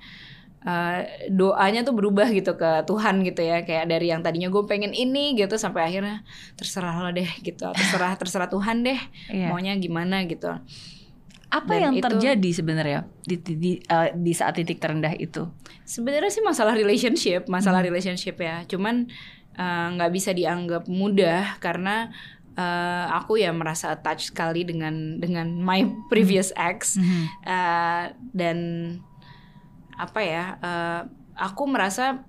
uh, 0.62 1.00
doanya 1.28 1.84
tuh 1.84 1.96
berubah 1.96 2.28
gitu 2.30 2.56
ke 2.56 2.84
Tuhan 2.84 3.24
gitu 3.24 3.42
ya 3.42 3.64
kayak 3.64 3.88
dari 3.88 4.12
yang 4.12 4.20
tadinya 4.20 4.48
gue 4.48 4.64
pengen 4.64 4.92
ini 4.92 5.36
gitu 5.36 5.56
sampai 5.56 5.88
akhirnya 5.88 6.24
terserah 6.56 7.00
lo 7.00 7.10
deh 7.10 7.28
gitu 7.40 7.68
terserah 7.72 8.16
terserah 8.16 8.48
Tuhan 8.48 8.84
deh 8.84 9.00
Iya. 9.32 9.52
maunya 9.52 9.76
gimana 9.76 10.24
gitu 10.28 10.52
Apa 11.54 11.78
Dan 11.78 11.80
yang 11.80 11.94
itu- 12.02 12.06
terjadi 12.10 12.50
sebenarnya 12.52 13.00
di, 13.22 13.36
di, 13.38 13.54
di, 13.54 13.72
eh, 13.78 14.10
di 14.12 14.34
saat 14.34 14.58
titik 14.58 14.82
terendah 14.82 15.14
itu? 15.14 15.46
sebenarnya 15.86 16.32
sih 16.32 16.42
masalah 16.42 16.74
relationship 16.74 17.46
masalah 17.46 17.84
relationship 17.84 18.40
ya 18.40 18.64
cuman 18.66 19.06
uh, 19.54 19.88
nggak 19.94 20.10
bisa 20.10 20.32
dianggap 20.32 20.88
mudah 20.88 21.60
karena 21.60 22.08
uh, 22.56 23.12
aku 23.14 23.38
ya 23.38 23.52
merasa 23.52 23.92
attached 23.92 24.32
sekali 24.32 24.64
dengan 24.64 25.20
dengan 25.20 25.52
my 25.54 25.84
previous 26.08 26.50
ex 26.56 26.96
Mhm. 26.96 27.24
Uh, 27.44 28.04
dan 28.32 28.58
apa 29.94 30.20
ya 30.24 30.46
uh, 30.58 31.02
aku 31.36 31.70
merasa 31.70 32.26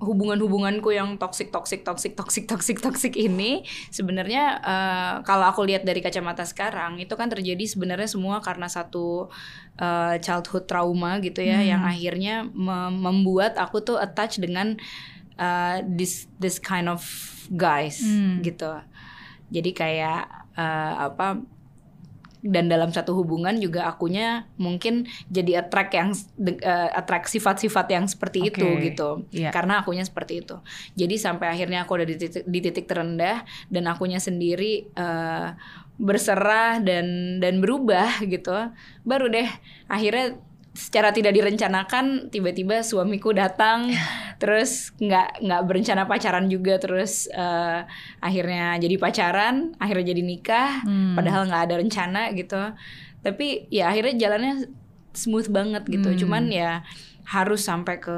hubungan-hubunganku 0.00 0.90
yang 0.90 1.20
toxic 1.20 1.52
toxic 1.52 1.84
toxic 1.84 2.16
toxic 2.16 2.48
toxic 2.48 2.80
toxic 2.80 3.12
ini 3.14 3.62
sebenarnya 3.88 4.56
uh, 4.58 5.14
kalau 5.22 5.44
aku 5.44 5.68
lihat 5.68 5.84
dari 5.84 6.00
kacamata 6.00 6.42
sekarang 6.42 6.96
itu 6.96 7.12
kan 7.14 7.28
terjadi 7.28 7.60
sebenarnya 7.68 8.08
semua 8.08 8.40
karena 8.40 8.64
satu 8.64 9.28
uh, 9.76 10.14
childhood 10.18 10.64
trauma 10.64 11.20
gitu 11.20 11.44
ya 11.44 11.60
Hmm. 11.60 11.68
yang 11.76 11.82
akhirnya 11.84 12.48
mem- 12.48 12.96
membuat 12.96 13.60
aku 13.60 13.84
tuh 13.84 14.00
attach 14.00 14.40
dengan 14.40 14.80
uh, 15.36 15.84
this 15.84 16.24
this 16.40 16.56
kind 16.56 16.88
of 16.88 17.04
guys 17.52 18.00
Hmm. 18.00 18.40
gitu 18.40 18.72
jadi 19.52 19.70
kayak 19.76 20.20
uh, 20.56 21.12
apa 21.12 21.44
dan 22.40 22.72
dalam 22.72 22.88
satu 22.88 23.12
hubungan 23.16 23.56
juga 23.60 23.84
akunya 23.84 24.48
mungkin 24.56 25.04
jadi 25.28 25.64
attract 25.64 25.92
yang 25.92 26.08
eh, 26.40 26.90
attract 26.96 27.28
sifat-sifat 27.28 27.86
yang 27.92 28.04
seperti 28.08 28.48
itu 28.48 28.64
Oke. 28.64 28.92
gitu 28.92 29.08
Iya. 29.30 29.52
karena 29.52 29.84
akunya 29.84 30.04
seperti 30.04 30.40
itu 30.40 30.56
jadi 30.96 31.14
sampai 31.20 31.52
akhirnya 31.52 31.84
aku 31.84 32.00
udah 32.00 32.08
di 32.08 32.16
titik, 32.16 32.44
di 32.48 32.58
titik 32.64 32.88
terendah 32.88 33.44
dan 33.68 33.84
akunya 33.88 34.16
sendiri 34.16 34.88
eh, 34.88 35.48
berserah 36.00 36.80
dan 36.80 37.36
dan 37.44 37.60
berubah 37.60 38.24
gitu 38.24 38.72
baru 39.04 39.28
deh 39.28 39.48
akhirnya 39.84 40.40
secara 40.70 41.10
tidak 41.10 41.34
direncanakan 41.34 42.30
tiba-tiba 42.30 42.80
suamiku 42.80 43.30
datang 43.30 43.90
terus 44.42 44.94
nggak 44.96 45.42
nggak 45.42 45.62
berencana 45.66 46.06
pacaran 46.06 46.46
juga 46.46 46.78
terus 46.78 47.26
eh, 47.26 47.80
akhirnya 48.18 48.78
jadi 48.78 48.94
pacaran 48.96 49.74
akhirnya 49.76 50.10
jadi 50.10 50.22
nikah 50.22 50.70
Hmm. 50.82 51.14
padahal 51.14 51.44
nggak 51.44 51.62
ada 51.66 51.74
rencana 51.76 52.22
gitu 52.32 52.62
tapi 53.20 53.66
ya 53.68 53.90
akhirnya 53.90 54.16
jalannya 54.16 54.54
smooth 55.12 55.50
banget 55.50 55.84
gitu 55.86 56.08
Hmm. 56.08 56.18
cuman 56.18 56.44
ya 56.48 56.86
harus 57.26 57.62
sampai 57.62 57.98
ke 57.98 58.14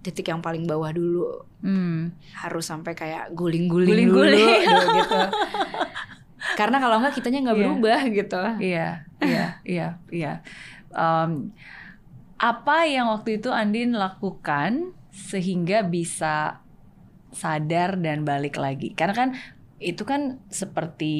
titik 0.00 0.26
yang 0.26 0.38
paling 0.38 0.64
bawah 0.64 0.90
dulu 0.90 1.42
Hmm. 1.58 2.14
harus 2.36 2.64
sampai 2.64 2.94
kayak 2.94 3.34
guling-guling 3.34 4.06
dulu 4.06 4.22
dulu 4.22 4.46
gitu 4.94 5.18
karena 6.58 6.78
kalau 6.78 7.02
nggak 7.02 7.12
kitanya 7.12 7.42
nggak 7.42 7.58
Iya. 7.58 7.64
berubah 7.66 8.00
gitu 8.08 8.42
Iya, 8.62 8.88
iya, 9.20 9.46
iya, 9.66 9.86
iya. 10.08 10.32
Apa 12.36 12.84
yang 12.84 13.08
waktu 13.08 13.40
itu 13.40 13.48
Andin 13.48 13.96
lakukan 13.96 14.92
sehingga 15.08 15.80
bisa 15.80 16.60
sadar 17.32 17.96
dan 17.96 18.28
balik 18.28 18.60
lagi? 18.60 18.92
Karena 18.92 19.14
kan 19.16 19.30
itu 19.80 20.04
kan 20.04 20.40
seperti 20.52 21.14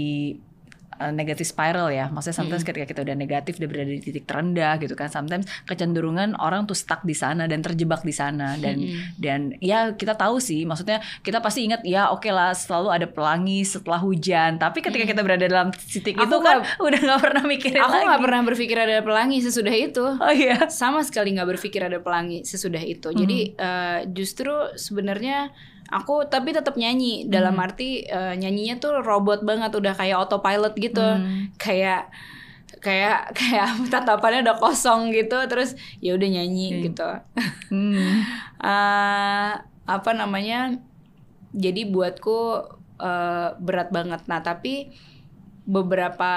uh, 0.98 1.12
negative 1.12 1.44
spiral 1.44 1.88
ya. 1.88 2.08
Maksudnya 2.08 2.36
sometimes 2.36 2.62
ketika 2.62 2.84
kita 2.84 3.00
udah 3.02 3.14
negatif 3.14 3.56
udah 3.56 3.68
berada 3.68 3.90
di 3.90 4.00
titik 4.00 4.24
terendah 4.24 4.76
gitu 4.78 4.92
kan. 4.92 5.08
Sometimes 5.08 5.44
kecenderungan 5.64 6.34
orang 6.36 6.64
tuh 6.64 6.74
stuck 6.74 7.02
di 7.02 7.12
sana 7.12 7.44
dan 7.44 7.60
terjebak 7.60 8.02
di 8.02 8.10
sana 8.10 8.56
dan 8.56 8.80
Mm-mm. 8.80 9.16
dan 9.20 9.40
ya 9.60 9.92
kita 9.92 10.14
tahu 10.14 10.38
sih 10.38 10.64
maksudnya 10.64 10.98
kita 11.20 11.38
pasti 11.38 11.64
ingat 11.64 11.84
ya 11.84 12.08
oke 12.10 12.28
lah 12.28 12.52
selalu 12.52 12.88
ada 12.90 13.06
pelangi 13.06 13.62
setelah 13.62 14.00
hujan. 14.00 14.56
Tapi 14.56 14.80
ketika 14.80 15.04
kita 15.04 15.20
berada 15.20 15.44
dalam 15.44 15.68
titik 15.72 16.16
Aku 16.16 16.24
itu 16.26 16.36
kan 16.40 16.64
udah 16.80 17.00
nggak 17.00 17.20
pernah 17.22 17.44
mikirin 17.44 17.80
aku 17.80 17.92
lagi. 17.92 18.06
nggak 18.08 18.22
pernah 18.24 18.40
berpikir 18.44 18.76
ada 18.76 18.96
pelangi 19.00 19.38
sesudah 19.40 19.74
itu 19.74 20.04
Oh 20.06 20.32
iya. 20.32 20.66
sama 20.72 21.04
sekali 21.04 21.36
nggak 21.36 21.48
berpikir 21.56 21.80
ada 21.82 22.00
pelangi 22.00 22.42
sesudah 22.42 22.80
itu. 22.80 23.12
Jadi 23.12 23.52
eh, 23.52 23.98
justru 24.10 24.52
sebenarnya 24.74 25.50
aku 25.90 26.26
tapi 26.26 26.50
tetap 26.50 26.74
nyanyi 26.74 27.30
dalam 27.30 27.54
arti 27.58 28.02
eh, 28.06 28.34
nyanyinya 28.34 28.82
tuh 28.82 29.02
robot 29.02 29.46
banget 29.46 29.70
udah 29.74 29.94
kayak 29.94 30.18
autopilot 30.18 30.74
gitu. 30.74 31.02
Hmm. 31.02 31.50
Kayak 31.58 32.10
kayak 32.82 33.34
kayak 33.34 33.66
tatapannya 33.92 34.46
udah 34.46 34.58
kosong 34.58 35.14
gitu 35.14 35.38
terus 35.46 35.78
ya 36.02 36.14
udah 36.14 36.28
nyanyi 36.28 36.90
gitu. 36.90 37.06
Hmm. 37.72 38.22
Eh, 38.56 39.52
apa 39.86 40.10
namanya? 40.16 40.74
Jadi 41.54 41.86
buatku 41.86 42.38
eh, 42.98 43.48
berat 43.58 43.94
banget. 43.94 44.26
Nah, 44.26 44.40
tapi 44.42 44.90
beberapa 45.66 46.32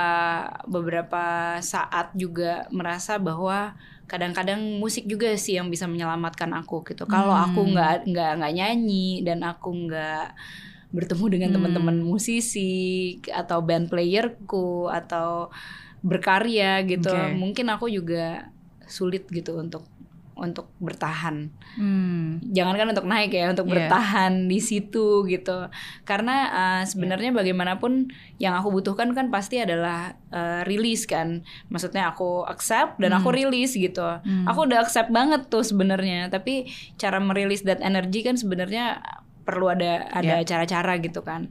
beberapa 0.66 1.58
saat 1.62 2.12
juga 2.18 2.66
merasa 2.74 3.22
bahwa 3.22 3.78
kadang-kadang 4.12 4.82
musik 4.82 5.05
juga 5.05 5.38
sih 5.38 5.55
yang 5.62 5.70
bisa 5.74 5.86
menyelamatkan 5.86 6.51
aku 6.60 6.82
gitu. 6.89 7.05
Kalau 7.05 7.32
Hmm. 7.32 7.45
aku 7.45 7.60
nggak 7.74 8.10
nggak 8.10 8.32
nggak 8.41 8.53
nyanyi 8.57 9.22
dan 9.28 9.39
aku 9.45 9.70
nggak 9.88 10.34
bertemu 10.95 11.26
dengan 11.34 11.49
Hmm. 11.49 11.55
teman-teman 11.62 11.97
musisi 12.01 12.60
atau 13.30 13.62
band 13.62 13.88
playerku 13.93 14.89
atau 14.89 15.53
berkarya 16.01 16.82
gitu, 16.89 17.12
Oke. 17.12 17.36
mungkin 17.36 17.68
aku 17.70 17.86
juga 17.91 18.49
sulit 18.89 19.30
gitu 19.30 19.60
untuk 19.62 19.86
untuk 20.40 20.72
bertahan 20.78 21.52
Hmm. 21.76 22.42
jangankan 22.46 22.92
untuk 22.92 23.06
naik 23.06 23.30
ya 23.30 23.52
untuk 23.52 23.66
Iya. 23.66 23.86
bertahan 23.86 24.48
di 24.48 24.60
situ 24.60 25.24
gitu 25.24 25.68
karena 26.04 26.36
uh, 26.50 26.84
sebenarnya 26.84 27.30
bagaimanapun 27.30 28.10
yang 28.36 28.56
aku 28.56 28.72
butuhkan 28.72 29.12
kan 29.12 29.30
pasti 29.30 29.60
adalah 29.60 30.18
uh, 30.30 30.64
rilis 30.64 31.06
kan 31.06 31.44
maksudnya 31.68 32.10
aku 32.10 32.44
accept 32.44 32.98
dan 32.98 33.14
aku 33.14 33.30
rilis 33.30 33.74
gitu 33.74 34.02
Hmm. 34.20 34.44
aku 34.44 34.66
udah 34.66 34.82
accept 34.82 35.10
banget 35.10 35.46
tuh 35.48 35.62
sebenarnya 35.62 36.28
tapi 36.28 36.66
cara 36.96 37.20
merilis 37.20 37.62
that 37.62 37.80
energy 37.80 38.22
kan 38.22 38.34
sebenarnya 38.34 39.04
perlu 39.42 39.66
ada 39.68 40.06
ada 40.10 40.40
Iya. 40.40 40.46
cara-cara 40.46 40.98
gitu 40.98 41.22
kan 41.22 41.50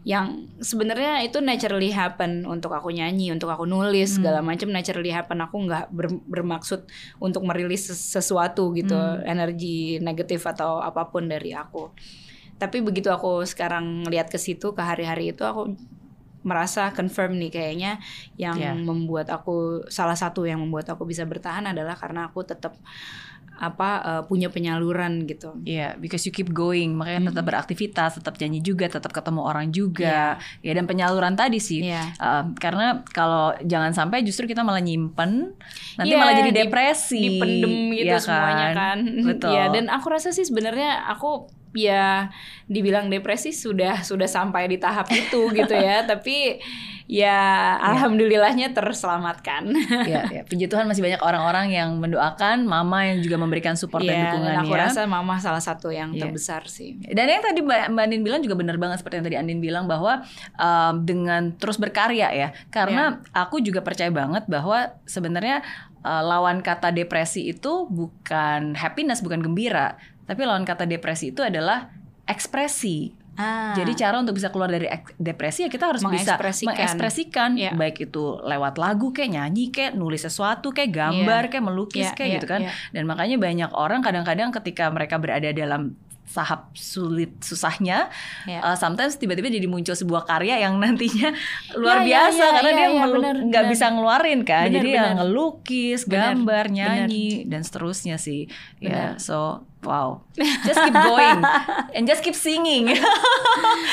yang 0.00 0.48
sebenarnya 0.64 1.20
itu 1.20 1.44
naturally 1.44 1.92
happen 1.92 2.48
untuk 2.48 2.72
aku 2.72 2.88
nyanyi, 2.88 3.36
untuk 3.36 3.52
aku 3.52 3.68
nulis 3.68 4.16
Hmm. 4.16 4.24
segala 4.24 4.40
macam 4.40 4.72
naturally 4.72 5.12
happen. 5.12 5.44
Aku 5.44 5.60
nggak 5.60 5.92
ber- 5.92 6.24
bermaksud 6.24 6.88
untuk 7.20 7.44
merilis 7.44 7.92
ses- 7.92 8.16
sesuatu 8.16 8.72
gitu, 8.72 8.96
Hmm. 8.96 9.20
energi 9.28 10.00
negatif 10.00 10.48
atau 10.48 10.80
apa 10.80 11.04
pun 11.12 11.28
dari 11.28 11.52
aku. 11.52 11.92
Tapi 12.56 12.80
begitu 12.80 13.12
aku 13.12 13.44
sekarang 13.44 14.04
ngeliat 14.08 14.32
ke 14.32 14.40
situ 14.40 14.72
ke 14.72 14.80
hari-hari 14.80 15.36
itu 15.36 15.44
aku 15.44 15.76
merasa 16.40 16.88
confirm 16.96 17.36
nih 17.36 17.52
kayaknya 17.52 18.00
yang 18.40 18.56
Iya. 18.56 18.72
membuat 18.72 19.28
aku 19.28 19.84
salah 19.92 20.16
satu 20.16 20.48
yang 20.48 20.64
membuat 20.64 20.88
aku 20.88 21.04
bisa 21.04 21.28
bertahan 21.28 21.68
adalah 21.68 21.92
karena 22.00 22.32
aku 22.32 22.40
tetap 22.48 22.80
apa 23.60 23.88
eh, 24.00 24.22
punya 24.24 24.48
penyaluran 24.48 25.28
gitu. 25.28 25.60
Iya, 25.62 26.00
because 26.00 26.24
you 26.24 26.32
keep 26.32 26.48
going, 26.48 26.96
makanya 26.96 27.28
tetap 27.28 27.44
beraktivitas, 27.44 28.16
tetap 28.16 28.40
nyanyi 28.40 28.64
juga, 28.64 28.88
tetap 28.88 29.12
ketemu 29.12 29.40
orang 29.44 29.68
juga, 29.68 30.40
ya 30.64 30.72
dan 30.72 30.88
penyaluran 30.88 31.36
tadi 31.36 31.60
sih, 31.60 31.84
Iya. 31.84 32.16
Uh, 32.16 32.56
karena 32.56 33.04
kalau 33.12 33.52
jangan 33.60 33.92
sampai 33.92 34.24
justru 34.24 34.48
kita 34.48 34.64
malah 34.64 34.80
nyimpen, 34.80 35.52
nanti 36.00 36.08
Iya, 36.08 36.18
malah 36.18 36.34
jadi 36.40 36.50
di- 36.50 36.58
depresi, 36.64 37.20
dipendem 37.20 37.72
gitu 37.92 38.08
ya 38.08 38.18
semuanya 38.18 38.66
kan. 38.72 38.98
Betul. 39.28 39.52
Iya, 39.52 39.64
dan 39.68 39.84
aku 39.92 40.06
rasa 40.08 40.32
sih 40.32 40.48
sebenarnya 40.48 41.04
aku 41.12 41.59
ya 41.72 42.28
dibilang 42.66 43.06
depresi 43.06 43.50
sudah 43.50 44.02
sudah 44.02 44.26
sampai 44.26 44.66
di 44.66 44.76
tahap 44.76 45.06
itu 45.10 45.50
gitu 45.58 45.74
ya, 45.74 46.02
tapi 46.02 46.58
ya 47.10 47.74
alhamdulillahnya 47.90 48.70
terselamatkan. 48.70 49.74
ya, 50.06 50.30
ya. 50.30 50.42
Puji 50.50 50.70
Tuhan 50.70 50.86
masih 50.86 51.02
banyak 51.02 51.18
orang-orang 51.18 51.74
yang 51.74 51.98
mendoakan, 51.98 52.62
mama 52.62 53.02
yang 53.02 53.18
juga 53.18 53.34
memberikan 53.34 53.74
support 53.74 54.06
dan 54.06 54.14
Iya, 54.14 54.24
dukungan 54.30 54.56
aku 54.62 54.74
ya. 54.74 54.80
rasa 54.86 55.00
mama 55.10 55.34
salah 55.42 55.58
satu 55.58 55.90
yang 55.90 56.14
Iya. 56.14 56.30
terbesar 56.30 56.70
sih. 56.70 57.02
Dan 57.02 57.26
yang 57.26 57.42
tadi 57.42 57.66
Mbak 57.66 57.90
Andin 57.98 58.22
bilang 58.22 58.40
juga 58.46 58.54
benar 58.54 58.78
banget 58.78 59.02
seperti 59.02 59.18
yang 59.18 59.26
tadi 59.26 59.36
Andin 59.42 59.58
bilang 59.58 59.90
bahwa 59.90 60.22
um, 60.54 60.94
dengan 61.02 61.50
terus 61.58 61.82
berkarya 61.82 62.30
ya. 62.30 62.48
Karena 62.70 63.18
aku 63.34 63.58
juga 63.58 63.82
percaya 63.82 64.14
banget 64.14 64.46
bahwa 64.46 64.94
sebenarnya 65.02 65.66
uh, 66.06 66.22
lawan 66.22 66.62
kata 66.62 66.94
depresi 66.94 67.50
itu 67.50 67.90
bukan 67.90 68.78
happiness, 68.78 69.18
bukan 69.18 69.42
gembira, 69.42 69.98
tapi 70.30 70.46
lawan 70.46 70.62
kata 70.62 70.86
depresi 70.86 71.34
itu 71.34 71.42
adalah 71.42 71.90
ekspresi. 72.24 73.18
Ah, 73.32 73.72
Jadi 73.72 73.96
cara 73.96 74.20
untuk 74.20 74.36
bisa 74.36 74.52
keluar 74.52 74.68
dari 74.68 74.84
depresi 75.16 75.64
ya 75.64 75.70
kita 75.72 75.88
harus 75.88 76.02
bisa 76.02 76.36
Mengekspresikan. 76.36 76.68
mengekspresikan 76.68 77.50
Iya. 77.56 77.72
baik 77.72 77.96
itu 78.04 78.36
lewat 78.38 78.76
lagu 78.76 79.10
kayak 79.10 79.30
nyanyi 79.32 79.64
kayak 79.70 79.96
nulis 79.96 80.22
sesuatu 80.22 80.70
kayak 80.70 80.92
gambar 80.92 81.48
kayak 81.48 81.64
melukis 81.64 82.04
Iya, 82.04 82.12
kayak 82.12 82.28
iya, 82.28 82.34
gitu 82.36 82.46
kan. 82.46 82.60
iya. 82.60 82.72
Dan 82.92 83.04
makanya 83.04 83.36
banyak 83.36 83.70
orang 83.72 84.00
kadang-kadang 84.00 84.52
ketika 84.52 84.86
mereka 84.88 85.16
berada 85.16 85.50
dalam 85.50 85.96
tahap 86.28 86.70
sulit 86.74 87.32
susahnya, 87.40 88.06
Iya. 88.44 88.60
uh, 88.62 88.76
sometimes 88.76 89.16
tiba-tiba 89.16 89.48
jadi 89.48 89.66
muncul 89.66 89.96
sebuah 89.96 90.22
karya 90.22 90.60
yang 90.60 90.76
nantinya 90.76 91.32
luar 91.80 92.00
Iya, 92.00 92.04
iya, 92.04 92.06
biasa 92.06 92.38
iya, 92.38 92.52
karena 92.52 92.70
iya, 92.70 92.76
dia 92.76 92.86
iya, 92.86 93.04
nggak 93.40 93.64
benar. 93.64 93.64
bisa 93.66 93.84
ngeluarin 93.88 94.40
kan, 94.44 94.64
Benar, 94.64 94.76
jadi 94.76 94.88
ya 94.88 95.00
benar. 95.00 95.14
ngelukis, 95.16 96.00
Benar, 96.04 96.22
gambar, 96.36 96.64
benar. 96.66 96.76
nyanyi 96.76 97.28
dan 97.48 97.62
seterusnya 97.64 98.14
sih. 98.14 98.46
Ya, 98.78 99.16
Benar. 99.16 99.18
so 99.18 99.64
wow, 99.80 100.20
just 100.36 100.76
keep 100.76 100.92
going 100.92 101.40
and 101.92 102.04
just 102.04 102.20
keep 102.20 102.34
singing. 102.34 102.92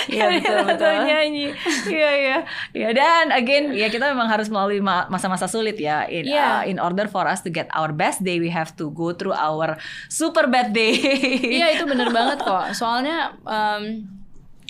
Iya, 0.08 0.40
betul, 0.40 0.58
betul. 0.64 0.94
nyanyi. 1.04 1.52
Iya 1.86 2.12
iya. 2.16 2.38
Ya 2.72 2.90
dan 2.92 3.28
again 3.30 3.72
ya 3.72 3.88
kita 3.88 4.08
memang 4.08 4.28
harus 4.28 4.48
melalui 4.48 4.80
ma- 4.80 5.08
masa-masa 5.08 5.46
sulit 5.46 5.76
ya. 5.76 6.08
In 6.08 6.24
Iya. 6.24 6.48
uh, 6.48 6.62
in 6.64 6.80
order 6.80 7.06
for 7.06 7.24
us 7.24 7.42
to 7.42 7.50
get 7.50 7.68
our 7.72 7.92
best 7.92 8.24
day 8.24 8.40
we 8.40 8.48
have 8.48 8.72
to 8.74 8.88
go 8.92 9.12
through 9.12 9.36
our 9.36 9.76
super 10.08 10.48
bad 10.48 10.72
day. 10.72 10.96
Iya 11.60 11.76
itu 11.76 11.84
bener 11.84 12.08
banget 12.10 12.40
kok. 12.40 12.72
Soalnya 12.72 13.36
em, 13.44 14.08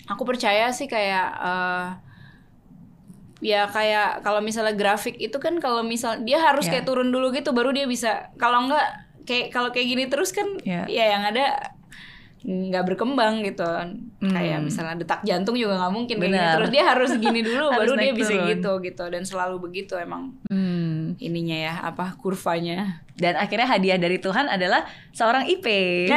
aku 0.06 0.26
percaya 0.26 0.70
sih 0.70 0.86
kayak 0.86 1.28
eh, 1.38 1.86
ya 3.38 3.70
kayak 3.70 4.26
kalau 4.26 4.42
misalnya 4.42 4.74
grafik 4.74 5.14
itu 5.16 5.38
kan 5.38 5.62
kalau 5.62 5.86
misal 5.86 6.18
dia 6.20 6.42
harus 6.42 6.66
Iya. 6.66 6.78
kayak 6.78 6.86
turun 6.86 7.14
dulu 7.14 7.30
gitu 7.30 7.54
baru 7.54 7.70
dia 7.70 7.86
bisa. 7.86 8.34
Kalau 8.34 8.66
enggak 8.66 9.06
kayak 9.28 9.46
kalau 9.50 9.68
kayak 9.68 9.84
gini 9.86 10.04
terus 10.06 10.32
kan 10.32 10.48
Iya. 10.58 10.88
ya 10.88 11.04
yang 11.10 11.22
ada 11.26 11.76
nggak 12.40 12.84
berkembang 12.86 13.42
gitu 13.42 13.66
kayak 14.22 14.56
Hmm. 14.56 14.64
misalnya 14.64 14.94
detak 14.96 15.20
jantung 15.22 15.52
juga 15.54 15.74
nggak 15.76 15.92
mungkin 15.92 16.16
kayak 16.16 16.30
gini 16.30 16.54
terus 16.54 16.70
dia 16.70 16.84
harus 16.86 17.10
gini 17.14 17.40
dulu 17.42 17.64
Harus 17.68 17.78
baru 17.82 17.92
dia 17.92 18.00
naik 18.00 18.14
bisa 18.16 18.32
turun. 18.32 18.48
gitu 18.48 18.72
gitu 18.80 19.04
dan 19.06 19.22
selalu 19.22 19.56
begitu 19.60 19.94
emang 19.96 20.22
Hmm. 20.46 20.87
Ininya 21.16 21.56
ya 21.56 21.74
apa 21.88 22.20
kurvanya 22.20 23.00
Dan 23.18 23.34
akhirnya 23.34 23.66
hadiah 23.66 23.98
dari 23.98 24.22
Tuhan 24.22 24.46
adalah 24.46 24.86
seorang 25.10 25.50
IP. 25.50 25.66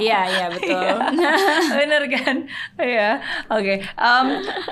iya 0.00 0.24
iya 0.24 0.46
betul 0.48 0.96
Bener 1.84 2.08
kan? 2.08 2.48
Iya. 2.80 3.20
Oke. 3.52 3.84
Em, 3.84 4.26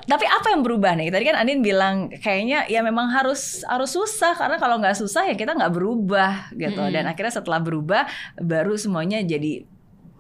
tapi 0.09 0.25
apa 0.25 0.57
yang 0.57 0.65
berubah 0.65 0.97
nih? 0.97 1.13
Tadi 1.13 1.25
kan 1.29 1.45
Andin 1.45 1.61
bilang 1.61 2.09
kayaknya 2.09 2.65
ya 2.73 2.81
memang 2.81 3.13
harus 3.13 3.69
harus 3.69 3.93
susah 3.93 4.33
karena 4.33 4.57
kalau 4.57 4.81
nggak 4.81 4.97
susah 4.97 5.29
ya 5.29 5.37
kita 5.37 5.53
nggak 5.53 5.77
berubah 5.77 6.57
gitu. 6.57 6.81
Mm-mm. 6.81 6.95
Dan 6.97 7.05
akhirnya 7.05 7.37
setelah 7.37 7.61
berubah 7.61 8.09
baru 8.41 8.81
semuanya 8.81 9.21
jadi 9.21 9.69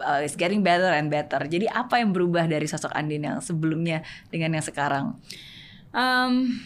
uh, 0.04 0.20
it's 0.24 0.36
getting 0.36 0.64
better 0.64 0.90
and 0.90 1.12
better. 1.12 1.40
Jadi 1.44 1.68
apa 1.68 2.00
yang 2.00 2.12
berubah 2.12 2.48
dari 2.48 2.66
sosok 2.68 2.92
Andin 2.92 3.24
yang 3.24 3.38
sebelumnya 3.40 4.04
dengan 4.28 4.56
yang 4.56 4.64
sekarang? 4.64 5.16
Em, 5.90 6.60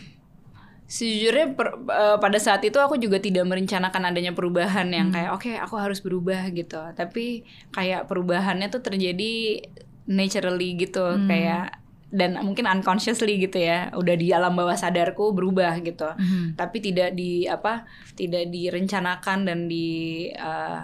sejujurnya 0.85 1.57
per- 1.57 1.81
eh, 1.81 2.17
pada 2.19 2.37
saat 2.37 2.61
itu 2.61 2.77
aku 2.77 2.97
juga 2.97 3.17
tidak 3.17 3.45
merencanakan 3.45 4.13
adanya 4.13 4.31
perubahan 4.31 4.89
yang 4.89 5.09
Hmm. 5.09 5.17
kayak 5.17 5.31
oke 5.33 5.51
aku 5.57 5.75
harus 5.77 5.99
berubah 5.99 6.45
gitu 6.51 6.77
tapi 6.93 7.43
kayak 7.71 8.05
perubahannya 8.05 8.69
tuh 8.69 8.81
terjadi 8.81 9.65
naturally 10.05 10.77
gitu 10.77 11.01
Hmm. 11.01 11.25
kayak 11.25 11.81
dan 12.15 12.39
mungkin 12.39 12.69
unconsciously 12.69 13.41
gitu 13.41 13.59
ya 13.59 13.91
udah 13.91 14.15
di 14.15 14.31
alam 14.31 14.55
bawah 14.55 14.77
sadarku 14.77 15.33
berubah 15.33 15.75
gitu 15.81 16.07
Hmm. 16.07 16.53
tapi 16.55 16.79
tidak 16.79 17.17
di 17.17 17.49
apa 17.49 17.89
tidak 18.15 18.53
direncanakan 18.53 19.49
dan 19.49 19.67
di 19.67 19.89
eh, 20.31 20.83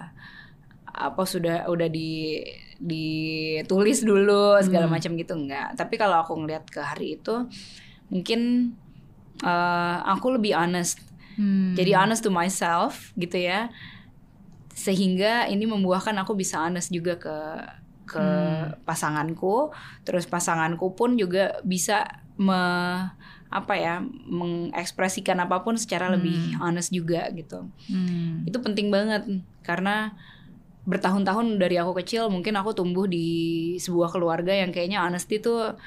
apa 0.91 1.23
sudah 1.23 1.69
udah 1.69 1.87
di 1.87 2.41
ditulis 2.81 4.01
dulu 4.01 4.57
segala 4.59 4.89
Hmm. 4.89 4.97
macam 4.97 5.13
gitu 5.13 5.33
enggak 5.37 5.77
tapi 5.77 5.95
kalau 5.95 6.19
aku 6.19 6.33
ngeliat 6.35 6.65
ke 6.65 6.81
hari 6.81 7.15
itu 7.15 7.47
mungkin 8.09 8.73
eh, 9.41 9.97
aku 10.05 10.37
lebih 10.37 10.53
honest 10.53 11.01
Hmm. 11.31 11.73
jadi 11.73 11.95
honest 11.95 12.21
to 12.21 12.29
myself 12.29 13.15
gitu 13.15 13.39
ya 13.39 13.71
sehingga 14.71 15.47
ini 15.47 15.63
membuahkan 15.63 16.15
aku 16.19 16.35
bisa 16.35 16.59
honest 16.63 16.91
juga 16.91 17.15
ke 17.15 17.35
ke 18.03 18.19
Hmm. 18.19 18.75
pasanganku 18.83 19.71
terus 20.03 20.27
pasanganku 20.27 20.91
pun 20.91 21.15
juga 21.15 21.55
bisa 21.63 22.03
me 22.35 22.59
apa 23.47 23.73
ya 23.75 24.03
mengekspresikan 24.27 25.39
apa 25.39 25.63
pun 25.63 25.79
secara 25.79 26.11
lebih 26.11 26.55
honest 26.59 26.91
juga 26.91 27.31
gitu 27.31 27.71
Hmm. 27.87 28.43
itu 28.43 28.57
penting 28.59 28.91
banget 28.91 29.23
karena 29.63 30.11
bertahun-tahun 30.83 31.55
dari 31.55 31.79
aku 31.79 31.95
kecil 32.03 32.27
mungkin 32.27 32.57
aku 32.59 32.75
tumbuh 32.75 33.07
di 33.07 33.27
sebuah 33.79 34.11
keluarga 34.11 34.51
yang 34.51 34.75
kayaknya 34.75 35.03
honesty 35.03 35.39
tuh 35.39 35.79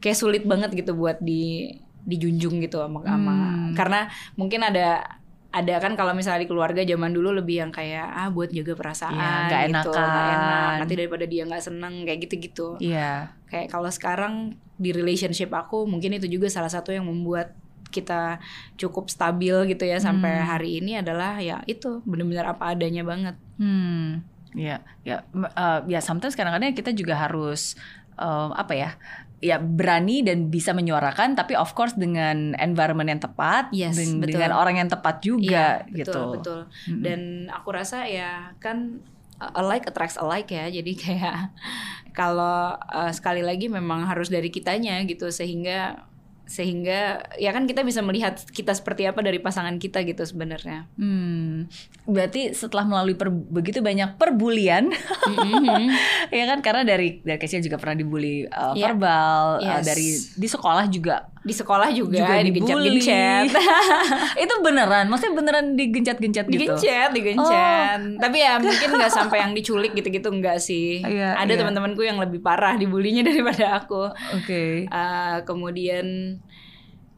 kayak 0.00 0.16
sulit 0.16 0.42
banget 0.48 0.72
gitu 0.72 0.96
buat 0.96 1.20
di 1.20 1.76
dijunjung 2.06 2.62
gitu 2.62 2.78
sama, 2.78 3.02
sama 3.02 3.34
Hmm. 3.34 3.74
karena 3.74 4.00
mungkin 4.34 4.62
ada 4.62 5.02
ada 5.50 5.74
kan 5.80 5.96
kalau 5.96 6.12
misalnya 6.12 6.44
di 6.44 6.48
keluarga 6.48 6.82
zaman 6.82 7.10
dulu 7.10 7.32
lebih 7.32 7.64
yang 7.64 7.72
kayak 7.72 8.04
ah 8.04 8.28
buat 8.28 8.48
jaga 8.48 8.72
perasaan 8.72 9.14
Iya, 9.14 9.46
nggak 9.48 9.62
gitu 9.64 9.92
enakan. 9.96 10.34
enak 10.36 10.70
nanti 10.78 10.94
daripada 10.94 11.24
dia 11.24 11.42
nggak 11.44 11.64
seneng 11.64 11.94
kayak 12.04 12.18
gitu-gitu 12.22 12.68
Iya. 12.78 13.32
kayak 13.46 13.68
kalau 13.68 13.88
sekarang 13.88 14.34
di 14.76 14.92
relationship 14.92 15.50
aku 15.50 15.84
mungkin 15.84 16.12
itu 16.12 16.28
juga 16.28 16.46
salah 16.46 16.68
satu 16.68 16.92
yang 16.92 17.04
membuat 17.04 17.56
kita 17.86 18.36
cukup 18.76 19.08
stabil 19.08 19.54
gitu 19.66 19.82
ya 19.82 19.96
sampai 19.96 20.42
Hmm. 20.42 20.46
hari 20.46 20.70
ini 20.78 21.00
adalah 21.00 21.40
ya 21.40 21.64
itu 21.64 22.04
benar-benar 22.04 22.52
apa 22.52 22.70
adanya 22.70 23.02
banget 23.02 23.36
Hmm, 23.56 24.20
ya, 24.52 24.84
ya, 25.00 25.24
M- 25.32 25.48
eh, 25.48 25.80
ya. 25.88 26.00
Sometimes 26.00 26.36
kadang-kadang 26.36 26.76
kita 26.76 26.92
juga 26.92 27.16
harus 27.16 27.72
em, 28.16 28.50
apa 28.52 28.72
ya, 28.72 28.90
ya 29.38 29.60
berani 29.60 30.24
dan 30.24 30.48
bisa 30.48 30.72
menyuarakan, 30.72 31.36
tapi 31.36 31.52
of 31.52 31.72
course 31.72 31.92
dengan 31.92 32.56
environment 32.56 33.12
yang 33.12 33.20
tepat, 33.20 33.68
Yes, 33.68 33.92
den- 33.94 34.18
betul. 34.18 34.40
dengan 34.40 34.56
orang 34.56 34.80
yang 34.80 34.88
tepat 34.88 35.20
juga, 35.20 35.84
Iya, 35.84 35.92
gitu. 35.92 36.08
betul 36.08 36.24
betul 36.32 36.60
Mm-mm. 36.88 37.02
dan 37.04 37.20
aku 37.52 37.68
rasa 37.70 38.08
ya 38.08 38.56
kan 38.56 39.04
alike 39.36 39.92
attracts 39.92 40.16
alike 40.16 40.48
ya 40.48 40.72
jadi 40.72 40.92
kayak 40.96 41.36
kalau 42.18 42.72
uh, 42.72 43.12
sekali 43.12 43.44
lagi 43.44 43.68
memang 43.68 44.08
harus 44.08 44.32
dari 44.32 44.48
kitanya 44.48 45.04
gitu 45.04 45.28
sehingga 45.28 46.08
sehingga 46.46 47.00
ya 47.34 47.50
kan 47.50 47.66
kita 47.66 47.82
bisa 47.82 48.00
melihat 48.00 48.38
kita 48.46 48.70
seperti 48.70 49.02
apa 49.02 49.18
dari 49.18 49.36
pasangan 49.36 49.76
kita 49.76 50.02
gitu 50.02 50.22
sebenarnya 50.22 50.86
Hmm, 50.94 51.66
berarti 52.04 52.50
setelah 52.52 52.82
melalui 52.82 53.12
per- 53.12 53.28
begitu 53.30 53.78
banyak 53.80 54.14
perbulian, 54.14 54.94
Mhm. 55.26 55.90
ya 56.32 56.44
kan 56.46 56.58
karena 56.60 56.82
dari 56.82 57.18
dari 57.20 57.36
kecil 57.36 57.60
juga 57.60 57.76
pernah 57.76 57.98
dibully 57.98 58.46
uh, 58.46 58.72
Iya. 58.72 58.84
verbal, 58.88 59.44
uh, 59.58 59.66
Yes. 59.76 59.84
dari 59.84 60.08
di 60.32 60.48
sekolah 60.48 60.86
juga 60.86 61.26
di 61.46 61.54
sekolah 61.54 61.94
juga, 61.94 62.26
juga 62.26 62.42
digencet-gencet. 62.42 63.54
itu 64.44 64.54
beneran, 64.66 65.06
maksudnya 65.06 65.34
beneran 65.38 65.66
digencet-gencet 65.78 66.46
gitu. 66.50 66.74
digencet 66.74 67.10
digencet. 67.14 68.18
Tapi 68.18 68.36
ya 68.42 68.58
mungkin 68.58 68.88
nggak 68.98 69.12
sampai 69.14 69.46
yang 69.46 69.54
diculik 69.54 69.94
gitu-gitu 69.94 70.26
enggak 70.26 70.58
sih. 70.58 71.06
Iya, 71.06 71.38
ada 71.38 71.46
iya. 71.46 71.58
teman-temanku 71.62 72.02
yang 72.02 72.18
lebih 72.18 72.42
parah 72.42 72.74
dibulinya 72.74 73.22
daripada 73.30 73.78
aku. 73.78 74.10
Oke. 74.34 74.90
Uh, 74.90 75.38
kemudian 75.46 76.36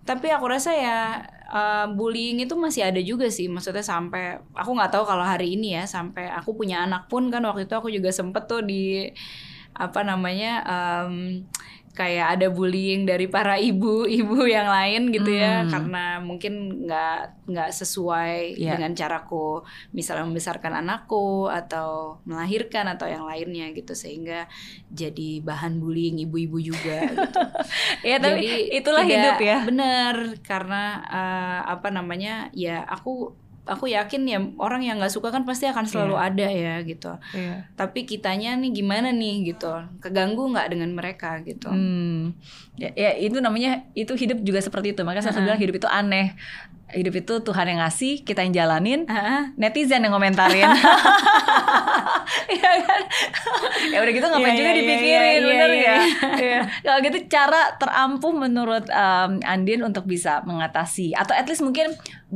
tapi 0.04 0.32
aku 0.32 0.44
rasa 0.48 0.72
ya 0.72 1.00
uh, 1.48 1.88
bullying 1.92 2.44
itu 2.44 2.52
masih 2.52 2.84
ada 2.84 3.00
juga 3.00 3.32
sih. 3.32 3.48
Maksudnya 3.48 3.80
sampai 3.80 4.36
aku 4.52 4.70
nggak 4.76 4.92
tahu 4.92 5.08
kalau 5.08 5.24
hari 5.24 5.56
ini 5.56 5.80
ya 5.80 5.88
sampai 5.88 6.28
aku 6.28 6.52
punya 6.52 6.84
anak 6.84 7.08
pun 7.08 7.32
kan 7.32 7.40
waktu 7.48 7.64
itu 7.64 7.74
aku 7.76 7.88
juga 7.88 8.12
sempet 8.12 8.44
tuh 8.44 8.60
di 8.60 9.08
apa 9.78 10.02
namanya 10.02 10.64
um, 10.66 11.44
kayak 11.98 12.38
ada 12.38 12.46
bullying 12.46 13.02
dari 13.02 13.26
para 13.26 13.58
ibu-ibu 13.58 14.46
yang 14.46 14.70
lain 14.70 15.10
gitu 15.10 15.34
ya 15.34 15.66
Hmm. 15.66 15.70
karena 15.74 16.04
mungkin 16.22 16.86
nggak 16.86 17.50
nggak 17.50 17.70
sesuai 17.74 18.54
Iya. 18.54 18.78
dengan 18.78 18.94
caraku 18.94 19.66
misalnya 19.90 20.30
membesarkan 20.30 20.78
anakku 20.78 21.50
atau 21.50 22.22
melahirkan 22.22 22.86
atau 22.86 23.10
yang 23.10 23.26
lainnya 23.26 23.74
gitu 23.74 23.98
sehingga 23.98 24.46
jadi 24.86 25.42
bahan 25.42 25.82
bullying 25.82 26.22
ibu-ibu 26.22 26.62
juga 26.62 27.02
gitu. 27.10 27.40
Ya 28.06 28.22
tapi 28.22 28.46
Jadi 28.46 28.78
itulah 28.78 29.02
tidak 29.02 29.18
hidup 29.18 29.38
ya. 29.42 29.58
Bener 29.66 30.14
karena 30.46 30.82
eh, 31.02 31.60
apa 31.66 31.88
namanya 31.90 32.54
ya 32.54 32.86
aku 32.86 33.34
aku 33.68 33.86
yakin 33.86 34.24
ya 34.24 34.38
orang 34.56 34.80
yang 34.80 34.96
nggak 34.96 35.12
suka 35.12 35.28
kan 35.28 35.44
pasti 35.44 35.64
akan 35.64 35.84
selalu 35.84 36.14
Iya. 36.14 36.26
ada 36.26 36.46
ya 36.48 36.74
gitu. 36.82 37.12
Iya. 37.32 37.68
Tapi 37.74 38.02
kitanya 38.02 38.56
nih 38.56 38.72
gimana 38.72 39.12
nih 39.12 39.52
gitu 39.52 39.68
keganggu 39.98 40.48
nggak 40.48 40.72
dengan 40.72 40.90
mereka 40.90 41.38
gitu. 41.40 41.68
Hmm. 41.68 42.32
Ya, 42.74 42.90
ya, 42.94 43.10
itu 43.14 43.38
namanya 43.38 43.84
itu 43.92 44.14
hidup 44.14 44.40
juga 44.40 44.58
seperti 44.58 44.92
itu. 44.92 45.02
Makanya 45.02 45.24
saya 45.24 45.34
selalu 45.34 45.46
bilang 45.46 45.60
hidup 45.60 45.74
itu 45.76 45.88
aneh. 45.88 46.32
Hidup 46.88 47.20
itu 47.20 47.44
Tuhan 47.44 47.68
yang 47.68 47.84
ngasih, 47.84 48.24
kita 48.24 48.40
yang 48.40 48.56
jalanin, 48.56 49.04
Ah, 49.04 49.52
netizen 49.54 50.00
yang 50.00 50.08
ngomentarin. 50.10 50.72
Iya 52.48 52.70
kan? 52.80 53.02
ya 53.92 53.98
udah 54.00 54.12
gitu 54.12 54.26
ngapain 54.26 54.52
Iya, 54.52 54.58
juga 54.58 54.70
iya, 54.70 54.78
dipikirin, 54.78 55.32
iya, 55.36 55.44
bener 55.44 55.70
iya, 55.70 55.80
ya? 55.84 55.98
Iya. 56.38 56.60
Kalau 56.84 56.98
gitu 57.04 57.18
cara 57.28 57.60
terampuh 57.76 58.32
menurut 58.32 58.84
um, 58.88 59.30
Andin 59.44 59.84
untuk 59.84 60.04
bisa 60.04 60.40
mengatasi 60.44 61.12
atau 61.12 61.32
at 61.32 61.44
least 61.44 61.60
mungkin 61.60 61.92
uh, 61.92 62.27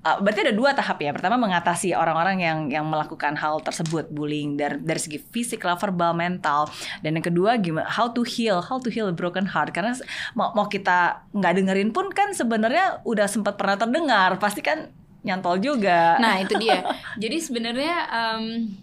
berarti 0.00 0.50
ada 0.50 0.54
dua 0.54 0.74
tahap 0.74 0.98
ya. 0.98 1.14
Pertama 1.14 1.38
mengatasi 1.38 1.94
orang-orang 1.94 2.42
yang 2.42 2.58
yang 2.66 2.84
melakukan 2.86 3.38
hal 3.38 3.62
tersebut 3.62 4.10
bullying 4.10 4.58
dari 4.58 4.82
dari 4.82 4.98
segi 4.98 5.22
fisik, 5.22 5.62
verbal, 5.62 6.18
mental. 6.18 6.66
Dan 6.98 7.14
yang 7.14 7.26
kedua 7.26 7.54
gimana 7.62 7.86
how 7.86 8.10
to 8.10 8.26
heal, 8.26 8.58
how 8.58 8.82
to 8.82 8.90
heal 8.90 9.06
a 9.06 9.14
broken 9.14 9.46
heart 9.46 9.70
karena 9.70 9.94
mau 10.34 10.50
mau 10.58 10.66
kita 10.66 11.22
nggak 11.30 11.52
dengerin 11.62 11.90
pun 11.94 12.10
kan 12.10 12.34
sebenarnya 12.34 13.06
udah 13.06 13.30
sempat 13.30 13.54
pernah 13.54 13.78
terdengar, 13.78 14.34
pasti 14.42 14.66
kan 14.66 14.90
nyantol 15.22 15.62
juga. 15.62 16.18
Nah 16.18 16.42
itu 16.42 16.58
dia. 16.58 16.82
Jadi 17.22 17.36
sebenarnya 17.38 17.96
em, 18.10 18.74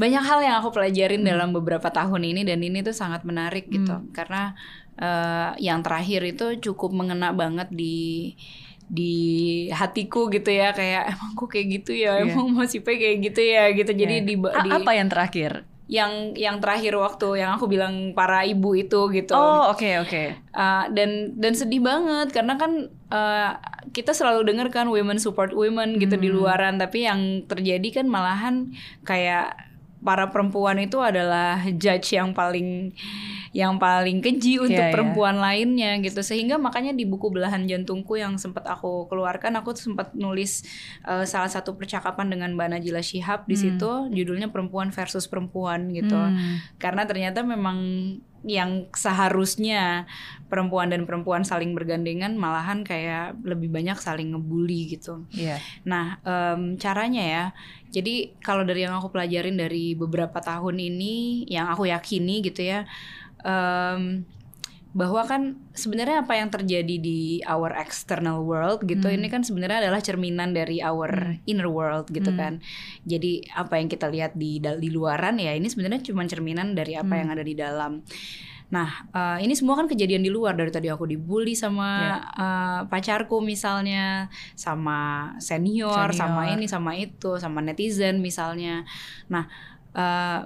banyak 0.00 0.22
hal 0.24 0.38
yang 0.40 0.54
aku 0.64 0.80
pelajarin 0.80 1.20
dalam 1.20 1.52
beberapa 1.52 1.92
tahun 1.92 2.24
ini 2.24 2.48
dan 2.48 2.64
ini 2.64 2.80
tuh 2.80 2.96
sangat 2.96 3.26
menarik 3.28 3.68
gitu. 3.68 4.00
Karena 4.16 4.56
eh, 4.96 5.50
yang 5.60 5.84
terakhir 5.84 6.24
itu 6.24 6.72
cukup 6.72 6.96
mengena 6.96 7.36
banget 7.36 7.68
di 7.68 8.32
di 8.90 9.14
hatiku 9.70 10.26
gitu 10.28 10.50
ya 10.50 10.74
kayak 10.74 11.14
emang 11.14 11.30
kok 11.32 11.48
kayak 11.48 11.66
gitu 11.78 11.94
ya 11.94 12.18
Iya. 12.18 12.34
emang 12.34 12.50
masih 12.50 12.82
kayak 12.82 13.22
gitu 13.22 13.40
ya 13.40 13.70
gitu 13.70 13.90
jadi 13.94 14.14
Ya. 14.18 14.26
di, 14.26 14.34
di 14.34 14.68
apa 14.68 14.90
yang 14.92 15.06
terakhir? 15.06 15.52
yang 15.90 16.38
yang 16.38 16.62
terakhir 16.62 16.94
waktu 16.94 17.42
yang 17.42 17.58
aku 17.58 17.66
bilang 17.66 18.14
para 18.14 18.46
ibu 18.46 18.78
itu 18.78 19.10
gitu 19.10 19.34
Oh 19.34 19.74
oke 19.74 20.06
oke. 20.06 20.38
Uh, 20.54 20.86
dan 20.94 21.34
dan 21.34 21.50
sedih 21.50 21.82
banget 21.82 22.30
karena 22.30 22.54
kan 22.54 22.86
uh, 23.10 23.58
kita 23.90 24.14
selalu 24.14 24.46
dengar 24.46 24.70
kan 24.70 24.86
women 24.86 25.18
support 25.18 25.50
women 25.50 25.98
gitu 25.98 26.14
di 26.14 26.30
luaran 26.30 26.78
tapi 26.78 27.10
yang 27.10 27.42
terjadi 27.42 28.02
kan 28.02 28.06
malahan 28.06 28.70
kayak 29.02 29.69
para 30.00 30.32
perempuan 30.32 30.80
itu 30.80 30.96
adalah 30.96 31.60
judge 31.76 32.16
yang 32.16 32.32
paling 32.32 32.92
yang 33.50 33.76
paling 33.76 34.22
keji 34.22 34.62
untuk 34.62 34.78
Iya, 34.78 34.88
iya. 34.88 34.94
perempuan 34.94 35.42
lainnya 35.42 35.98
gitu 35.98 36.22
sehingga 36.22 36.54
makanya 36.54 36.94
di 36.94 37.02
buku 37.02 37.34
belahan 37.34 37.66
jantungku 37.66 38.14
yang 38.14 38.38
sempat 38.38 38.62
aku 38.64 39.10
keluarkan 39.10 39.58
aku 39.58 39.74
sempat 39.74 40.14
nulis 40.14 40.62
uh, 41.02 41.26
salah 41.26 41.50
satu 41.50 41.74
percakapan 41.74 42.30
dengan 42.30 42.54
Mbak 42.54 42.68
Najila 42.78 43.02
Shihab 43.02 43.44
di 43.44 43.58
situ 43.58 43.90
judulnya 44.08 44.48
perempuan 44.48 44.94
versus 44.94 45.26
perempuan 45.26 45.90
gitu 45.90 46.14
Hmm. 46.14 46.62
karena 46.78 47.02
ternyata 47.04 47.42
memang 47.42 47.78
yang 48.40 48.88
seharusnya 48.96 50.08
perempuan 50.48 50.88
dan 50.88 51.04
perempuan 51.04 51.44
saling 51.44 51.76
bergandengan 51.76 52.34
malahan 52.34 52.82
kayak 52.82 53.36
lebih 53.44 53.68
banyak 53.70 53.94
saling 54.00 54.32
ngebully 54.32 54.96
gitu. 54.96 55.28
Iya. 55.30 55.60
Nah 55.84 56.18
em, 56.24 56.80
caranya 56.80 57.22
ya, 57.22 57.44
jadi 57.92 58.34
kalau 58.40 58.64
dari 58.64 58.88
yang 58.88 58.96
aku 58.96 59.12
pelajarin 59.12 59.60
dari 59.60 59.92
beberapa 59.94 60.40
tahun 60.40 60.80
ini, 60.80 61.46
yang 61.52 61.68
aku 61.68 61.86
yakini 61.86 62.40
gitu 62.42 62.64
ya, 62.64 62.88
em, 63.44 64.24
bahwa 64.90 65.22
kan 65.22 65.42
sebenarnya 65.70 66.26
apa 66.26 66.34
yang 66.34 66.50
terjadi 66.50 66.96
di 66.98 67.38
our 67.46 67.70
external 67.78 68.42
world 68.42 68.82
gitu 68.82 69.06
Hmm. 69.06 69.22
ini 69.22 69.30
kan 69.30 69.46
sebenarnya 69.46 69.86
adalah 69.86 70.02
cerminan 70.02 70.50
dari 70.50 70.82
our 70.82 71.38
inner 71.46 71.70
world 71.70 72.10
gitu 72.10 72.34
Hmm. 72.34 72.38
kan. 72.38 72.52
Jadi 73.06 73.46
apa 73.54 73.78
yang 73.78 73.86
kita 73.86 74.10
lihat 74.10 74.34
di 74.34 74.58
di 74.58 74.88
luaran 74.90 75.38
ya 75.38 75.54
ini 75.54 75.70
sebenarnya 75.70 76.02
cuma 76.02 76.26
cerminan 76.26 76.74
dari 76.74 76.98
apa 76.98 77.14
Hmm. 77.14 77.20
yang 77.22 77.28
ada 77.30 77.44
di 77.46 77.54
dalam. 77.54 78.02
Nah, 78.70 78.86
eh, 79.10 79.38
ini 79.42 79.54
semua 79.54 79.74
kan 79.74 79.86
kejadian 79.86 80.22
di 80.22 80.30
luar 80.30 80.54
dari 80.54 80.70
tadi 80.70 80.86
aku 80.86 81.02
dibully 81.02 81.54
sama 81.54 82.22
eh, 82.34 82.80
pacarku 82.86 83.38
misalnya, 83.38 84.30
sama 84.54 85.34
senior, 85.38 86.10
Senior. 86.10 86.14
sama 86.14 86.42
ini, 86.50 86.66
sama 86.66 86.94
itu, 86.94 87.34
sama 87.38 87.58
netizen 87.62 88.18
misalnya. 88.18 88.82
Nah, 89.26 89.46
eh, 89.90 90.40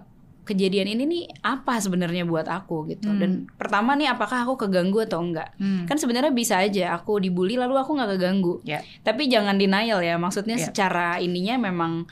kejadian 0.44 0.86
ini 0.86 1.02
nih 1.04 1.22
apa 1.40 1.76
sebenarnya 1.76 2.22
buat 2.22 2.44
aku 2.44 2.84
gitu. 2.88 3.08
Hmm. 3.08 3.18
Dan 3.18 3.30
pertama 3.50 3.92
nih 3.92 4.08
apakah 4.08 4.44
aku 4.44 4.60
keganggu 4.60 5.02
atau 5.02 5.18
enggak? 5.18 5.56
Hmm. 5.56 5.84
Kan 5.84 5.96
sebenarnya 5.96 6.30
bisa 6.30 6.56
aja 6.56 6.94
aku 6.94 7.16
dibully 7.16 7.56
lalu 7.56 7.74
aku 7.74 7.92
nggak 7.92 8.14
keganggu. 8.14 8.60
Ya. 8.60 8.78
Tapi 9.00 9.26
jangan 9.26 9.56
denial 9.56 9.98
ya, 9.98 10.14
maksudnya 10.14 10.54
Ya. 10.54 10.68
secara 10.68 11.16
ininya 11.16 11.56
memang 11.58 12.04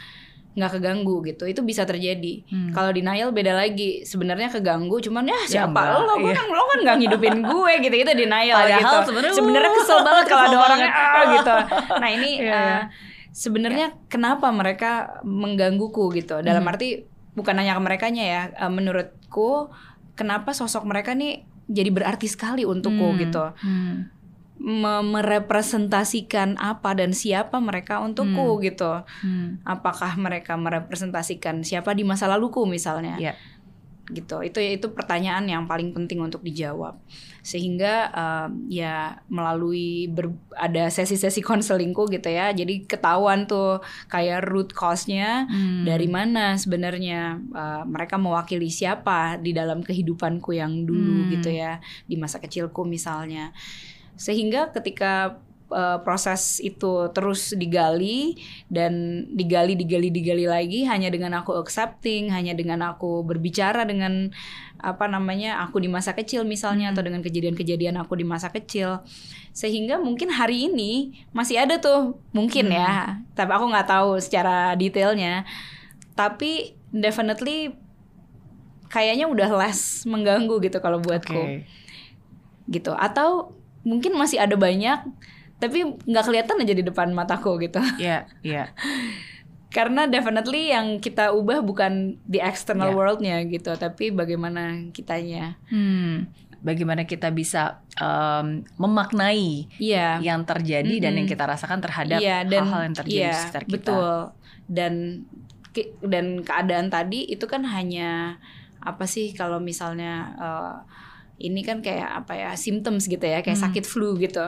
nggak 0.53 0.68
keganggu 0.70 1.24
gitu 1.24 1.49
itu 1.49 1.64
bisa 1.64 1.89
terjadi 1.89 2.45
Hmm. 2.45 2.76
kalau 2.76 2.93
denial 2.93 3.33
beda 3.33 3.57
lagi 3.57 4.05
sebenarnya 4.05 4.53
keganggu 4.53 5.01
cuman 5.01 5.24
ya 5.24 5.41
siapa 5.49 5.72
enggak, 5.72 6.05
lo 6.05 6.14
gue 6.14 6.28
iya. 6.28 6.37
kan 6.37 6.47
lo 6.47 6.64
kan 6.66 6.78
nggak 6.85 6.97
ngidupin 7.01 7.37
gue 7.41 7.72
gitu 7.80 7.97
itu 7.97 8.12
denial 8.12 8.61
Padahal 8.61 8.76
gitu 8.76 8.97
sebenarnya, 9.09 9.33
sebenarnya 9.33 9.70
uh, 9.72 9.76
kesel 9.80 9.99
banget 10.05 10.24
kalau 10.28 10.43
ada 10.45 10.59
orang 10.61 10.80
banget. 10.85 10.93
ah, 10.93 11.24
gitu 11.33 11.57
nah 11.97 12.11
ini 12.11 12.30
Iya, 12.37 12.45
iya. 12.45 12.61
eh, 12.61 12.83
sebenarnya 13.33 13.87
kenapa 14.07 14.53
mereka 14.53 14.91
menggangguku 15.24 16.12
gitu 16.12 16.45
dalam 16.45 16.61
Hmm. 16.61 16.68
arti 16.68 17.09
bukan 17.33 17.55
hanya 17.55 17.72
ke 17.72 17.80
merekanya 17.80 18.24
ya 18.24 18.43
eh, 18.51 18.68
menurutku 18.68 19.72
kenapa 20.12 20.53
sosok 20.53 20.85
mereka 20.85 21.12
nih 21.12 21.41
jadi 21.64 21.89
berarti 21.89 22.26
sekali 22.26 22.62
untukku 22.62 23.07
Hmm. 23.07 23.18
gitu 23.18 23.45
Hmm. 23.59 23.97
Me- 24.55 25.03
merepresentasikan 25.03 26.55
apa 26.55 26.95
dan 26.95 27.11
siapa 27.11 27.59
mereka 27.59 27.99
untukku 27.99 28.62
gitu 28.62 29.03
Hmm. 29.18 29.59
apakah 29.64 30.14
mereka 30.16 30.55
merepresentasikan 30.55 31.62
siapa 31.62 31.93
di 31.93 32.05
masa 32.05 32.26
laluku 32.26 32.62
misalnya 32.62 33.16
Iya. 33.16 33.33
Gitu 34.12 34.44
itu 34.44 34.60
itu 34.60 34.86
pertanyaan 34.92 35.44
yang 35.44 35.64
paling 35.64 35.90
penting 35.90 36.20
untuk 36.20 36.40
dijawab 36.40 37.00
sehingga 37.42 38.12
um, 38.14 38.70
ya 38.70 39.18
melalui 39.26 40.06
ber- 40.06 40.30
ada 40.54 40.86
sesi-sesi 40.86 41.42
konselingku 41.42 42.06
gitu 42.06 42.30
ya 42.30 42.54
jadi 42.54 42.86
ketahuan 42.86 43.50
tuh 43.50 43.82
kayak 44.06 44.46
root 44.46 44.70
cause-nya 44.70 45.44
Hmm. 45.48 45.82
dari 45.82 46.06
mana 46.06 46.54
sebenarnya 46.54 47.40
uh, 47.50 47.82
mereka 47.82 48.14
mewakili 48.14 48.70
siapa 48.70 49.36
di 49.36 49.50
dalam 49.50 49.82
kehidupanku 49.82 50.54
yang 50.54 50.86
dulu 50.86 51.26
Hmm. 51.26 51.30
gitu 51.34 51.50
ya 51.50 51.82
di 52.06 52.14
masa 52.14 52.38
kecilku 52.38 52.86
misalnya 52.86 53.50
sehingga 54.14 54.70
ketika 54.70 55.40
uh, 55.72 55.98
proses 56.04 56.60
itu 56.60 57.08
terus 57.10 57.56
digali 57.56 58.36
dan 58.68 59.24
digali 59.32 59.74
digali 59.74 60.12
digali 60.12 60.46
lagi 60.46 60.84
hanya 60.84 61.08
dengan 61.08 61.40
aku 61.40 61.56
accepting 61.58 62.30
hanya 62.30 62.52
dengan 62.52 62.84
aku 62.84 63.24
berbicara 63.24 63.82
dengan 63.82 64.30
apa 64.78 65.06
namanya 65.06 65.62
aku 65.64 65.80
di 65.80 65.88
masa 65.88 66.12
kecil 66.12 66.44
misalnya 66.44 66.90
Hmm. 66.90 66.94
atau 66.98 67.02
dengan 67.06 67.22
kejadian-kejadian 67.22 67.96
aku 68.02 68.18
di 68.18 68.26
masa 68.26 68.50
kecil 68.50 69.00
sehingga 69.50 69.98
mungkin 69.98 70.28
hari 70.28 70.68
ini 70.68 71.22
masih 71.30 71.62
ada 71.62 71.78
tuh 71.78 72.18
mungkin 72.30 72.68
Hmm. 72.68 72.76
ya 72.76 72.92
tapi 73.32 73.50
aku 73.50 73.66
nggak 73.72 73.88
tahu 73.88 74.18
secara 74.18 74.74
detailnya 74.76 75.46
tapi 76.12 76.76
definitely 76.92 77.72
kayaknya 78.92 79.24
udah 79.24 79.48
less 79.56 80.04
mengganggu 80.04 80.60
gitu 80.60 80.76
kalau 80.84 81.00
buatku 81.00 81.32
Oke. 81.32 81.64
gitu 82.68 82.92
atau 82.92 83.56
mungkin 83.82 84.14
masih 84.14 84.38
ada 84.38 84.54
banyak 84.54 85.00
tapi 85.62 85.78
nggak 86.02 86.24
kelihatan 86.24 86.58
aja 86.58 86.74
di 86.74 86.82
depan 86.82 87.08
mataku 87.10 87.54
gitu 87.56 87.78
Iya, 87.96 88.26
iya. 88.44 88.74
karena 89.68 90.04
definitely 90.04 90.68
yang 90.68 90.98
kita 90.98 91.30
ubah 91.30 91.62
bukan 91.62 92.18
di 92.22 92.36
external 92.36 92.90
Ya. 92.90 92.94
worldnya 92.94 93.36
gitu 93.46 93.70
tapi 93.74 94.10
bagaimana 94.10 94.90
kitanya 94.90 95.54
Hmm. 95.66 96.26
Bagaimana 96.62 97.02
kita 97.02 97.30
bisa 97.30 97.82
em, 97.96 98.62
memaknai 98.76 99.66
iya 99.80 100.18
yang 100.20 100.42
terjadi 100.42 100.94
dan 101.00 101.10
Mm-mm. 101.10 101.18
yang 101.18 101.28
kita 101.28 101.42
rasakan 101.44 101.78
terhadap 101.80 102.22
dan 102.22 102.46
hal-hal 102.46 102.82
yang 102.84 102.94
terjadi 102.96 103.18
iya, 103.18 103.26
di 103.28 103.38
sekitar 103.40 103.62
kita. 103.62 103.74
betul 103.74 104.10
dan 104.68 104.92
dan 106.00 106.26
keadaan 106.40 106.86
tadi 106.86 107.26
itu 107.26 107.46
kan 107.46 107.66
hanya 107.66 108.38
apa 108.78 109.06
sih 109.06 109.32
kalau 109.32 109.58
misalnya 109.58 110.12
eh, 110.36 110.74
ini 111.42 111.66
kan 111.66 111.82
kayak 111.82 112.22
apa 112.22 112.32
ya 112.36 112.50
symptoms 112.54 113.06
gitu 113.06 113.22
ya 113.22 113.42
kayak 113.42 113.58
Hmm. 113.58 113.66
sakit 113.66 113.82
flu 113.82 114.14
gitu 114.14 114.46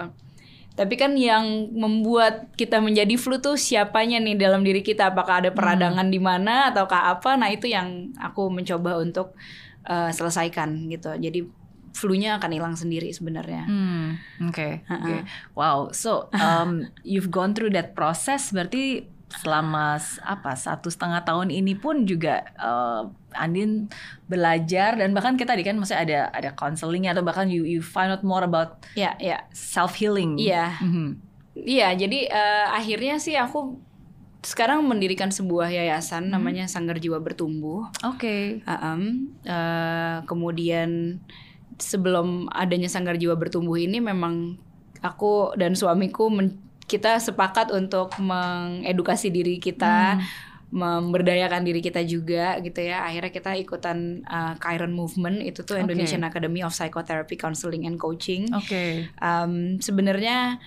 tapi 0.75 0.99
kan 0.99 1.15
yang 1.15 1.71
membuat 1.71 2.51
kita 2.59 2.83
menjadi 2.83 3.15
flu 3.15 3.39
tuh 3.39 3.55
siapanya 3.55 4.19
nih 4.19 4.35
dalam 4.35 4.67
diri 4.67 4.83
kita? 4.83 5.15
Apakah 5.15 5.43
ada 5.43 5.51
peradangan 5.55 6.11
di 6.11 6.19
mana 6.19 6.75
ataukah 6.75 7.15
apa? 7.15 7.39
Nah 7.39 7.47
itu 7.55 7.71
yang 7.71 8.11
aku 8.19 8.51
mencoba 8.51 8.99
untuk 8.99 9.39
eh, 9.87 10.11
selesaikan 10.11 10.91
gitu. 10.91 11.15
Jadi 11.15 11.47
flu-nya 11.95 12.43
akan 12.43 12.51
hilang 12.51 12.75
sendiri 12.75 13.15
sebenarnya. 13.15 13.71
Hmm, 13.71 14.19
oke, 14.51 14.83
oke. 14.83 15.15
Ha-ha. 15.23 15.55
Wow, 15.55 15.95
so 15.95 16.27
um, 16.35 16.91
you've 17.07 17.31
gone 17.31 17.55
through 17.55 17.71
that 17.71 17.95
process 17.95 18.51
berarti 18.51 19.07
selama 19.41 19.99
apa 20.23 20.53
satu 20.55 20.87
setengah 20.87 21.25
tahun 21.25 21.51
ini 21.51 21.75
pun 21.75 22.07
juga 22.07 22.45
uh, 22.55 23.11
Andin 23.35 23.91
belajar 24.31 24.95
dan 24.95 25.11
bahkan 25.11 25.35
kita 25.35 25.55
tadi 25.55 25.67
kan 25.67 25.75
maksudnya 25.75 26.03
ada 26.07 26.21
ada 26.31 26.51
counselingnya 26.55 27.11
atau 27.13 27.27
bahkan 27.27 27.51
you 27.51 27.67
you 27.67 27.83
find 27.83 28.15
out 28.15 28.23
more 28.23 28.43
about 28.43 28.87
ya 28.95 29.19
ya 29.19 29.43
self 29.51 29.99
healing. 29.99 30.39
Iya. 30.39 30.79
Mhm. 30.79 31.09
Iya, 31.55 31.95
jadi 31.95 32.27
eh, 32.27 32.67
akhirnya 32.67 33.19
sih 33.19 33.39
aku 33.39 33.79
sekarang 34.43 34.83
mendirikan 34.85 35.31
sebuah 35.31 35.71
yayasan 35.71 36.27
Hmm. 36.29 36.35
namanya 36.35 36.67
Sanggar 36.67 36.99
Jiwa 36.99 37.23
Bertumbuh. 37.23 37.89
Oke. 38.03 38.59
Aam. 38.67 39.31
Eh, 39.41 40.17
kemudian 40.27 41.23
sebelum 41.79 42.47
adanya 42.51 42.91
Sanggar 42.91 43.15
Jiwa 43.17 43.35
Bertumbuh 43.35 43.75
ini 43.75 43.99
memang 43.99 44.59
aku 44.99 45.55
dan 45.55 45.75
suamiku 45.75 46.27
men- 46.29 46.59
kita 46.85 47.17
sepakat 47.17 47.73
untuk 47.73 48.13
mengedukasi 48.21 49.33
diri 49.33 49.57
kita, 49.57 50.21
Hmm. 50.21 50.25
memberdayakan 50.75 51.63
diri 51.63 51.79
kita 51.79 52.03
juga 52.03 52.59
gitu 52.59 52.83
ya. 52.83 53.07
Akhirnya 53.07 53.31
kita 53.31 53.55
ikutan 53.55 54.27
uh, 54.27 54.59
Chiron 54.59 54.91
Movement 54.91 55.39
itu 55.39 55.63
tuh. 55.63 55.79
Indonesian 55.79 56.27
Academy 56.27 56.67
of 56.67 56.75
Psychotherapy 56.75 57.39
Counseling 57.39 57.87
and 57.87 57.95
Coaching. 57.95 58.51
Oke. 58.51 59.07
Um, 59.23 59.79
sebenarnya 59.79 60.59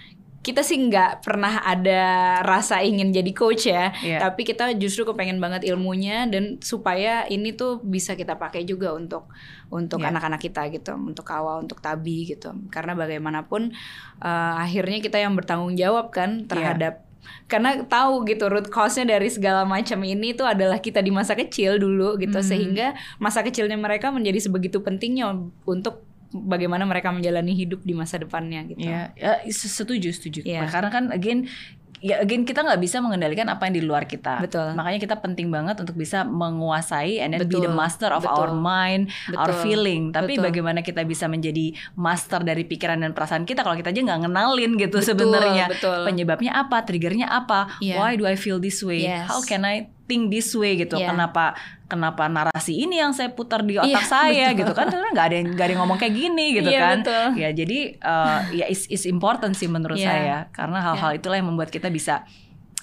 kita 0.48 0.64
sih 0.64 0.80
nggak 0.80 1.28
pernah 1.28 1.60
ada 1.60 2.02
rasa 2.48 2.80
ingin 2.80 3.12
jadi 3.12 3.32
coach 3.36 3.68
ya, 3.68 3.92
Iya. 4.00 4.24
tapi 4.24 4.48
kita 4.48 4.72
justru 4.80 5.04
kepengen 5.04 5.44
banget 5.44 5.68
ilmunya 5.68 6.24
dan 6.32 6.56
supaya 6.64 7.28
ini 7.28 7.52
tuh 7.52 7.84
bisa 7.84 8.16
kita 8.16 8.40
pakai 8.40 8.64
juga 8.64 8.96
untuk 8.96 9.28
untuk 9.68 10.00
Iya. 10.00 10.16
anak-anak 10.16 10.40
kita 10.40 10.72
gitu, 10.72 10.96
untuk 10.96 11.28
awal, 11.28 11.68
untuk 11.68 11.84
tabi 11.84 12.24
gitu. 12.24 12.56
Karena 12.72 12.96
bagaimanapun 12.96 13.76
uh, 14.24 14.54
akhirnya 14.64 15.04
kita 15.04 15.20
yang 15.20 15.36
bertanggung 15.36 15.76
jawab 15.76 16.16
kan 16.16 16.48
terhadap 16.48 17.04
karena 17.52 17.84
tahu 17.84 18.24
gitu 18.24 18.48
root 18.48 18.72
cause-nya 18.72 19.20
dari 19.20 19.28
segala 19.28 19.68
macam 19.68 20.00
ini 20.00 20.32
tuh 20.32 20.48
adalah 20.48 20.80
kita 20.80 21.04
di 21.04 21.12
masa 21.12 21.36
kecil 21.36 21.76
dulu 21.76 22.16
gitu 22.16 22.40
Hmm. 22.40 22.48
sehingga 22.48 22.96
masa 23.20 23.44
kecilnya 23.44 23.76
mereka 23.76 24.16
menjadi 24.16 24.48
sebegitu 24.48 24.80
pentingnya 24.80 25.36
untuk 25.68 26.08
bagaimana 26.46 26.86
mereka 26.86 27.10
menjalani 27.10 27.54
hidup 27.54 27.82
di 27.82 27.94
masa 27.98 28.22
depannya 28.22 28.62
gitu. 28.70 28.86
Iya, 28.86 29.12
ya, 29.18 29.34
setuju, 29.50 30.10
setuju. 30.14 30.46
Iya. 30.46 30.70
Karena 30.70 30.90
kan 30.94 31.10
again 31.10 31.50
ya 31.98 32.22
again 32.22 32.46
kita 32.46 32.62
nggak 32.62 32.78
bisa 32.78 33.02
mengendalikan 33.02 33.50
apa 33.50 33.66
yang 33.66 33.76
di 33.82 33.84
luar 33.84 34.06
kita. 34.06 34.38
Betul. 34.38 34.78
Makanya 34.78 35.02
kita 35.02 35.18
penting 35.18 35.50
banget 35.50 35.82
untuk 35.82 35.98
bisa 35.98 36.22
menguasai 36.22 37.18
and 37.18 37.34
then 37.34 37.42
be 37.50 37.58
the 37.58 37.66
Betul, 37.66 37.74
master 37.74 38.10
of 38.14 38.22
betul. 38.22 38.38
our 38.38 38.52
mind, 38.54 39.10
our 39.34 39.50
Betul, 39.50 39.64
feeling. 39.66 40.02
Tapi 40.14 40.38
betul. 40.38 40.46
bagaimana 40.46 40.86
kita 40.86 41.02
bisa 41.10 41.26
menjadi 41.26 41.74
master 41.98 42.46
dari 42.46 42.70
pikiran 42.70 43.02
dan 43.02 43.18
perasaan 43.18 43.50
kita 43.50 43.66
kalau 43.66 43.74
kita 43.74 43.90
aja 43.90 44.02
nggak 44.14 44.30
ngenalin 44.30 44.72
gitu 44.78 45.02
Betul, 45.02 45.10
sebenarnya 45.10 45.66
betul. 45.74 46.06
penyebabnya 46.06 46.52
apa, 46.54 46.78
triggernya 46.86 47.28
apa, 47.34 47.82
Iya. 47.82 47.98
why 47.98 48.14
do 48.14 48.30
I 48.30 48.38
feel 48.38 48.62
this 48.62 48.86
way, 48.86 49.02
Yes. 49.02 49.26
how 49.26 49.42
can 49.42 49.66
I 49.66 49.90
think 50.06 50.30
this 50.30 50.54
way 50.54 50.78
gitu. 50.78 51.02
Iya. 51.02 51.12
Kenapa 51.12 51.58
kenapa 51.88 52.28
narasi 52.28 52.76
ini 52.78 53.00
yang 53.00 53.12
saya 53.12 53.32
putar 53.32 53.64
di 53.64 53.76
otak 53.76 53.88
Iya, 53.88 54.02
saya 54.04 54.46
betul. 54.52 54.60
gitu 54.60 54.72
kan? 54.74 54.86
Sebenarnya 54.88 55.14
nggak 55.14 55.28
ada 55.28 55.36
yang 55.36 55.48
nggak 55.50 55.66
ada 55.66 55.72
yang 55.72 55.82
ngomong 55.82 55.98
kayak 55.98 56.14
gini 56.14 56.46
gitu 56.54 56.70
Iya, 56.70 56.80
kan. 56.82 56.98
betul. 57.00 57.26
Ya 57.36 57.50
jadi 57.52 57.80
uh, 57.98 58.40
ya 58.52 58.66
is 58.68 58.82
is 58.88 59.04
important 59.04 59.54
sih 59.54 59.66
menurut 59.66 59.96
Iya. 59.96 60.08
saya 60.08 60.38
karena 60.52 60.80
hal-hal 60.82 61.12
itulah 61.14 61.36
yang 61.36 61.48
membuat 61.48 61.70
kita 61.70 61.88
bisa 61.88 62.28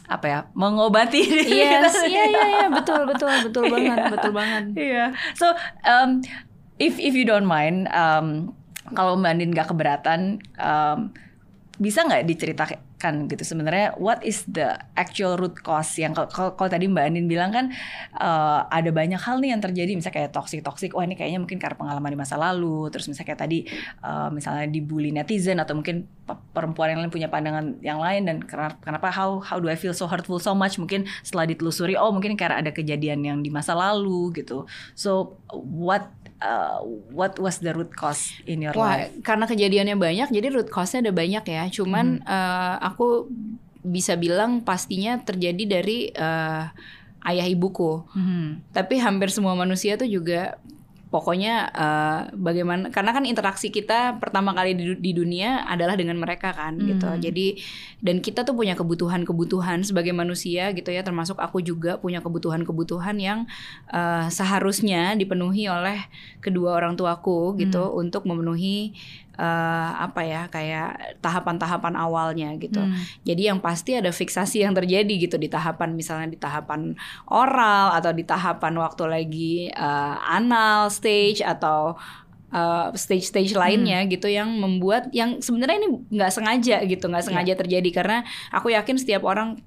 apa 0.04 0.26
ya 0.26 0.38
mengobati 0.52 1.16
diri 1.16 1.64
Yes, 1.64 1.96
kita 1.96 2.04
iya 2.04 2.24
iya 2.26 2.44
iya 2.46 2.66
betul 2.68 3.04
betul 3.04 3.32
betul 3.42 3.64
banget 3.72 3.96
Iya. 3.96 4.10
betul 4.10 4.32
banget. 4.32 4.64
Iya. 4.74 5.04
So 5.32 5.46
um, 5.82 6.20
if 6.76 6.96
if 6.96 7.12
you 7.12 7.24
don't 7.24 7.44
mind, 7.44 7.88
um, 7.88 8.52
kalau 8.92 9.16
Mbak 9.16 9.30
Andin 9.30 9.50
nggak 9.52 9.68
keberatan, 9.68 10.20
um, 10.56 11.08
bisa 11.74 12.04
nggak 12.04 12.24
diceritakan 12.24 12.78
gitu. 13.28 13.44
Sebenarnya 13.44 13.92
what 14.00 14.24
is 14.24 14.46
the 14.48 14.78
actual 14.96 15.36
root 15.36 15.60
cause 15.60 16.00
yang 16.00 16.16
kalau- 16.16 16.54
tadi 16.56 16.88
Mbak 16.88 17.04
Andin 17.04 17.26
bilang 17.28 17.50
kan 17.52 17.68
uh, 18.16 18.64
ada 18.72 18.88
banyak 18.88 19.20
hal 19.20 19.42
nih 19.44 19.52
yang 19.52 19.60
terjadi. 19.60 19.92
Misalnya 19.92 20.16
kayak 20.24 20.30
toxic 20.32 20.64
toxic 20.64 20.90
wah 20.96 21.04
ini 21.04 21.18
kayaknya 21.18 21.40
mungkin 21.44 21.60
karena 21.60 21.76
pengalaman 21.76 22.10
di 22.12 22.18
masa 22.18 22.40
lalu. 22.40 22.88
Terus 22.88 23.10
misalnya 23.10 23.28
kayak 23.34 23.40
tadi 23.44 23.58
uh, 24.00 24.28
misalnya 24.32 24.66
dibully 24.70 25.12
netizen 25.12 25.60
atau 25.60 25.76
mungkin 25.76 26.08
pe- 26.24 26.40
perempuan 26.56 26.96
yang 26.96 27.00
lain 27.04 27.12
punya 27.12 27.28
pandangan 27.28 27.78
yang 27.84 28.00
lain 28.00 28.24
dan 28.24 28.36
kenapa 28.80 29.12
how 29.12 29.42
how 29.44 29.60
do 29.60 29.68
I 29.68 29.76
feel 29.76 29.92
so 29.92 30.08
hurtful 30.08 30.40
so 30.40 30.56
much? 30.56 30.80
Mungkin 30.80 31.04
setelah 31.20 31.44
ditelusuri 31.44 31.94
oh 31.98 32.10
mungkin 32.10 32.34
karena 32.40 32.64
ada 32.64 32.72
kejadian 32.72 33.20
yang 33.20 33.38
di 33.44 33.52
masa 33.52 33.76
lalu 33.76 34.32
gitu. 34.40 34.64
So 34.96 35.36
what 35.52 36.08
uh, 36.42 36.82
what 37.12 37.36
was 37.38 37.60
the 37.62 37.70
root 37.70 37.92
cause 37.94 38.34
in 38.48 38.64
your 38.64 38.74
Wah, 38.74 38.98
life 39.06 39.14
karena 39.22 39.44
kejadiannya 39.46 39.96
banyak, 39.98 40.28
jadi 40.32 40.48
root 40.50 40.70
cause-nya 40.72 41.10
ada 41.10 41.12
banyak 41.14 41.44
ya. 41.46 41.62
Cuman 41.70 42.22
Hmm. 42.22 42.26
eh, 42.26 42.74
aku 42.82 43.28
bisa 43.84 44.16
bilang 44.16 44.64
pastinya 44.64 45.20
terjadi 45.20 45.78
dari 45.78 46.08
eh, 46.10 46.64
ayah 47.24 47.46
ibuku. 47.48 48.04
Mhm. 48.16 48.72
Tapi 48.72 49.00
hampir 49.00 49.32
semua 49.32 49.56
manusia 49.56 49.96
tuh 49.96 50.08
juga 50.08 50.56
pokoknya 51.14 51.70
uh, 51.70 52.20
bagaimana 52.34 52.90
karena 52.90 53.14
kan 53.14 53.22
interaksi 53.22 53.70
kita 53.70 54.18
pertama 54.18 54.50
kali 54.50 54.74
di, 54.74 54.98
di 54.98 55.14
dunia 55.14 55.62
adalah 55.70 55.94
dengan 55.94 56.18
mereka 56.18 56.50
kan 56.50 56.74
Hmm. 56.74 56.90
gitu 56.90 57.08
jadi 57.30 57.46
dan 58.02 58.18
kita 58.18 58.42
tuh 58.42 58.52
punya 58.52 58.74
kebutuhan-kebutuhan 58.74 59.86
sebagai 59.86 60.10
manusia 60.10 60.74
gitu 60.74 60.90
ya 60.90 61.06
termasuk 61.06 61.38
aku 61.38 61.62
juga 61.62 62.02
punya 62.02 62.18
kebutuhan-kebutuhan 62.18 63.16
yang 63.22 63.46
uh, 63.94 64.26
seharusnya 64.28 65.14
dipenuhi 65.14 65.70
oleh 65.70 66.02
kedua 66.42 66.76
orang 66.76 66.98
tuaku 66.98 67.54
gitu 67.62 67.94
untuk 67.94 68.26
memenuhi 68.26 68.92
uh, 69.38 69.90
apa 70.00 70.20
ya 70.24 70.42
kayak 70.48 71.18
tahapan-tahapan 71.20 71.94
awalnya 71.98 72.54
gitu. 72.58 72.80
Hmm. 72.80 72.94
jadi 73.26 73.54
yang 73.54 73.60
pasti 73.62 73.98
ada 73.98 74.10
fiksasi 74.10 74.62
yang 74.62 74.74
terjadi 74.74 75.14
gitu 75.28 75.36
di 75.38 75.50
tahapan 75.50 75.94
misalnya 75.94 76.32
di 76.32 76.38
tahapan 76.38 76.94
oral 77.30 77.94
atau 77.94 78.10
di 78.14 78.24
tahapan 78.26 78.74
waktu 78.78 79.04
lagi 79.06 79.54
uh, 79.74 80.16
anal 80.30 80.90
stage 80.90 81.42
atau 81.42 81.98
uh, 82.54 82.94
stage-stage 82.94 83.52
lainnya 83.58 84.06
gitu 84.06 84.30
yang 84.30 84.48
membuat 84.54 85.10
yang 85.10 85.42
sebenarnya 85.42 85.82
ini 85.82 85.88
nggak 86.14 86.32
sengaja 86.32 86.76
gitu 86.86 87.04
nggak 87.10 87.26
sengaja 87.26 87.52
terjadi. 87.58 87.90
Karena 87.90 88.18
aku 88.54 88.70
yakin 88.70 88.96
setiap 88.96 89.26
orang 89.26 89.58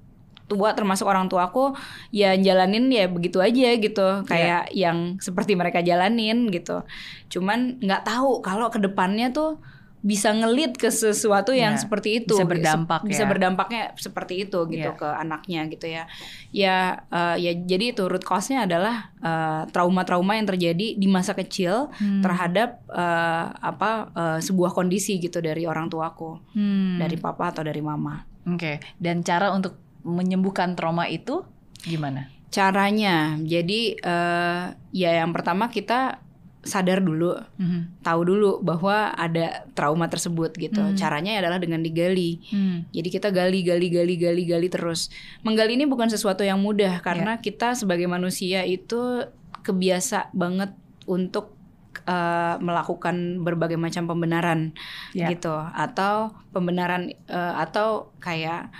tua 0.48 0.72
termasuk 0.72 1.04
orang 1.04 1.28
tua 1.28 1.48
aku 1.48 1.76
ya 2.10 2.34
jalanin 2.34 2.88
ya 2.88 3.06
begitu 3.06 3.38
aja 3.38 3.76
gitu 3.76 4.08
kayak 4.24 4.72
yang 4.72 5.20
seperti 5.20 5.54
mereka 5.54 5.80
jalanin 5.80 6.48
gitu 6.48 6.88
cuman 7.28 7.78
nggak 7.78 8.04
tahu 8.04 8.40
kalau 8.40 8.68
ke 8.68 8.80
depannya 8.80 9.30
tuh 9.30 9.60
bisa 9.98 10.30
ngelit 10.30 10.78
ke 10.78 10.88
sesuatu 10.88 11.52
yang 11.52 11.74
Ya, 11.74 11.82
seperti 11.84 12.22
itu 12.22 12.32
bisa 12.32 12.46
Gitu. 12.46 12.52
berdampak 12.54 13.02
bisa 13.04 13.24
ya. 13.26 13.28
berdampaknya 13.28 13.82
seperti 13.98 14.46
itu 14.46 14.60
gitu 14.70 14.88
Ya. 14.88 14.96
ke 14.96 15.10
anaknya 15.10 15.68
gitu 15.68 15.84
ya 15.86 16.04
ya 16.50 16.76
eh, 17.12 17.36
ya 17.42 17.52
jadi 17.58 17.92
itu 17.92 18.06
root 18.06 18.22
cause-nya 18.22 18.64
adalah 18.64 19.12
eh, 19.20 19.62
trauma-trauma 19.68 20.38
yang 20.38 20.48
terjadi 20.48 20.96
di 20.96 21.08
masa 21.08 21.34
kecil 21.34 21.90
Hmm. 21.92 22.22
terhadap 22.22 22.88
eh, 22.88 23.46
apa 23.52 23.92
eh, 24.14 24.40
sebuah 24.40 24.72
kondisi 24.72 25.18
gitu 25.18 25.42
dari 25.42 25.66
orang 25.66 25.90
tuaku 25.90 26.40
Hmm. 26.54 27.02
dari 27.02 27.18
papa 27.18 27.52
atau 27.52 27.66
dari 27.66 27.82
mama 27.82 28.22
Oke, 28.48 28.80
dan 28.96 29.20
cara 29.22 29.52
untuk 29.52 29.76
menyembuhkan 30.02 30.74
trauma 30.74 31.06
itu 31.06 31.42
gimana? 31.82 32.30
caranya 32.48 33.36
jadi 33.38 33.82
eh, 33.94 34.64
ya 34.92 35.12
yang 35.16 35.32
pertama 35.32 35.68
kita 35.68 36.24
sadar 36.64 37.00
dulu 37.00 37.32
Mhm. 37.56 38.04
tahu 38.04 38.22
dulu 38.24 38.52
bahwa 38.60 39.14
ada 39.14 39.64
trauma 39.72 40.08
tersebut 40.08 40.52
gitu 40.54 40.80
Hmm. 40.82 40.96
caranya 40.96 41.38
adalah 41.38 41.60
dengan 41.60 41.80
digali 41.80 42.44
Hmm. 42.46 42.84
Jadi 42.90 43.08
kita 43.10 43.32
gali, 43.32 43.64
gali, 43.64 43.88
gali, 43.88 44.16
gali, 44.16 44.44
gali 44.44 44.68
terus. 44.68 45.08
Menggali 45.42 45.76
ini 45.76 45.86
bukan 45.86 46.08
sesuatu 46.08 46.44
yang 46.44 46.60
mudah 46.60 47.00
karena 47.00 47.40
kita 47.40 47.72
sebagai 47.72 48.04
manusia 48.06 48.64
itu 48.64 49.24
kebiasa 49.62 50.32
banget 50.34 50.72
untuk 51.06 51.56
eh, 52.04 52.56
melakukan 52.60 53.42
berbagai 53.42 53.76
macam 53.76 54.06
pembenaran 54.06 54.72
Ya. 55.12 55.28
gitu, 55.28 55.52
atau 55.52 56.32
pembenaran 56.52 57.10
eh, 57.10 57.54
atau 57.58 58.12
kayak 58.20 58.72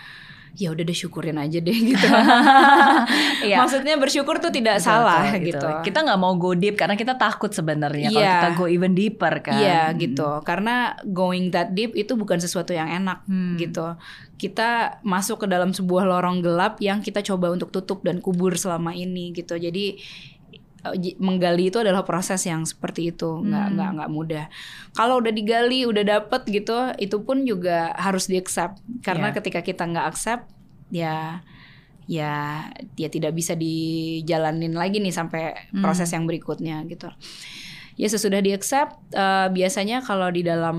ya 0.58 0.74
udah 0.74 0.82
deh 0.82 0.98
syukurin 0.98 1.38
aja 1.38 1.62
deh 1.62 1.78
gitu. 1.94 2.02
Iya. 3.48 3.62
Maksudnya 3.64 3.96
bersyukur 3.96 4.42
tuh 4.42 4.50
tidak 4.50 4.82
Betul, 4.82 4.90
salah 4.90 5.30
betul, 5.30 5.46
gitu. 5.54 5.68
Kita 5.86 6.02
nggak 6.04 6.20
mau 6.20 6.34
go 6.36 6.52
deep 6.52 6.76
karena 6.76 6.98
kita 6.98 7.14
takut 7.16 7.54
sebenarnya 7.54 8.10
kalau 8.10 8.26
Iya. 8.26 8.34
kita 8.36 8.50
go 8.58 8.66
even 8.66 8.92
deeper 8.92 9.34
kan. 9.40 9.56
Iya 9.56 9.94
Hmm. 9.94 10.02
gitu, 10.02 10.30
karena 10.42 10.76
going 11.06 11.54
that 11.54 11.72
deep 11.72 11.94
itu 11.94 12.18
bukan 12.18 12.42
sesuatu 12.42 12.74
yang 12.74 12.90
enak 12.90 13.24
Hmm. 13.24 13.56
gitu. 13.56 13.96
Kita 14.36 15.00
masuk 15.02 15.46
ke 15.46 15.48
dalam 15.48 15.72
sebuah 15.72 16.04
lorong 16.04 16.42
gelap 16.42 16.82
yang 16.82 17.00
kita 17.00 17.22
coba 17.22 17.54
untuk 17.54 17.70
tutup 17.70 18.02
dan 18.02 18.18
kubur 18.20 18.58
selama 18.58 18.92
ini 18.92 19.32
gitu. 19.32 19.56
Jadi 19.56 20.02
menggali 21.20 21.68
itu 21.68 21.78
adalah 21.82 22.06
proses 22.08 22.42
yang 22.48 22.64
seperti 22.64 23.12
itu, 23.12 23.44
nggak 23.44 23.66
Hmm. 23.68 23.74
nggak 23.76 23.90
nggak 24.00 24.10
mudah. 24.14 24.46
Kalau 24.96 25.20
udah 25.20 25.34
digali, 25.34 25.84
udah 25.84 26.04
dapet 26.06 26.42
gitu, 26.48 26.96
itu 26.98 27.18
pun 27.26 27.44
juga 27.44 27.92
harus 27.98 28.30
di 28.30 28.38
accept. 28.40 28.80
Karena 29.04 29.30
Iya. 29.32 29.36
ketika 29.42 29.60
kita 29.66 29.84
nggak 29.84 30.08
accept, 30.08 30.44
ya 30.94 31.42
ya 32.08 32.64
dia 32.96 33.12
tidak 33.12 33.36
bisa 33.36 33.52
dijalanin 33.52 34.72
lagi 34.72 35.04
nih 35.04 35.12
sampai 35.12 35.76
Hmm. 35.76 35.84
proses 35.84 36.08
yang 36.16 36.24
berikutnya 36.24 36.88
gitu. 36.88 37.12
Ya 38.00 38.08
sesudah 38.08 38.40
di 38.40 38.56
accept 38.56 38.96
eh, 39.12 39.48
biasanya 39.52 40.00
kalau 40.06 40.32
di 40.32 40.40
dalam 40.40 40.78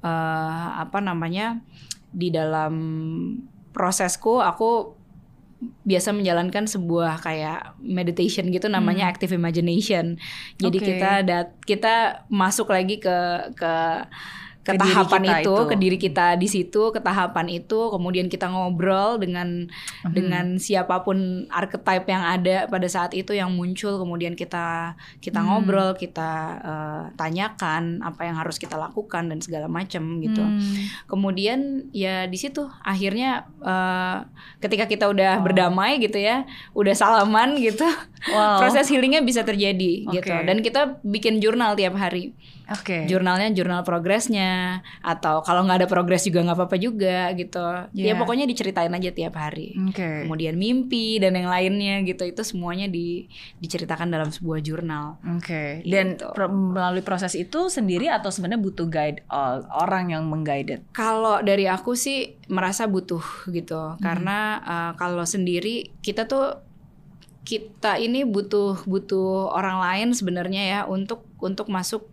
eh, 0.00 0.68
apa 0.80 1.02
namanya 1.04 1.60
di 2.08 2.32
dalam 2.32 2.72
prosesku 3.72 4.40
aku 4.40 4.96
biasa 5.86 6.10
menjalankan 6.10 6.66
sebuah 6.66 7.22
kayak 7.22 7.78
meditation 7.78 8.50
gitu 8.50 8.66
namanya 8.66 9.06
active 9.06 9.30
imagination. 9.30 10.18
Jadi 10.58 10.76
Hmm. 10.78 10.84
Oke. 10.84 10.90
kita 10.98 11.12
dat 11.22 11.48
kita 11.62 11.94
masuk 12.26 12.70
lagi 12.74 12.98
ke 12.98 13.18
ke 13.54 13.74
ke, 14.62 14.74
Ke 14.74 14.78
diri 14.78 14.94
tahapan 14.94 15.22
kita 15.26 15.34
itu, 15.42 15.50
itu. 15.50 15.62
ke 15.66 15.74
diri 15.74 15.98
kita 15.98 16.26
di 16.38 16.46
situ, 16.46 16.82
ke 16.94 17.02
tahapan 17.02 17.46
itu, 17.50 17.90
kemudian 17.90 18.30
kita 18.30 18.46
ngobrol 18.46 19.18
dengan 19.18 19.66
Mhm. 20.06 20.12
dengan 20.14 20.46
siapa 20.56 21.02
pun 21.02 21.46
archetype 21.50 22.06
yang 22.06 22.22
ada 22.22 22.70
pada 22.70 22.86
saat 22.86 23.10
itu 23.12 23.34
yang 23.34 23.50
muncul, 23.50 23.98
kemudian 23.98 24.38
kita 24.38 24.94
kita 25.18 25.42
Hmm. 25.42 25.48
ngobrol, 25.50 25.98
kita 25.98 26.30
eh, 26.62 27.02
tanyakan 27.18 28.00
apa 28.00 28.22
yang 28.22 28.38
harus 28.38 28.56
kita 28.56 28.78
lakukan 28.78 29.26
dan 29.26 29.42
segala 29.42 29.66
macam 29.66 30.22
gitu. 30.22 30.38
Hmm. 30.38 30.62
Kemudian 31.10 31.90
ya 31.90 32.24
di 32.24 32.38
situ 32.38 32.62
akhirnya 32.80 33.50
eh, 33.62 34.16
ketika 34.58 34.86
kita 34.86 35.10
udah 35.10 35.38
Oh. 35.38 35.42
berdamai 35.42 35.98
gitu 35.98 36.18
ya, 36.18 36.46
udah 36.72 36.94
salaman 36.94 37.58
gitu, 37.58 37.84
Wow. 38.30 38.58
proses 38.62 38.86
healingnya 38.86 39.20
bisa 39.20 39.42
terjadi 39.42 40.06
gitu. 40.06 40.30
Oke. 40.30 40.46
Dan 40.46 40.62
kita 40.62 41.02
bikin 41.02 41.42
jurnal 41.42 41.74
tiap 41.74 41.94
hari. 41.94 42.30
Oke. 42.68 43.04
Jurnalnya 43.04 43.50
jurnal 43.50 43.82
progresnya 43.82 44.80
atau 44.98 45.40
kalau 45.40 45.62
nggak 45.62 45.82
ada 45.82 45.88
progres 45.88 46.22
juga 46.22 46.42
nggak 46.42 46.54
apa-apa 46.54 46.76
juga 46.76 47.30
gitu. 47.32 47.64
Ya 47.92 48.12
Iya. 48.12 48.14
pokoknya 48.14 48.44
diceritain 48.44 48.90
aja 48.90 49.10
tiap 49.10 49.34
hari. 49.34 49.74
Oke. 49.82 50.22
Kemudian 50.22 50.54
mimpi 50.54 51.16
dan 51.16 51.34
yang 51.34 51.46
lainnya 51.46 52.02
gitu 52.02 52.22
itu 52.22 52.42
semuanya 52.42 52.86
di, 52.86 53.26
diceritakan 53.58 54.08
dalam 54.08 54.28
sebuah 54.28 54.60
jurnal. 54.60 55.18
Oke. 55.32 55.82
Dan 55.82 56.14
Gitu. 56.14 56.28
pro- 56.30 56.50
melalui 56.50 57.00
proses 57.00 57.32
itu 57.32 57.66
sendiri 57.66 58.06
atau 58.06 58.28
sebenarnya 58.28 58.60
butuh 58.60 58.86
guide 58.86 59.24
uh, 59.26 59.58
orang 59.74 60.10
yang 60.10 60.24
mengguided? 60.24 60.84
Kalau 60.90 61.40
dari 61.40 61.64
aku 61.64 61.92
sih 61.92 62.36
merasa 62.46 62.84
butuh 62.84 63.22
gitu 63.48 63.72
Hmm. 63.72 63.98
karena 63.98 64.38
uh, 64.60 64.92
kalau 64.94 65.24
sendiri 65.24 65.90
kita 65.98 66.24
tuh 66.24 66.60
kita 67.42 67.98
ini 67.98 68.22
butuh 68.22 68.86
butuh 68.86 69.50
orang 69.50 69.82
lain 69.82 70.08
sebenarnya 70.12 70.62
ya 70.62 70.80
untuk 70.84 71.26
untuk 71.42 71.66
masuk 71.66 72.06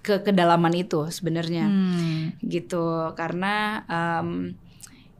ke 0.00 0.22
kedalaman 0.22 0.72
itu 0.72 1.06
sebenarnya 1.08 1.66
Hmm. 1.66 2.36
gitu 2.40 3.12
karena 3.12 3.82
em, 3.84 4.54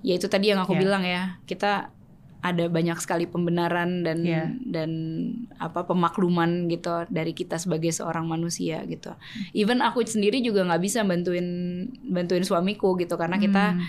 ya 0.01 0.15
itu 0.15 0.27
tadi 0.27 0.51
yang 0.51 0.63
aku 0.63 0.75
Ya. 0.75 0.81
bilang 0.81 1.03
ya 1.03 1.23
kita 1.45 1.91
ada 2.39 2.71
banyak 2.71 2.95
sekali 2.99 3.27
pembenaran 3.27 4.07
dan 4.07 4.23
Ya. 4.23 4.47
dan 4.63 4.91
apa 5.59 5.83
pemakluman 5.83 6.71
gitu 6.71 7.03
dari 7.11 7.35
kita 7.35 7.59
sebagai 7.59 7.91
seorang 7.91 8.25
manusia 8.25 8.87
gitu. 8.87 9.11
Even 9.53 9.83
aku 9.83 10.07
sendiri 10.07 10.39
juga 10.39 10.63
nggak 10.63 10.79
bisa 10.79 11.03
bantuin 11.03 11.47
bantuin 12.07 12.47
suamiku 12.47 12.95
gitu 12.95 13.19
karena 13.19 13.37
kita 13.37 13.75
Hmm. 13.75 13.83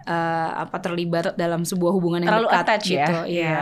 eh, 0.00 0.50
apa 0.56 0.80
terlibat 0.80 1.36
dalam 1.36 1.60
sebuah 1.60 1.92
hubungan 1.92 2.24
yang 2.24 2.32
terlalu 2.32 2.48
dekat 2.48 2.64
attach 2.64 2.84
gitu. 2.88 3.16
ya. 3.20 3.28
Iya. 3.28 3.60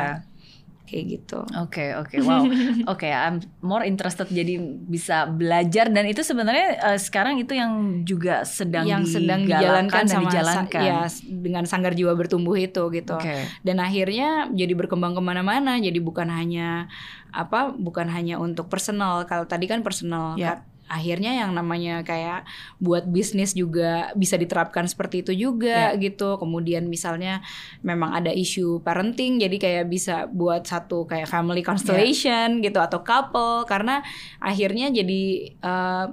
Kayak 0.89 1.05
gitu. 1.21 1.45
Oke 1.61 1.93
oke 1.93 2.17
wow 2.25 2.43
oke 2.93 3.05
I'm 3.05 3.45
more 3.61 3.85
interested 3.85 4.25
jadi 4.33 4.57
bisa 4.89 5.29
belajar 5.29 5.93
dan 5.93 6.09
itu 6.09 6.25
sebenarnya 6.25 6.81
eh, 6.81 6.99
sekarang 6.99 7.37
itu 7.37 7.53
yang 7.53 8.03
juga 8.09 8.49
sedang 8.49 8.89
yang 8.89 9.05
sedang 9.05 9.45
dijalankan 9.45 10.09
dan 10.09 10.09
sama 10.09 10.25
dijalankan. 10.33 10.81
ya 10.81 10.99
dengan 11.29 11.69
sanggar 11.69 11.93
jiwa 11.93 12.17
bertumbuh 12.17 12.57
itu 12.57 12.89
gitu. 12.89 13.15
Oke. 13.15 13.45
dan 13.61 13.77
akhirnya 13.79 14.49
jadi 14.49 14.73
berkembang 14.73 15.13
ke 15.13 15.21
mana-mana 15.21 15.77
jadi 15.77 16.01
bukan 16.01 16.33
hanya 16.33 16.89
apa 17.29 17.77
bukan 17.77 18.09
hanya 18.09 18.41
untuk 18.41 18.73
personal 18.73 19.29
kalau 19.29 19.45
tadi 19.45 19.69
kan 19.69 19.85
personal 19.85 20.41
Ya. 20.41 20.63
Akhirnya 20.89 21.37
yang 21.37 21.53
namanya 21.53 22.01
kayak 22.03 22.49
buat 22.81 23.05
bisnis 23.05 23.53
juga 23.53 24.11
bisa 24.13 24.35
diterapkan 24.35 24.89
seperti 24.89 25.21
itu 25.21 25.33
juga 25.37 25.93
Ya. 25.93 26.01
gitu 26.01 26.37
kemudian 26.37 26.89
misalnya 26.89 27.45
memang 27.81 28.13
ada 28.13 28.33
isu 28.33 28.81
parenting 28.81 29.37
jadi 29.37 29.57
kayak 29.57 29.85
bisa 29.87 30.25
buat 30.27 30.65
satu 30.65 31.05
kayak 31.05 31.29
family 31.29 31.61
Ya. 31.61 31.69
constellation 31.69 32.49
gitu 32.61 32.81
atau 32.81 33.05
couple 33.05 33.63
karena 33.65 34.01
akhirnya 34.39 34.89
jadi 34.89 35.23
eh, 35.55 36.07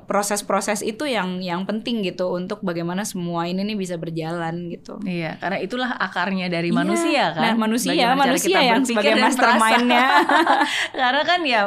proses-proses 0.00 0.80
itu 0.80 1.02
yang 1.02 1.38
yang 1.38 1.62
penting 1.62 2.00
gitu 2.00 2.30
untuk 2.30 2.62
bagaimana 2.62 3.02
semua 3.02 3.44
ini 3.44 3.62
nih 3.62 3.74
bisa 3.74 3.94
berjalan 3.94 4.70
gitu 4.70 5.02
Iya, 5.02 5.34
karena 5.36 5.58
itulah 5.58 5.90
akarnya 5.92 6.46
dari 6.46 6.70
Iya. 6.70 6.78
manusia 6.78 7.24
kan. 7.30 7.42
Nah, 7.42 7.54
manusia, 7.58 7.90
Bagaimana 7.90 8.14
cara 8.14 8.22
manusia 8.24 8.46
kita 8.46 8.60
yang 8.62 8.82
sebagai 8.82 9.14
mastermind-nya. 9.16 10.06
karena 11.00 11.22
kan 11.22 11.40
ya 11.42 11.60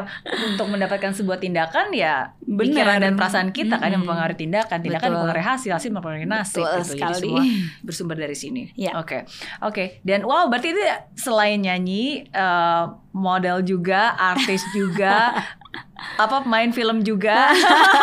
untuk 0.46 0.68
mendapatkan 0.68 1.12
sebuah 1.12 1.38
tindakan 1.38 1.92
ya 1.92 2.32
Benar. 2.40 2.64
pikiran 2.64 2.98
dan 3.02 3.14
perasaan 3.14 3.50
kita 3.50 3.76
kan 3.76 3.90
yang 3.90 4.02
mempengaruhi 4.02 4.40
tindakan, 4.40 4.78
tindakan 4.80 5.04
Betul. 5.04 5.16
mempengaruhi 5.20 5.46
hasil, 5.46 5.72
hasil 5.74 5.90
mempengaruhi 5.92 6.28
nasib 6.28 6.64
Betul 6.64 6.80
gitu. 6.80 6.84
Jadi 6.86 6.96
sekali. 6.96 7.20
semua 7.20 7.42
bersumber 7.86 8.18
dari 8.18 8.36
sini. 8.36 8.72
Iya. 8.74 8.92
Oke. 8.96 9.28
Oke. 9.62 10.00
Dan 10.02 10.24
wow, 10.24 10.48
berarti 10.48 10.72
itu 10.72 10.82
selain 11.14 11.60
nyanyi, 11.60 12.24
eh, 12.26 12.84
model 13.12 13.62
juga, 13.62 14.16
artis 14.16 14.64
juga 14.72 15.36
apa 16.14 16.46
main 16.46 16.70
film 16.70 17.02
juga, 17.02 17.50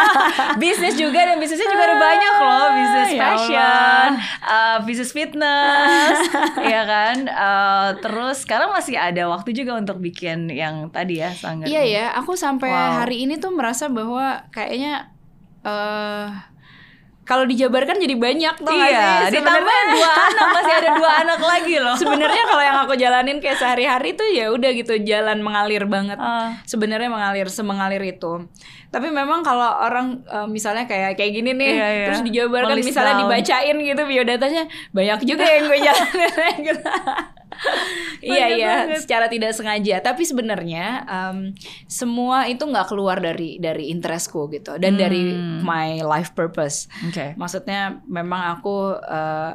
bisnis 0.63 0.99
juga 0.99 1.23
dan 1.23 1.39
bisnisnya 1.39 1.69
juga 1.69 1.85
ada 1.85 1.97
banyak 1.97 2.35
loh, 2.37 2.67
bisnis 2.75 3.11
Ya 3.11 3.21
fashion, 3.21 4.09
uh, 4.43 4.77
bisnis 4.83 5.13
fitness, 5.13 6.19
ya 6.75 6.83
kan. 6.83 7.17
Uh, 7.27 7.89
terus 8.03 8.43
sekarang 8.43 8.75
masih 8.75 8.99
ada 8.99 9.31
waktu 9.31 9.55
juga 9.55 9.79
untuk 9.79 9.99
bikin 9.99 10.51
yang 10.51 10.91
tadi 10.91 11.23
ya 11.23 11.31
sanggar. 11.31 11.71
Iya 11.71 11.83
ya, 11.87 12.05
aku 12.17 12.35
sampai 12.35 12.71
Wow. 12.71 13.05
hari 13.05 13.27
ini 13.29 13.39
tuh 13.39 13.55
merasa 13.55 13.87
bahwa 13.87 14.47
kayaknya 14.51 15.11
eh 15.61 16.50
kalau 17.31 17.47
dijabarkan 17.47 17.95
jadi 17.97 18.19
banyak 18.19 18.55
tuh 18.59 18.75
Iya, 18.75 19.31
sih? 19.31 19.39
ditambah 19.39 19.63
dua 19.95 20.11
anak 20.27 20.47
masih 20.51 20.75
ada 20.75 20.91
dua 20.99 21.11
anak 21.17 21.39
lagi 21.41 21.75
loh. 21.79 21.95
Sebenarnya 21.95 22.43
kalau 22.43 22.59
yang 22.61 22.79
aku 22.83 22.95
jalanin 22.97 23.39
kayak 23.39 23.55
sehari-hari 23.55 24.13
tuh 24.13 24.27
ya 24.27 24.51
udah 24.51 24.71
gitu 24.75 24.99
jalan 25.01 25.39
mengalir 25.39 25.87
banget. 25.87 26.19
Ah. 26.19 26.59
Sebenarnya 26.65 27.07
mengalir 27.07 27.47
semengalir 27.47 28.03
itu. 28.03 28.51
Tapi 28.91 29.07
memang 29.09 29.41
kalau 29.41 29.63
orang 29.79 30.27
eh, 30.27 30.47
misalnya 30.47 30.85
kayak 30.85 31.15
kayak 31.15 31.31
gini 31.33 31.55
nih 31.55 31.71
Iya, 31.71 31.87
iya. 31.89 32.07
terus 32.11 32.27
dijabarkan 32.27 32.75
Nge-list 32.75 32.91
misalnya 32.91 33.15
down. 33.15 33.23
dibacain 33.23 33.77
gitu 33.79 34.03
biodatanya 34.03 34.63
banyak 34.91 35.19
juga 35.23 35.45
yang 35.47 35.63
gue 35.65 35.79
jalanin 35.87 36.57
gitu. 36.67 36.83
Iya 38.21 38.47
iya 38.53 38.75
secara 39.01 39.27
tidak 39.27 39.57
sengaja 39.57 39.97
tapi 40.01 40.23
sebenarnya 40.23 41.05
em, 41.05 41.57
semua 41.87 42.45
itu 42.47 42.61
nggak 42.61 42.89
keluar 42.89 43.17
dari 43.17 43.57
dari 43.57 43.89
interestku 43.89 44.49
gitu 44.51 44.77
dan 44.77 44.97
dari 44.97 45.33
Hmm. 45.33 45.65
my 45.65 46.01
life 46.01 46.33
purpose. 46.33 46.85
Oke. 47.09 47.33
Maksudnya 47.35 48.05
memang 48.05 48.57
aku 48.57 48.93
eh, 48.97 49.53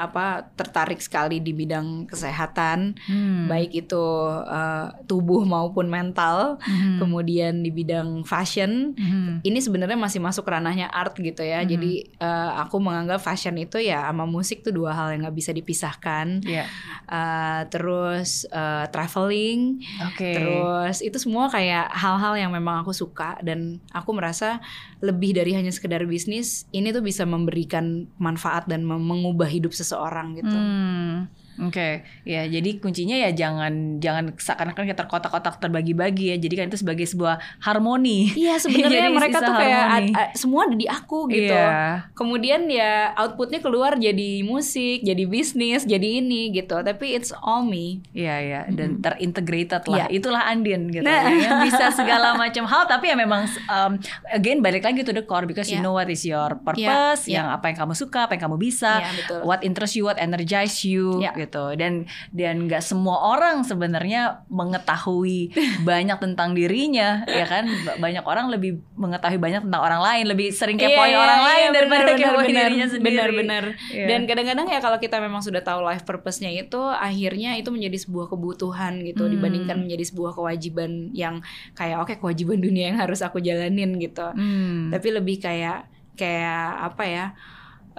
apa 0.00 0.48
tertarik 0.56 0.96
sekali 0.98 1.36
di 1.38 1.52
bidang 1.52 2.08
kesehatan, 2.08 2.96
Hmm. 3.04 3.44
baik 3.46 3.76
itu 3.76 4.04
eh, 4.48 4.86
tubuh 5.04 5.44
maupun 5.44 5.86
mental. 5.86 6.56
Mhm. 6.64 6.96
Kemudian 6.96 7.60
di 7.60 7.68
bidang 7.68 8.24
fashion, 8.24 8.96
Mhm. 8.96 9.44
ini 9.44 9.58
sebenarnya 9.60 10.00
masih 10.00 10.18
masuk 10.18 10.48
ranahnya 10.48 10.88
art 10.88 11.12
gitu 11.14 11.44
ya. 11.44 11.60
Mhm. 11.60 11.68
Jadi 11.68 11.92
eh, 12.16 12.50
aku 12.56 12.80
menganggap 12.80 13.20
fashion 13.20 13.60
itu 13.60 13.76
ya 13.76 14.08
sama 14.08 14.24
musik 14.24 14.64
tuh 14.64 14.72
dua 14.72 14.96
hal 14.96 15.12
yang 15.12 15.28
nggak 15.28 15.36
bisa 15.36 15.52
dipisahkan. 15.52 16.40
Iya. 16.40 16.64
Eh, 17.04 17.60
terus 17.68 18.48
eh, 18.48 18.86
traveling, 18.88 19.82
Oke. 20.08 20.32
Terus 20.32 21.02
itu 21.02 21.18
semua 21.18 21.50
kayak 21.50 21.92
hal-hal 21.92 22.38
yang 22.38 22.52
memang 22.54 22.80
aku 22.80 22.94
suka 22.94 23.36
dan 23.42 23.82
aku 23.90 24.14
merasa 24.14 24.62
lebih 25.00 25.34
dari 25.34 25.52
hanya 25.52 25.68
sekedar 25.68 26.04
bisnis, 26.04 26.64
ini 26.70 26.92
tuh 26.92 27.00
bisa 27.00 27.24
memberikan 27.24 28.06
manfaat 28.16 28.64
dan 28.64 28.84
mengubah 28.84 29.48
hidup 29.48 29.72
seseorang 29.90 30.38
gitu. 30.38 30.54
Hmm, 30.54 31.26
Oke, 31.60 31.88
ya 32.24 32.42
jadi 32.44 32.70
kuncinya 32.76 33.14
ya 33.14 33.30
jangan 33.30 33.98
jangan 33.98 34.32
seakan-akan 34.32 34.84
kita 34.84 34.96
terkotak-kotak 34.98 35.60
terbagi-bagi 35.60 36.32
ya. 36.32 36.36
Jadi 36.36 36.54
kan 36.54 36.66
itu 36.68 36.78
sebagai 36.78 37.04
sebuah 37.04 37.36
harmoni. 37.60 38.32
Iya 38.32 38.56
sebenarnya 38.62 39.08
mereka 39.08 39.38
tuh 39.40 39.52
kayak 39.52 39.84
ad- 39.86 40.14
ad- 40.14 40.32
semua 40.34 40.64
ada 40.64 40.74
di 40.74 40.86
aku 40.86 41.28
gitu. 41.28 41.52
Iya. 41.52 42.08
Kemudian 42.12 42.64
ya 42.66 43.12
outputnya 43.14 43.58
keluar 43.58 43.96
jadi 43.96 44.40
musik, 44.40 45.02
jadi 45.02 45.24
bisnis, 45.24 45.84
jadi 45.84 46.20
ini 46.20 46.50
gitu. 46.50 46.80
Tapi 46.80 47.12
it's 47.12 47.34
all 47.34 47.62
me. 47.62 48.00
Iya 48.10 48.36
ya 48.40 48.60
dan 48.70 49.00
terintegrated 49.00 49.84
lah. 49.84 50.06
Iya. 50.06 50.06
Itulah 50.12 50.42
Andin 50.46 50.88
gitu. 50.88 51.02
Nah. 51.02 51.28
Yang 51.28 51.56
bisa 51.68 51.84
segala 51.90 52.34
macam 52.34 52.64
hal 52.64 52.86
tapi 52.86 53.06
ya 53.06 53.16
memang 53.16 53.42
um, 53.66 53.92
again 54.26 54.60
balik 54.60 54.82
lagi 54.82 55.02
to 55.02 55.10
the 55.10 55.22
core 55.22 55.44
because 55.44 55.66
you 55.66 55.76
Iya. 55.76 55.82
know 55.82 55.92
what 55.92 56.06
is 56.06 56.22
your 56.22 56.54
purpose, 56.56 57.24
Iya, 57.24 57.34
yang 57.36 57.46
apa 57.50 57.66
yang 57.66 57.78
kamu 57.78 57.94
suka, 57.94 58.26
apa 58.26 58.34
yang 58.34 58.44
kamu 58.44 58.56
bisa, 58.58 59.00
Iya, 59.00 59.10
betul. 59.16 59.40
what 59.42 59.60
interest 59.60 59.94
you, 59.94 60.04
what 60.04 60.16
energize 60.16 60.82
you 60.82 61.18
Iya. 61.18 61.32
gitu. 61.36 61.49
Dan 61.74 62.06
dan 62.30 62.64
nggak 62.64 62.80
semua 62.80 63.34
orang 63.34 63.62
sebenarnya 63.62 64.46
mengetahui 64.46 65.50
banyak 65.88 66.16
tentang 66.16 66.54
dirinya, 66.54 67.26
ya 67.26 67.44
kan? 67.44 67.66
Ba- 67.82 67.98
Banyak 68.00 68.24
orang 68.24 68.48
lebih 68.48 68.78
mengetahui 68.94 69.36
banyak 69.36 69.62
tentang 69.62 69.82
orang 69.82 70.00
lain, 70.00 70.24
lebih 70.26 70.50
sering 70.50 70.74
kepoin 70.74 71.10
Iya, 71.10 71.18
orang 71.18 71.38
iya, 71.38 71.46
lain 71.46 71.60
iya, 71.62 71.74
daripada 71.74 72.02
benar, 72.06 72.16
kepoin 72.16 72.46
benar, 72.46 72.62
dirinya 72.64 72.86
sendiri. 72.86 73.06
Benar-benar. 73.06 73.64
Iya. 73.90 74.06
Dan 74.06 74.20
kadang-kadang 74.24 74.66
ya 74.66 74.78
kalau 74.78 74.98
kita 74.98 75.16
memang 75.18 75.40
sudah 75.40 75.60
tahu 75.60 75.80
life 75.80 76.02
purpose-nya 76.02 76.50
itu 76.50 76.80
akhirnya 76.80 77.54
itu 77.54 77.68
menjadi 77.68 77.98
sebuah 78.00 78.26
kebutuhan 78.28 79.02
gitu 79.02 79.26
Hmm. 79.26 79.32
dibandingkan 79.32 79.76
menjadi 79.76 80.04
sebuah 80.06 80.32
kewajiban 80.32 81.10
yang 81.12 81.42
kayak 81.72 81.98
oke 81.98 82.14
kewajiban 82.16 82.58
dunia 82.58 82.90
yang 82.90 82.98
harus 82.98 83.20
aku 83.20 83.38
jalanin 83.38 83.96
gitu. 83.96 84.26
Hmm. 84.30 84.90
Tapi 84.90 85.08
lebih 85.10 85.38
kayak 85.38 85.86
kayak 86.14 86.62
apa 86.86 87.04
ya? 87.04 87.26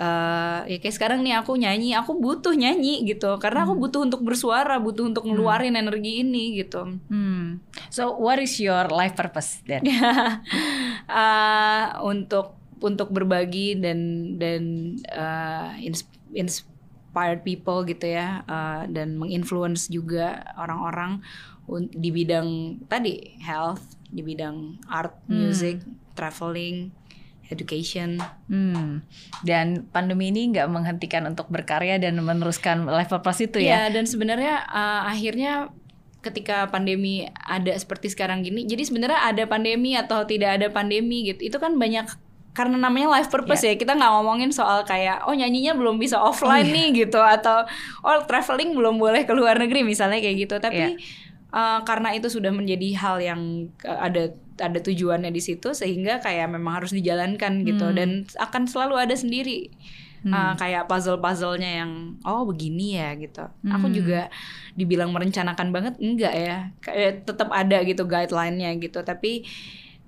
Eh 0.01 0.59
ya 0.65 0.77
kayak 0.81 0.95
sekarang 0.97 1.19
nih 1.21 1.37
aku 1.37 1.53
nyanyi, 1.53 1.93
aku 1.93 2.17
butuh 2.17 2.57
nyanyi 2.57 3.05
gitu 3.05 3.37
karena 3.37 3.69
aku 3.69 3.77
butuh 3.77 4.01
untuk 4.01 4.25
bersuara, 4.25 4.81
butuh 4.81 5.05
untuk 5.13 5.29
ngeluarin 5.29 5.77
energi 5.77 6.25
ini 6.25 6.57
gitu. 6.57 6.97
Hmm. 7.05 7.61
So 7.93 8.17
what 8.17 8.41
is 8.41 8.57
your 8.57 8.89
life 8.89 9.13
purpose 9.13 9.61
then? 9.69 9.85
Eh, 11.11 11.85
untuk 12.01 12.55
untuk 12.79 13.11
berbagi 13.11 13.75
dan 13.77 13.99
dan 14.39 14.95
ins- 15.77 16.07
inspired 16.31 17.43
people 17.43 17.83
gitu 17.83 18.15
ya 18.15 18.41
eh, 18.47 18.83
dan 18.89 19.19
menginfluence 19.19 19.91
juga 19.91 20.41
orang-orang 20.55 21.19
di 21.91 22.09
bidang 22.09 22.81
tadi 22.87 23.37
health 23.43 23.99
di 24.07 24.23
bidang 24.23 24.81
art 24.87 25.13
Hmm. 25.27 25.45
music 25.45 25.83
traveling 26.15 26.91
education 27.49 28.21
Hmm. 28.47 29.01
Dan 29.41 29.87
pandemi 29.89 30.29
ini 30.29 30.51
nggak 30.51 30.67
menghentikan 30.69 31.25
untuk 31.25 31.47
berkarya 31.47 31.97
dan 31.97 32.19
meneruskan 32.19 32.85
life 32.85 33.09
purpose 33.09 33.47
itu 33.47 33.63
ya? 33.63 33.87
Iya, 33.87 33.99
dan 33.99 34.05
sebenarnya 34.05 34.67
eh, 34.67 35.01
akhirnya 35.07 35.53
ketika 36.21 36.69
pandemi 36.69 37.25
ada 37.33 37.73
seperti 37.73 38.13
sekarang 38.13 38.45
gini, 38.45 38.69
jadi 38.69 38.85
sebenarnya 38.85 39.25
ada 39.25 39.43
pandemi 39.49 39.97
atau 39.97 40.21
tidak 40.29 40.61
ada 40.61 40.67
pandemi 40.69 41.33
gitu, 41.33 41.49
itu 41.49 41.57
kan 41.57 41.73
banyak 41.81 42.05
karena 42.51 42.75
namanya 42.75 43.07
life 43.07 43.31
purpose 43.31 43.63
ya 43.63 43.79
kita 43.79 43.95
nggak 43.95 44.11
ngomongin 44.11 44.51
soal 44.51 44.83
kayak 44.83 45.23
oh 45.23 45.31
nyanyinya 45.31 45.71
belum 45.71 45.95
bisa 45.95 46.19
offline 46.19 46.67
iya. 46.67 46.75
nih 46.75 46.87
gitu 47.07 47.19
atau 47.19 47.63
oh 48.03 48.19
traveling 48.27 48.75
belum 48.75 48.99
boleh 48.99 49.23
ke 49.23 49.31
luar 49.31 49.55
negeri 49.55 49.87
misalnya 49.87 50.19
kayak 50.19 50.47
gitu 50.47 50.55
tapi 50.59 50.99
Iya. 50.99 50.99
eh, 51.55 51.79
karena 51.87 52.11
itu 52.11 52.27
sudah 52.27 52.51
menjadi 52.51 52.91
hal 52.99 53.23
yang 53.23 53.71
eh, 53.87 53.99
ada 54.03 54.35
ada 54.61 54.79
tujuannya 54.79 55.33
di 55.33 55.41
situ 55.41 55.73
sehingga 55.73 56.21
kayak 56.21 56.47
memang 56.53 56.79
harus 56.79 56.93
dijalankan 56.93 57.65
gitu 57.65 57.89
Hmm. 57.89 57.97
dan 57.97 58.09
akan 58.37 58.63
selalu 58.69 58.95
ada 59.01 59.15
sendiri 59.17 59.73
Hmm. 60.21 60.29
Uh, 60.37 60.53
kayak 60.53 60.85
puzzle-puzzlenya 60.85 61.81
yang 61.81 62.13
oh 62.21 62.45
begini 62.45 62.93
ya 62.93 63.17
gitu. 63.17 63.41
Aku 63.65 63.89
Hmm. 63.89 63.95
juga 63.97 64.29
dibilang 64.77 65.09
merencanakan 65.09 65.73
banget 65.73 65.97
enggak 65.97 66.33
ya. 66.37 66.57
Kayak 66.77 67.25
tetap 67.25 67.49
ada 67.49 67.81
gitu 67.81 68.05
guideline-nya 68.05 68.69
gitu, 68.77 69.01
tapi 69.01 69.49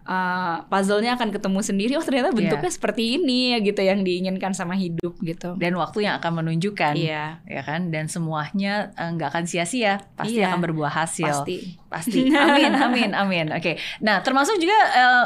uh, 0.04 0.64
puzzle-nya 0.68 1.16
akan 1.16 1.32
ketemu 1.32 1.60
sendiri. 1.60 1.94
Oh 1.96 2.04
ternyata 2.04 2.32
bentuknya 2.32 2.72
seperti 2.72 3.18
ini 3.20 3.56
ya 3.56 3.58
gitu 3.64 3.82
yang 3.82 4.04
diinginkan 4.04 4.52
sama 4.52 4.76
hidup 4.76 5.16
gitu. 5.24 5.56
Dan 5.56 5.76
waktu 5.76 6.08
yang 6.08 6.20
akan 6.20 6.44
menunjukkan, 6.44 6.94
Iya, 6.96 7.40
ya 7.44 7.62
kan? 7.64 7.92
Dan 7.92 8.08
semuanya 8.08 8.92
eh, 8.96 9.10
nggak 9.12 9.30
akan 9.34 9.46
sia-sia, 9.48 10.04
pasti 10.16 10.40
Iya. 10.40 10.52
akan 10.54 10.60
berbuah 10.64 10.94
hasil. 10.94 11.44
pasti. 11.44 11.58
Pasti. 11.88 12.20
Amin, 12.34 12.74
amin, 12.86 13.12
amin. 13.14 13.46
Oke. 13.54 13.78
Nah, 14.04 14.20
termasuk 14.22 14.60
juga 14.60 14.78
eh, 14.94 15.26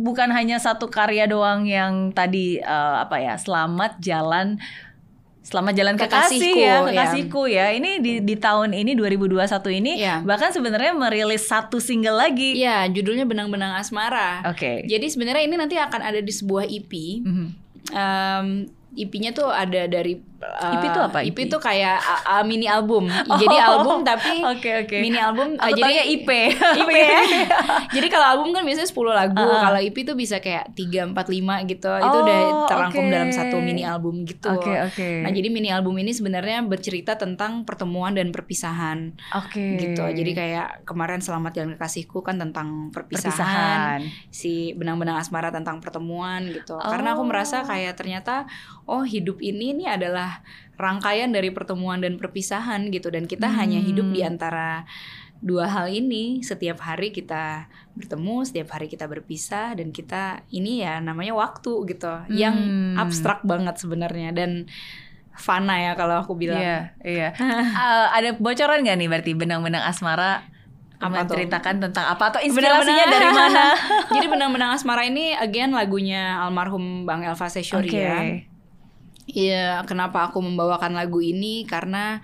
bukan 0.00 0.30
hanya 0.32 0.56
satu 0.56 0.88
karya 0.88 1.28
doang 1.28 1.64
yang 1.68 2.12
tadi 2.12 2.58
eh, 2.58 2.96
apa 3.00 3.20
ya, 3.20 3.34
selamat 3.36 4.00
jalan 4.00 4.56
Selamat 5.44 5.76
jalan 5.76 6.00
kekasih 6.00 6.40
Kekasihku, 6.40 6.56
ya, 6.56 6.72
ya. 6.72 6.80
kekasihku 6.88 7.42
ya. 7.52 7.66
Ini 7.76 7.90
di 8.00 8.12
di 8.24 8.34
tahun 8.40 8.72
ini 8.72 8.96
2021 8.96 9.44
ini 9.76 9.92
Iya. 10.00 10.24
bahkan 10.24 10.56
sebenarnya 10.56 10.96
merilis 10.96 11.44
satu 11.44 11.84
single 11.84 12.16
lagi. 12.16 12.56
Iya, 12.56 12.88
judulnya 12.88 13.28
Benang-benang 13.28 13.76
Asmara. 13.76 14.40
Oke. 14.48 14.88
Jadi 14.88 15.04
sebenarnya 15.12 15.44
ini 15.44 15.60
nanti 15.60 15.76
akan 15.76 16.00
ada 16.00 16.24
di 16.24 16.32
sebuah 16.32 16.64
EP. 16.64 16.92
Mhm. 17.20 17.46
Um, 17.92 18.46
EP-nya 18.94 19.34
tuh 19.36 19.50
ada 19.52 19.84
dari 19.84 20.16
uh, 20.54 20.72
EP 20.72 20.84
tuh 20.88 21.02
apa, 21.02 21.18
EP 21.20 21.32
EP? 21.32 21.38
tuh 21.46 21.58
kayak 21.58 21.96
uh, 21.98 22.22
uh, 22.30 22.42
mini 22.42 22.66
album. 22.66 23.08
Jadi 23.42 23.56
album 23.56 24.02
tapi 24.02 24.40
Oke, 24.52 24.70
oke. 24.80 24.96
mini 24.98 25.16
album 25.16 25.54
uh, 25.54 25.68
jadi 25.68 26.04
IP. 26.10 26.28
IP 26.54 26.90
ya. 26.90 27.20
Jadi 27.90 28.06
kalau 28.08 28.26
album 28.30 28.50
kan 28.50 28.62
biasanya 28.62 28.86
10 28.86 28.96
lagu, 29.10 29.38
Uh-uh. 29.38 29.60
kalau 29.62 29.78
EP 29.78 29.96
tuh 29.98 30.14
bisa 30.14 30.38
kayak 30.38 30.72
3 30.72 31.10
4 31.10 31.14
5 31.14 31.70
gitu. 31.70 31.90
itu 31.90 32.18
udah 32.20 32.38
Oh, 32.44 32.66
terangkum 32.66 33.04
oke. 33.04 33.12
dalam 33.12 33.30
satu 33.30 33.56
mini 33.58 33.82
album 33.82 34.24
gitu. 34.24 34.48
Oke, 34.48 34.72
oke. 34.82 35.08
Nah, 35.20 35.30
jadi 35.30 35.48
mini 35.48 35.68
album 35.68 35.94
ini 35.96 36.10
sebenarnya 36.10 36.62
bercerita 36.62 37.14
tentang 37.14 37.62
pertemuan 37.64 38.12
dan 38.12 38.30
perpisahan 38.30 39.14
Oke. 39.34 39.78
gitu. 39.78 40.02
Jadi 40.02 40.32
kayak 40.32 40.84
kemarin 40.84 41.20
Selamat 41.20 41.54
Jalan 41.54 41.74
Kekasihku 41.74 42.20
kan 42.20 42.36
tentang 42.36 42.90
perpisahan. 42.90 43.22
perpisahan. 43.24 43.98
Si 44.28 44.72
Benang-benang 44.74 45.16
Asmara 45.16 45.48
tentang 45.48 45.78
pertemuan 45.78 46.46
gitu. 46.46 46.74
Karena 46.76 47.12
aku 47.12 47.22
Oh. 47.22 47.28
merasa 47.28 47.62
kayak 47.62 47.94
ternyata 47.94 48.44
oh 48.84 49.00
hidup 49.00 49.38
ini 49.38 49.72
nih 49.74 49.88
adalah 49.92 50.33
rangkaian 50.74 51.30
dari 51.30 51.50
pertemuan 51.50 51.98
dan 51.98 52.16
perpisahan 52.16 52.88
gitu 52.88 53.08
dan 53.08 53.24
kita 53.24 53.46
hanya 53.48 53.78
hidup 53.78 54.10
di 54.10 54.20
Hmm. 54.20 54.30
antara 54.30 54.82
dua 55.38 55.68
hal 55.68 55.86
ini 55.86 56.40
setiap 56.40 56.80
hari 56.80 57.10
kita 57.10 57.68
bertemu 57.92 58.42
setiap 58.42 58.72
hari 58.72 58.86
kita 58.86 59.04
berpisah 59.04 59.76
dan 59.76 59.90
kita 59.90 60.40
ini 60.48 60.80
ya 60.80 60.98
namanya 60.98 61.32
waktu 61.32 61.84
gitu 61.86 62.10
yang 62.28 62.56
Hmm. 62.56 62.96
abstrak 62.96 63.42
banget 63.42 63.76
sebenarnya 63.76 64.32
dan 64.32 64.66
fana 65.30 65.76
ya 65.76 65.92
kalau 65.92 66.16
aku 66.16 66.32
bilang 66.34 66.58
Iya, 66.58 66.78
iya. 67.02 67.28
Eh, 67.84 68.06
ada 68.08 68.34
bocoran 68.34 68.80
nggak 68.80 68.96
nih 68.96 69.08
berarti 69.08 69.32
benang-benang 69.32 69.82
asmara 69.82 70.46
Apa 70.96 71.10
menceritakan 71.20 71.82
tentang 71.82 72.06
apa 72.08 72.30
atau 72.30 72.40
inspirasinya 72.40 72.80
Benang-benang- 73.04 73.12
dari 73.12 73.28
mana? 73.28 73.64
Jadi 74.14 74.26
benang-benang 74.26 74.70
asmara 74.72 75.02
ini 75.02 75.34
again 75.34 75.70
lagunya 75.70 76.38
almarhum 76.40 77.04
Bang 77.04 77.20
Elva 77.20 77.50
Seshoria. 77.50 78.46
Iya, 79.24 79.80
kenapa 79.88 80.28
aku 80.28 80.38
membawakan 80.40 80.92
lagu 80.92 81.18
ini 81.18 81.64
karena 81.64 82.20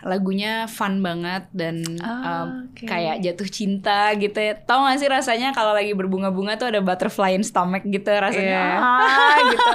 lagunya 0.00 0.64
fun 0.64 1.04
banget 1.04 1.44
dan 1.52 1.84
Ah, 2.00 2.48
um, 2.48 2.72
oke. 2.72 2.88
kayak 2.88 3.20
jatuh 3.20 3.48
cinta 3.52 4.16
gitu 4.16 4.40
ya. 4.40 4.56
Tahu 4.56 4.80
gak 4.88 4.96
sih 4.96 5.10
rasanya 5.12 5.52
kalau 5.52 5.76
lagi 5.76 5.92
berbunga-bunga 5.92 6.56
tuh 6.56 6.72
ada 6.72 6.80
butterfly 6.80 7.36
in 7.36 7.44
stomach 7.44 7.84
gitu 7.84 8.08
rasanya. 8.08 8.80
Iya. 8.80 8.80
Ah, 8.80 9.36
gitu. 9.44 9.70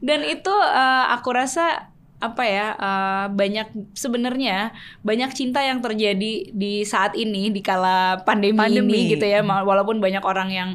Dan 0.00 0.20
itu 0.24 0.48
uh, 0.52 1.12
aku 1.12 1.28
rasa 1.36 1.92
apa 2.20 2.44
ya 2.44 2.76
uh, 2.76 3.26
banyak 3.32 3.96
sebenarnya 3.96 4.76
banyak 5.00 5.32
cinta 5.32 5.64
yang 5.64 5.80
terjadi 5.80 6.52
di 6.52 6.84
saat 6.84 7.16
ini 7.16 7.48
di 7.48 7.64
kala 7.64 8.20
pandemi, 8.28 8.60
Pandemi. 8.60 9.08
ini 9.08 9.16
gitu 9.16 9.24
ya 9.24 9.40
walaupun 9.40 10.04
banyak 10.04 10.20
orang 10.20 10.52
yang 10.52 10.70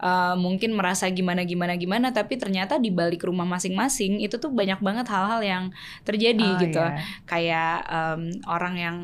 uh, 0.00 0.34
mungkin 0.36 0.72
merasa 0.76 1.08
gimana 1.08 1.44
gimana 1.44 1.76
gimana 1.76 2.12
tapi 2.12 2.36
ternyata 2.36 2.76
di 2.76 2.92
balik 2.92 3.24
rumah 3.24 3.44
masing-masing 3.48 4.20
itu 4.20 4.36
tuh 4.36 4.52
banyak 4.52 4.80
banget 4.80 5.06
hal-hal 5.08 5.40
yang 5.42 5.64
terjadi 6.04 6.46
Oh, 6.46 6.60
gitu 6.60 6.78
iya. 6.80 7.00
kayak 7.26 7.76
um, 7.88 8.22
orang 8.46 8.74
yang 8.76 8.96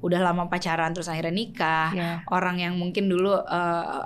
udah 0.00 0.20
lama 0.22 0.48
pacaran 0.48 0.90
terus 0.90 1.06
akhirnya 1.06 1.30
nikah 1.30 1.88
Iya. 1.92 2.10
orang 2.28 2.56
yang 2.56 2.74
mungkin 2.74 3.06
dulu 3.06 3.36
uh, 3.36 3.44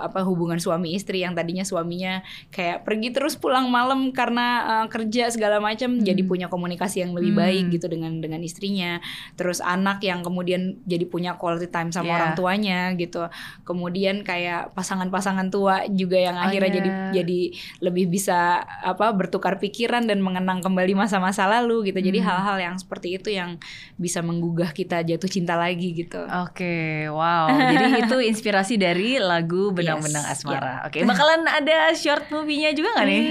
apa 0.01 0.21
hubungan 0.21 0.59
suami 0.59 0.91
istri 0.91 1.21
yang 1.21 1.31
tadinya 1.31 1.63
suaminya 1.63 2.19
kayak 2.49 2.83
pergi 2.83 3.09
terus 3.09 3.35
pulang 3.35 3.67
malam 3.67 4.11
karena 4.11 4.47
uh, 4.63 4.85
kerja 4.87 5.27
segala 5.27 5.57
macam 5.57 5.97
jadi 5.97 6.19
punya 6.21 6.47
komunikasi 6.47 6.99
yang 6.99 7.11
lebih 7.11 7.31
Hmm. 7.31 7.41
baik 7.41 7.65
gitu 7.71 7.87
dengan 7.87 8.19
dengan 8.19 8.39
istrinya 8.39 8.99
terus 9.33 9.59
anak 9.59 9.99
yang 9.99 10.19
kemudian 10.19 10.79
jadi 10.83 11.03
punya 11.03 11.35
quality 11.35 11.67
time 11.67 11.89
sama 11.89 12.05
Iya. 12.07 12.15
orang 12.15 12.31
tuanya 12.33 12.79
gitu 12.93 13.27
kemudian 13.63 14.21
kayak 14.21 14.71
pasangan-pasangan 14.73 15.47
tua 15.47 15.87
juga 15.89 16.17
yang 16.17 16.35
Oh, 16.35 16.43
akhirnya 16.43 16.69
iya. 16.69 16.77
jadi 16.77 16.89
jadi 17.15 17.39
lebih 17.81 18.05
bisa 18.07 18.59
apa 18.61 19.09
bertukar 19.09 19.57
pikiran 19.57 20.03
dan 20.03 20.19
mengenang 20.19 20.59
kembali 20.59 20.93
masa-masa 20.93 21.45
lalu 21.45 21.89
gitu 21.89 21.99
jadi 21.99 22.19
Hmm. 22.19 22.27
hal-hal 22.27 22.57
yang 22.61 22.75
seperti 22.75 23.15
itu 23.15 23.29
yang 23.29 23.57
bisa 23.95 24.19
menggugah 24.19 24.69
kita 24.69 25.01
jatuh 25.01 25.27
cinta 25.27 25.55
lagi 25.55 25.84
gitu 25.93 26.23
Oke, 26.25 27.05
wow. 27.11 27.51
Jadi 27.51 27.85
itu 28.07 28.17
inspirasi 28.23 28.79
dari 28.79 29.21
lagu 29.21 29.69
Benang-benang 29.75 30.25
Yes, 30.25 30.41
Asmara. 30.41 30.87
Oke, 30.87 31.03
bakalan 31.03 31.45
ada 31.45 31.91
short 31.93 32.31
movie-nya 32.33 32.71
juga 32.73 32.97
nggak 32.97 33.07
nih? 33.07 33.23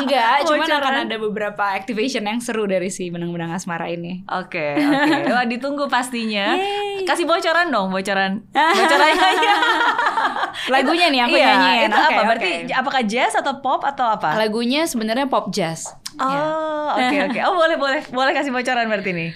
Enggak, 0.00 0.34
cuman 0.48 0.66
Bocoran. 0.66 0.80
akan 0.80 0.94
ada 1.10 1.16
beberapa 1.20 1.64
activation 1.74 2.24
yang 2.24 2.38
seru 2.40 2.64
dari 2.64 2.88
si 2.88 3.10
benang-benang 3.10 3.52
asmara 3.52 3.90
ini. 3.90 4.24
Oke, 4.30 4.78
oke. 4.80 5.30
Wah, 5.34 5.44
ditunggu 5.44 5.90
pastinya. 5.90 6.56
Kasih 7.04 7.26
bocoran 7.26 7.68
dong, 7.68 7.90
bocoran. 7.90 8.46
Bocorannya 8.54 9.26
aja. 9.36 9.52
Lagunya 10.70 11.06
nih 11.10 11.20
aku 11.26 11.36
iya, 11.36 11.46
nyanyiin. 11.56 11.88
Itu 11.90 11.98
Oke, 11.98 12.14
apa? 12.14 12.22
Berarti 12.28 12.50
oke. 12.68 12.74
apakah 12.76 13.02
jazz 13.04 13.32
atau 13.34 13.54
pop 13.58 13.82
atau 13.82 14.06
apa? 14.06 14.28
lagunya 14.36 14.86
sebenarnya 14.86 15.26
pop 15.26 15.50
jazz. 15.50 15.90
Ya. 16.16 16.26
Oh, 16.26 16.88
oke 16.96 17.16
oke. 17.32 17.38
Oh, 17.44 17.54
boleh 17.56 17.76
boleh 17.80 18.00
boleh 18.12 18.32
kasih 18.36 18.52
bocoran 18.52 18.86
berarti 18.88 19.10
nih. 19.12 19.30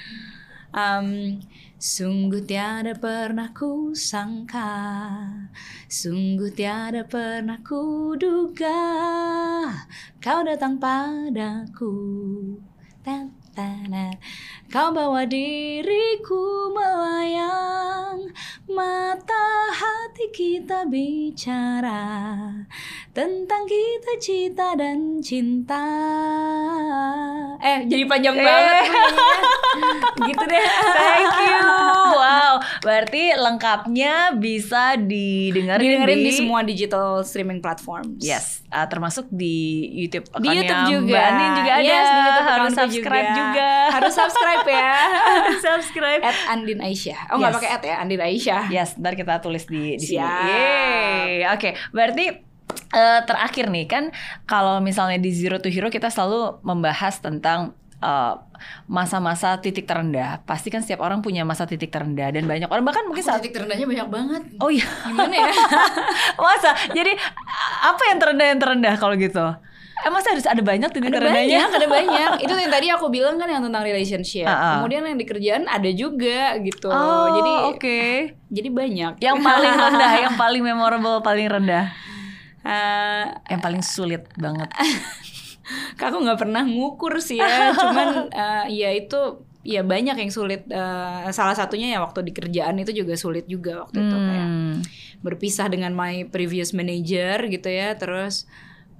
Um, 0.74 1.38
sungguh 1.84 2.40
tiada 2.48 2.96
pernah 2.96 3.52
ku 3.52 3.92
sangka, 3.92 4.72
sungguh 5.84 6.48
tiada 6.56 7.04
pernah 7.04 7.60
ku 7.60 8.16
duga, 8.16 8.88
kau 10.16 10.40
datang 10.48 10.80
padaku. 10.80 11.92
Ta- 13.04 13.43
ta- 13.54 13.86
ta. 13.86 14.06
Kau 14.66 14.90
bawa 14.90 15.22
diriku 15.24 16.44
melayang, 16.68 18.26
mata 18.66 19.46
hati 19.70 20.26
kita 20.30 20.84
bicara 20.84 22.02
tentang 23.10 23.62
kita 23.64 24.12
cita 24.18 24.74
dan 24.74 25.20
cinta. 25.20 25.86
Eh, 27.56 27.86
jadi 27.86 28.04
panjang 28.04 28.34
Eh. 28.34 28.42
banget 28.42 28.74
nyanyinya. 28.84 29.42
gitu 30.24 30.44
deh. 30.44 30.64
Thank 30.94 31.34
you. 31.40 31.62
Wow, 32.14 32.54
berarti 32.80 33.34
lengkapnya 33.34 34.14
bisa 34.34 34.94
didengerin, 34.96 36.02
Dengerin 36.02 36.20
di 36.20 36.32
semua 36.32 36.60
digital 36.62 37.22
streaming 37.22 37.58
platforms. 37.58 38.18
Yes, 38.18 38.62
uh, 38.68 38.86
termasuk 38.86 39.26
di 39.28 39.54
YouTube 39.94 40.26
Di 40.36 40.48
YouTube 40.52 40.82
juga. 40.88 41.10
Mbak 41.10 41.24
Anin 41.26 41.50
juga 41.54 41.72
ada. 41.72 41.82
Yes, 41.84 42.06
di 42.06 42.20
YouTube 42.20 42.48
Harus 42.48 42.72
subscribe 42.72 43.28
juga. 43.28 43.43
Harus 43.94 44.12
subscribe 44.12 44.64
ya. 44.64 44.92
Harus 45.10 45.60
subscribe. 45.60 46.20
at 46.20 46.36
Andin 46.48 46.78
Aisyah. 46.78 47.20
Oh 47.28 47.36
nggak 47.36 47.50
Yes. 47.50 47.58
pakai 47.58 47.70
at 47.70 47.82
ya, 47.82 47.96
Andin 47.98 48.20
Aisyah. 48.20 48.62
Yes, 48.68 48.90
ntar 48.94 49.12
kita 49.12 49.38
tulis 49.38 49.64
di 49.64 49.94
di 49.94 50.04
sini. 50.04 50.18
Siap. 50.18 50.44
Yeay. 50.44 51.32
Oke, 51.50 51.74
berarti 51.90 52.24
eh, 52.90 53.20
terakhir 53.22 53.68
nih 53.68 53.86
kan 53.86 54.04
kalau 54.44 54.78
misalnya 54.78 55.16
di 55.16 55.30
Zero 55.30 55.56
to 55.56 55.68
Hero 55.68 55.88
kita 55.88 56.08
selalu 56.08 56.58
membahas 56.60 57.18
tentang 57.18 57.72
eh, 57.96 58.34
masa-masa 58.86 59.56
titik 59.56 59.84
terendah. 59.84 60.40
Pasti 60.42 60.68
kan 60.68 60.80
setiap 60.80 61.00
orang 61.00 61.20
punya 61.20 61.42
masa 61.42 61.64
titik 61.64 61.88
terendah 61.88 62.28
dan 62.30 62.44
banyak 62.44 62.66
orang 62.66 62.84
bahkan 62.84 63.04
mungkin 63.04 63.22
saat 63.22 63.40
titik 63.40 63.56
terendahnya 63.56 63.84
banyak 63.84 64.08
banget. 64.08 64.42
Oh 64.58 64.68
iya, 64.68 64.84
Gimana 65.04 65.32
ya? 65.32 65.52
masa? 66.44 66.70
Jadi 66.90 67.12
apa 67.82 68.02
yang 68.08 68.18
terendah 68.18 68.46
yang 68.46 68.60
terendah 68.60 68.94
kalau 68.96 69.14
gitu? 69.14 69.44
Eh 69.96 70.10
masa 70.10 70.34
harus 70.34 70.42
ada 70.42 70.58
banyak 70.58 70.90
titik 70.90 71.06
ada 71.06 71.22
terendahnya? 71.22 71.54
banyak, 71.64 71.70
ada 71.70 71.86
banyak. 71.86 72.30
Itu 72.42 72.52
yang 72.52 72.72
tadi 72.72 72.86
aku 72.90 73.06
bilang 73.08 73.38
kan 73.38 73.46
yang 73.46 73.62
tentang 73.62 73.80
relationship. 73.80 74.42
Ah, 74.42 74.50
ah. 74.50 74.72
Kemudian 74.76 75.06
yang 75.06 75.14
di 75.14 75.24
kerjaan 75.24 75.64
ada 75.64 75.86
juga 75.88 76.58
gitu. 76.58 76.90
Oh, 76.90 77.26
jadi 77.32 77.52
oke. 77.70 78.00
jadi 78.48 78.68
banyak. 78.68 79.12
Yang 79.18 79.36
paling 79.40 79.72
rendah, 79.72 80.12
yang 80.26 80.34
paling 80.34 80.62
memorable, 80.62 81.18
paling 81.20 81.46
rendah, 81.46 81.94
Eh, 82.60 83.24
yang 83.48 83.60
paling 83.60 83.84
sulit 83.84 84.24
banget. 84.34 84.72
Kak, 85.96 86.10
aku 86.10 86.18
nggak 86.20 86.36
pernah 86.38 86.60
ngukur 86.60 87.20
sih 87.20 87.36
ya, 87.36 87.72
cuman 87.76 88.28
eh, 88.28 88.64
ya 88.74 88.88
itu 88.90 89.20
ya 89.60 89.80
banyak 89.80 90.16
yang 90.16 90.28
sulit. 90.28 90.64
Eh, 90.66 91.28
salah 91.30 91.52
satunya 91.52 91.92
ya 91.92 92.00
waktu 92.00 92.20
di 92.20 92.32
kerjaan 92.32 92.76
itu 92.76 92.92
juga 92.92 93.14
sulit 93.14 93.44
juga 93.44 93.84
waktu 93.84 93.96
itu 93.98 94.16
kayak 94.18 94.48
Hmm. 94.48 94.76
berpisah 95.20 95.68
dengan 95.68 95.92
my 95.92 96.28
previous 96.28 96.72
manager 96.72 97.48
gitu 97.48 97.68
ya. 97.68 97.96
Terus 97.96 98.44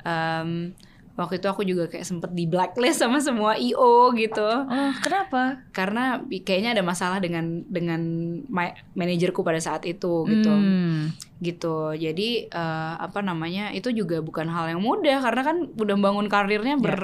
em, 0.04 0.72
waktu 1.14 1.38
itu 1.38 1.46
aku 1.46 1.62
juga 1.62 1.86
kayak 1.86 2.02
sempet 2.02 2.30
di 2.30 2.44
blacklist 2.44 2.98
sama 2.98 3.18
semua 3.18 3.54
IO 3.54 4.10
gitu. 4.12 4.42
Oh, 4.44 4.90
kenapa? 4.98 5.62
Karena 5.70 6.18
kayaknya 6.20 6.74
ada 6.74 6.82
masalah 6.82 7.18
dengan 7.18 7.62
dengan 7.64 8.02
manajerku 8.94 9.40
pada 9.40 9.58
saat 9.58 9.82
itu 9.84 10.26
gitu 10.26 10.50
Hmm. 10.50 11.14
gitu 11.38 11.92
jadi 11.92 12.28
eh, 12.48 12.94
apa 12.96 13.20
namanya 13.20 13.70
itu 13.70 13.90
juga 13.90 14.18
bukan 14.18 14.48
hal 14.48 14.70
yang 14.70 14.80
mudah 14.80 15.20
karena 15.20 15.42
kan 15.44 15.56
udah 15.70 15.96
bangun 15.98 16.26
karirnya 16.26 16.78
ber 16.78 16.98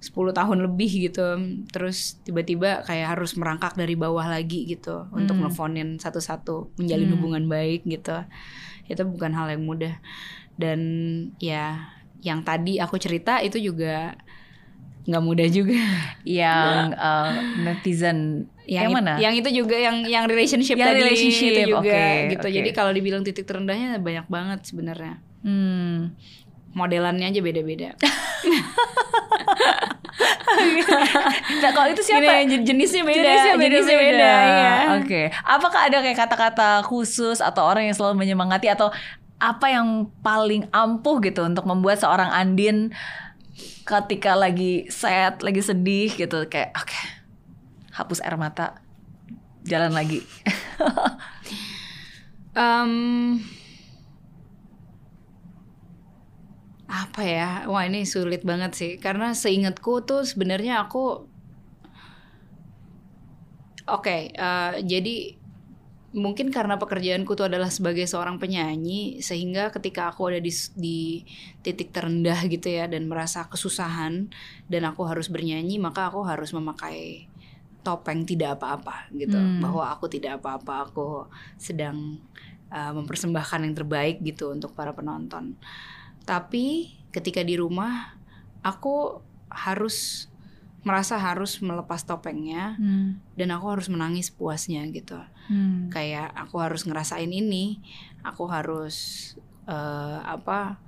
10 0.00 0.32
tahun 0.32 0.64
lebih 0.64 1.10
gitu 1.10 1.26
terus 1.68 2.16
tiba-tiba 2.22 2.80
kayak 2.86 3.12
harus 3.12 3.36
merangkak 3.36 3.76
dari 3.76 3.92
bawah 3.92 4.24
lagi 4.24 4.64
gitu 4.64 5.04
untuk 5.12 5.36
Hmm. 5.36 5.48
nelfonin 5.48 6.00
satu-satu 6.00 6.80
menjalin 6.80 7.08
Hmm. 7.10 7.14
hubungan 7.18 7.44
baik 7.46 7.84
gitu 7.84 8.16
itu 8.88 9.02
bukan 9.04 9.36
hal 9.36 9.52
yang 9.52 9.62
mudah 9.62 10.00
dan 10.60 10.80
ya 11.38 11.88
yang 12.20 12.40
tadi 12.40 12.76
aku 12.76 12.94
cerita 12.96 13.40
itu 13.40 13.56
juga 13.58 14.12
nggak 15.00 15.24
mudah 15.24 15.48
juga 15.48 15.80
Yang 16.22 16.76
eh, 16.92 17.30
netizen 17.58 18.18
yang, 18.62 18.86
it- 18.86 18.94
mana? 18.94 19.16
yang 19.16 19.32
itu 19.32 19.48
juga 19.50 19.74
yang 19.74 20.04
yang 20.04 20.24
relationship 20.24 20.76
Yang 20.76 20.86
tadi 20.86 21.00
relationship, 21.02 21.50
itu 21.50 21.62
juga 21.72 21.80
oke, 21.80 22.30
gitu 22.30 22.46
oke. 22.46 22.54
jadi 22.54 22.68
kalau 22.70 22.92
dibilang 22.92 23.24
titik 23.24 23.42
terendahnya 23.42 23.96
banyak 23.98 24.28
banget 24.28 24.60
sebenarnya 24.62 25.18
Hmm. 25.40 26.12
modelannya 26.70 27.26
aja 27.26 27.40
beda-beda. 27.40 27.96
Nah, 31.60 31.70
kalau 31.72 31.88
itu 31.88 32.02
siapa? 32.02 32.42
Gini, 32.42 32.52
jen- 32.52 32.64
jenisnya 32.66 33.02
beda, 33.02 33.16
Jenisnya 33.16 33.54
jenisnya 33.56 33.96
beda-beda. 33.96 34.32
iya. 34.42 34.74
Oke. 34.98 35.22
Apakah 35.40 35.80
ada 35.88 35.98
kayak 36.00 36.18
kata-kata 36.18 36.70
khusus 36.84 37.38
atau 37.40 37.64
orang 37.64 37.88
yang 37.88 37.96
selalu 37.96 38.18
menyemangati 38.18 38.68
atau 38.68 38.92
apa 39.40 39.72
yang 39.72 40.12
paling 40.20 40.68
ampuh 40.68 41.16
gitu 41.24 41.40
untuk 41.48 41.64
membuat 41.64 41.96
seorang 42.04 42.28
Andin 42.28 42.92
ketika 43.88 44.36
lagi 44.36 44.86
sad, 44.92 45.40
lagi 45.40 45.64
sedih 45.64 46.12
gitu 46.12 46.44
kayak 46.46 46.76
oke. 46.76 47.00
hapus 47.90 48.22
air 48.22 48.36
mata. 48.38 48.80
Jalan 49.66 49.92
lagi. 49.92 50.24
Em, 52.56 52.92
apa 56.90 57.22
ya? 57.22 57.50
Wah 57.70 57.84
ini 57.86 58.02
sulit 58.02 58.42
banget 58.42 58.72
sih, 58.74 58.92
karena 58.98 59.36
seingatku 59.36 60.02
tuh 60.02 60.26
sebenarnya 60.26 60.82
aku, 60.82 61.28
oke, 63.86 64.16
eh, 64.32 64.72
jadi 64.82 65.39
mungkin 66.10 66.50
karena 66.50 66.74
pekerjaanku 66.74 67.38
tuh 67.38 67.46
adalah 67.46 67.70
sebagai 67.70 68.02
seorang 68.06 68.42
penyanyi, 68.42 69.22
sehingga 69.22 69.70
ketika 69.70 70.10
aku 70.10 70.34
ada 70.34 70.40
di 70.42 70.50
di 70.74 71.22
titik 71.62 71.94
terendah 71.94 72.42
gitu 72.50 72.66
ya 72.66 72.90
dan 72.90 73.06
merasa 73.06 73.46
kesusahan 73.46 74.26
dan 74.66 74.82
aku 74.90 75.06
harus 75.06 75.30
bernyanyi, 75.30 75.78
maka 75.78 76.10
aku 76.10 76.26
harus 76.26 76.50
memakai 76.50 77.30
topeng 77.80 78.28
tidak 78.28 78.60
apa-apa 78.60 79.08
gitu 79.16 79.40
Hmm. 79.40 79.64
bahwa 79.64 79.88
aku 79.88 80.04
tidak 80.04 80.44
apa-apa 80.44 80.92
aku 80.92 81.24
sedang 81.56 82.20
uh, 82.68 82.92
mempersembahkan 82.92 83.64
yang 83.64 83.72
terbaik 83.72 84.20
gitu 84.20 84.52
untuk 84.52 84.76
para 84.76 84.92
penonton 84.92 85.56
tapi 86.28 86.92
ketika 87.08 87.40
di 87.40 87.56
rumah 87.56 88.20
aku 88.60 89.24
harus 89.48 90.28
merasa 90.84 91.16
harus 91.16 91.56
melepas 91.64 92.04
topengnya 92.04 92.76
Hmm. 92.76 93.16
dan 93.40 93.48
aku 93.56 93.72
harus 93.72 93.88
menangis 93.88 94.28
puasnya 94.28 94.84
gitu 94.92 95.16
Hmm. 95.50 95.90
kayak 95.90 96.30
aku 96.38 96.62
harus 96.62 96.86
ngerasain 96.86 97.26
ini 97.26 97.82
aku 98.22 98.46
harus 98.46 98.96
eh, 99.66 100.18
apa 100.22 100.78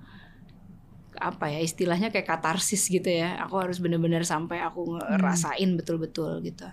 apa 1.18 1.44
ya 1.50 1.58
istilahnya 1.58 2.14
kayak 2.14 2.30
katarsis 2.30 2.86
gitu 2.86 3.10
ya 3.10 3.42
aku 3.42 3.58
harus 3.58 3.82
bener-bener 3.82 4.22
sampai 4.22 4.62
aku 4.62 5.02
ngerasain 5.02 5.66
betul-betul 5.74 6.46
gitu 6.46 6.70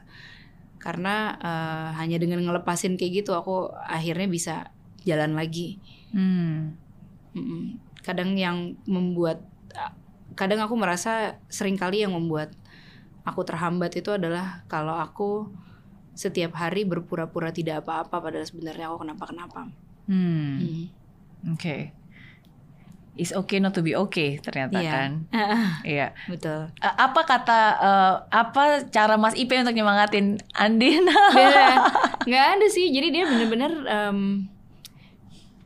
karena 0.78 1.34
eh, 1.42 1.90
hanya 1.98 2.22
dengan 2.22 2.46
ngelepasin 2.46 2.94
kayak 2.94 3.26
gitu 3.26 3.34
aku 3.34 3.74
akhirnya 3.74 4.30
bisa 4.30 4.56
jalan 5.02 5.34
lagi 5.34 5.82
Hmm. 6.10 6.74
Mm-mm. 7.38 7.78
kadang 8.02 8.34
yang 8.34 8.74
membuat 8.90 9.46
kadang 10.34 10.58
aku 10.66 10.74
merasa 10.74 11.38
sering 11.52 11.78
kali 11.78 12.02
yang 12.02 12.18
membuat 12.18 12.50
aku 13.22 13.46
terhambat 13.46 13.94
itu 13.94 14.10
adalah 14.10 14.66
kalau 14.66 14.98
aku 14.98 15.46
setiap 16.20 16.52
hari 16.54 16.84
berpura-pura 16.84 17.48
tidak 17.50 17.80
apa-apa 17.82 18.20
padahal 18.20 18.44
sebenarnya 18.44 18.92
aku 18.92 19.08
kenapa-kenapa. 19.08 19.72
Hmm. 20.04 20.60
Hmm. 20.60 20.86
Oke. 21.56 21.96
It's 23.16 23.32
okay 23.32 23.60
not 23.60 23.72
to 23.72 23.80
be 23.80 23.96
okay 23.98 24.36
ternyata 24.38 24.80
Iya. 24.80 24.92
kan. 24.92 25.12
Iya. 25.88 26.08
Betul. 26.26 26.72
Eh, 26.74 26.96
apa 26.98 27.22
kata 27.24 27.60
eh, 27.78 28.16
apa 28.30 28.64
cara 28.86 29.16
Mas 29.16 29.32
Ipe 29.34 29.56
untuk 29.56 29.72
nyemangatin 29.72 30.40
Andin? 30.54 31.08
Beda. 31.36 31.88
nggak 32.24 32.46
ada 32.54 32.68
sih. 32.68 32.92
Jadi 32.92 33.08
dia 33.10 33.24
bener-bener 33.32 33.72
em, 33.86 34.20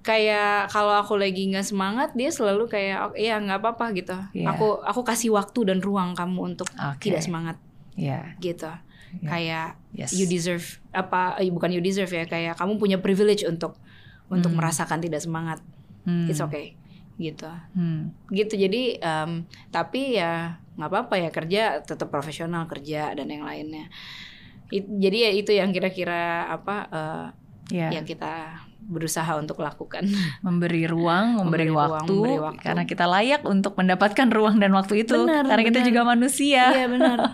kayak 0.01 0.67
kalau 0.67 0.93
aku 0.93 1.15
lagi 1.15 1.47
nggak 1.47 1.63
semangat 1.63 2.11
dia 2.11 2.27
selalu 2.27 2.67
kayak 2.67 2.97
"Oh, 3.03 3.13
iya 3.15 3.39
nggak 3.39 3.57
apa-apa 3.57 3.85
gitu. 3.95 4.17
Iya. 4.33 4.51
Aku 4.51 4.81
aku 4.81 5.01
kasih 5.01 5.31
waktu 5.31 5.65
dan 5.65 5.79
ruang 5.79 6.13
kamu 6.13 6.53
untuk 6.53 6.67
Oke. 6.73 7.09
tidak 7.09 7.21
semangat 7.21 7.55
Iya. 7.93 8.35
gitu. 8.37 8.69
Iya. 9.13 9.27
Kayak 9.27 9.67
Yes. 9.91 10.11
you 10.11 10.25
deserve 10.25 10.65
apa 10.89 11.37
eh, 11.37 11.47
bukan 11.47 11.69
you 11.69 11.79
deserve 11.79 12.09
ya 12.09 12.25
kayak 12.25 12.57
kamu 12.57 12.77
punya 12.77 12.97
privilege 12.97 13.43
untuk 13.43 13.77
untuk 14.27 14.49
Hmm. 14.49 14.57
merasakan 14.57 14.97
tidak 14.97 15.19
semangat. 15.19 15.61
Hmm. 16.03 16.25
It's 16.25 16.39
okay 16.39 16.73
gitu. 17.15 17.45
Hmm. 17.73 18.09
Gitu 18.27 18.57
jadi 18.57 18.97
em, 18.97 19.45
tapi 19.69 20.17
ya 20.17 20.57
nggak 20.73 20.89
apa-apa 20.89 21.15
ya 21.17 21.29
kerja 21.29 21.61
tetap 21.79 22.09
profesional 22.09 22.65
kerja 22.65 23.13
dan 23.13 23.27
yang 23.27 23.43
lainnya. 23.43 23.85
It- 24.67 24.89
jadi 24.89 25.29
ya 25.29 25.31
itu 25.35 25.51
yang 25.51 25.69
kira-kira 25.69 26.49
apa 26.49 26.75
eh, 26.89 27.27
Iya. 27.69 27.87
yang 27.95 28.05
kita 28.05 28.62
berusaha 28.83 29.31
untuk 29.35 29.59
lakukan. 29.59 30.03
memberi 30.45 30.83
ruang, 30.85 31.39
memberi, 31.39 31.43
Memberi 31.43 31.65
ruang, 31.71 31.91
waktu, 31.95 32.13
memberi 32.13 32.37
waktu. 32.39 32.61
karena 32.61 32.83
kita 32.83 33.05
layak 33.05 33.41
untuk 33.43 33.73
mendapatkan 33.73 34.27
ruang 34.27 34.55
dan 34.57 34.71
waktu 34.71 35.03
itu 35.03 35.15
Benar, 35.15 35.47
karena 35.47 35.63
kita 35.63 35.79
benar. 35.79 35.89
juga 35.89 36.01
manusia. 36.03 36.63
Iya 36.71 36.87
benar. 36.87 37.17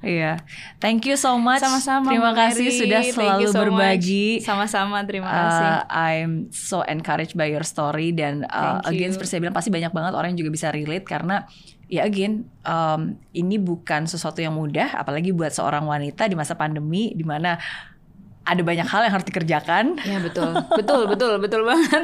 Iya. 0.00 0.40
Thank 0.80 1.04
you 1.04 1.20
so 1.20 1.36
much. 1.36 1.60
Sama-sama. 1.60 2.08
Terima 2.08 2.32
Mbak 2.32 2.40
kasih 2.40 2.66
Mary. 2.66 2.80
sudah 2.80 3.00
selalu 3.04 3.48
so 3.52 3.58
berbagi. 3.60 4.26
Sama-sama 4.40 5.04
terima 5.04 5.28
kasih. 5.28 5.66
Uh, 5.68 5.80
I'm 5.92 6.32
so 6.48 6.80
encouraged 6.88 7.36
by 7.36 7.52
your 7.52 7.60
story 7.60 8.08
dan 8.08 8.48
uh, 8.48 8.80
Thank 8.80 8.96
again 8.96 9.12
you. 9.12 9.14
seperti 9.20 9.30
saya 9.36 9.40
bilang 9.44 9.52
pasti 9.52 9.68
banyak 9.68 9.92
banget 9.92 10.16
orang 10.16 10.32
yang 10.32 10.40
juga 10.40 10.56
bisa 10.56 10.72
relate 10.72 11.04
karena 11.04 11.44
ya 11.84 12.08
again 12.08 12.48
um, 12.64 13.12
ini 13.36 13.60
bukan 13.60 14.08
sesuatu 14.08 14.40
yang 14.40 14.56
mudah 14.56 14.96
apalagi 14.96 15.36
buat 15.36 15.52
seorang 15.52 15.84
wanita 15.84 16.24
di 16.24 16.38
masa 16.38 16.56
pandemi 16.56 17.12
di 17.12 17.26
mana 17.26 17.60
ada 18.50 18.62
banyak 18.66 18.82
hal 18.82 19.00
yang 19.06 19.14
harus 19.14 19.26
dikerjakan. 19.26 19.84
Ya 20.02 20.18
betul, 20.18 20.50
betul, 20.74 21.06
betul, 21.06 21.32
betul 21.38 21.62
banget. 21.62 22.02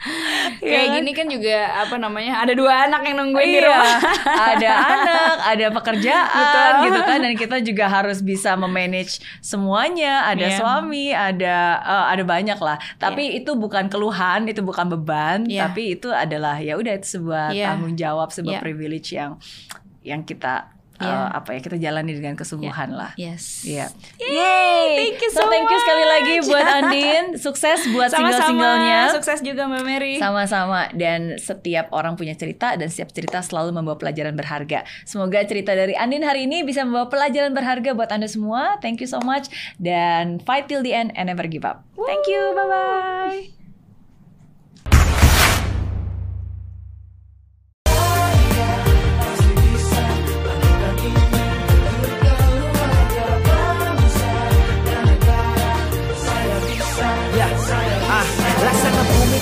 Kayak 0.64 0.84
kan? 0.88 0.94
gini 0.96 1.10
kan 1.12 1.26
juga 1.28 1.56
apa 1.84 1.96
namanya? 2.00 2.40
Ada 2.40 2.52
dua 2.56 2.88
anak 2.88 3.04
yang 3.04 3.16
nungguin 3.20 3.44
di 3.46 3.60
Iya, 3.60 3.68
rumah. 3.68 3.96
ada 4.56 4.70
anak, 4.72 5.34
ada 5.44 5.66
pekerjaan 5.70 6.72
Betul. 6.72 6.84
gitu 6.88 7.00
kan 7.04 7.18
dan 7.20 7.34
kita 7.36 7.56
juga 7.60 7.84
harus 7.86 8.18
bisa 8.20 8.56
memanage 8.56 9.20
semuanya, 9.38 10.24
ada 10.24 10.48
Iya. 10.48 10.56
suami, 10.58 11.06
ada 11.12 11.56
eh, 11.80 12.04
ada 12.16 12.24
banyak 12.24 12.58
lah. 12.58 12.76
Tapi 12.96 13.36
itu 13.36 13.52
bukan 13.54 13.92
keluhan, 13.92 14.48
itu 14.48 14.64
bukan 14.64 14.88
beban, 14.88 15.44
Iya. 15.44 15.68
tapi 15.68 15.96
itu 15.96 16.08
adalah 16.08 16.56
ya 16.58 16.74
udah 16.74 16.92
itu 16.96 17.20
sebuah 17.20 17.52
Iya. 17.52 17.66
tanggung 17.72 17.94
jawab, 17.94 18.28
sebuah 18.32 18.58
Iya. 18.58 18.64
privilege 18.64 19.08
yang 19.12 19.36
yang 20.04 20.20
kita 20.20 20.73
eh, 20.98 21.04
Iya. 21.04 21.34
apa 21.34 21.48
ya, 21.54 21.60
kita 21.60 21.76
jalani 21.76 22.12
dengan 22.14 22.34
kesungguhan 22.34 22.94
lah. 22.94 23.12
Yes. 23.18 23.66
Iya. 23.66 23.90
Yay, 24.18 24.88
thank 24.94 25.18
you 25.18 25.30
so 25.30 25.42
thank 25.50 25.66
you 25.66 25.78
sekali 25.78 26.04
lagi 26.06 26.34
buat 26.46 26.66
Andin. 26.66 27.24
Sukses 27.44 27.80
buat 27.90 28.10
single-singlenya. 28.10 29.10
Sukses 29.14 29.42
juga 29.42 29.66
Mbak 29.66 29.82
Mary. 29.82 30.14
Sama-sama 30.16 30.88
dan 30.94 31.36
setiap 31.38 31.90
orang 31.90 32.14
punya 32.14 32.38
cerita 32.38 32.74
dan 32.78 32.86
setiap 32.88 33.10
cerita 33.10 33.42
selalu 33.42 33.74
membawa 33.74 33.98
pelajaran 33.98 34.34
berharga. 34.34 34.86
Semoga 35.02 35.42
cerita 35.44 35.74
dari 35.74 35.98
Andin 35.98 36.22
hari 36.22 36.46
ini 36.46 36.62
bisa 36.62 36.86
membawa 36.86 37.10
pelajaran 37.10 37.50
berharga 37.50 37.90
buat 37.94 38.10
Anda 38.14 38.30
semua. 38.30 38.78
Thank 38.78 39.02
you 39.02 39.08
so 39.10 39.18
much 39.18 39.50
dan 39.76 40.38
fight 40.42 40.70
till 40.70 40.82
the 40.86 40.94
end 40.94 41.10
and 41.18 41.26
never 41.26 41.46
give 41.50 41.66
up. 41.66 41.82
Thank 41.98 42.30
you. 42.30 42.54
Bye 42.54 42.68
bye. 42.68 43.63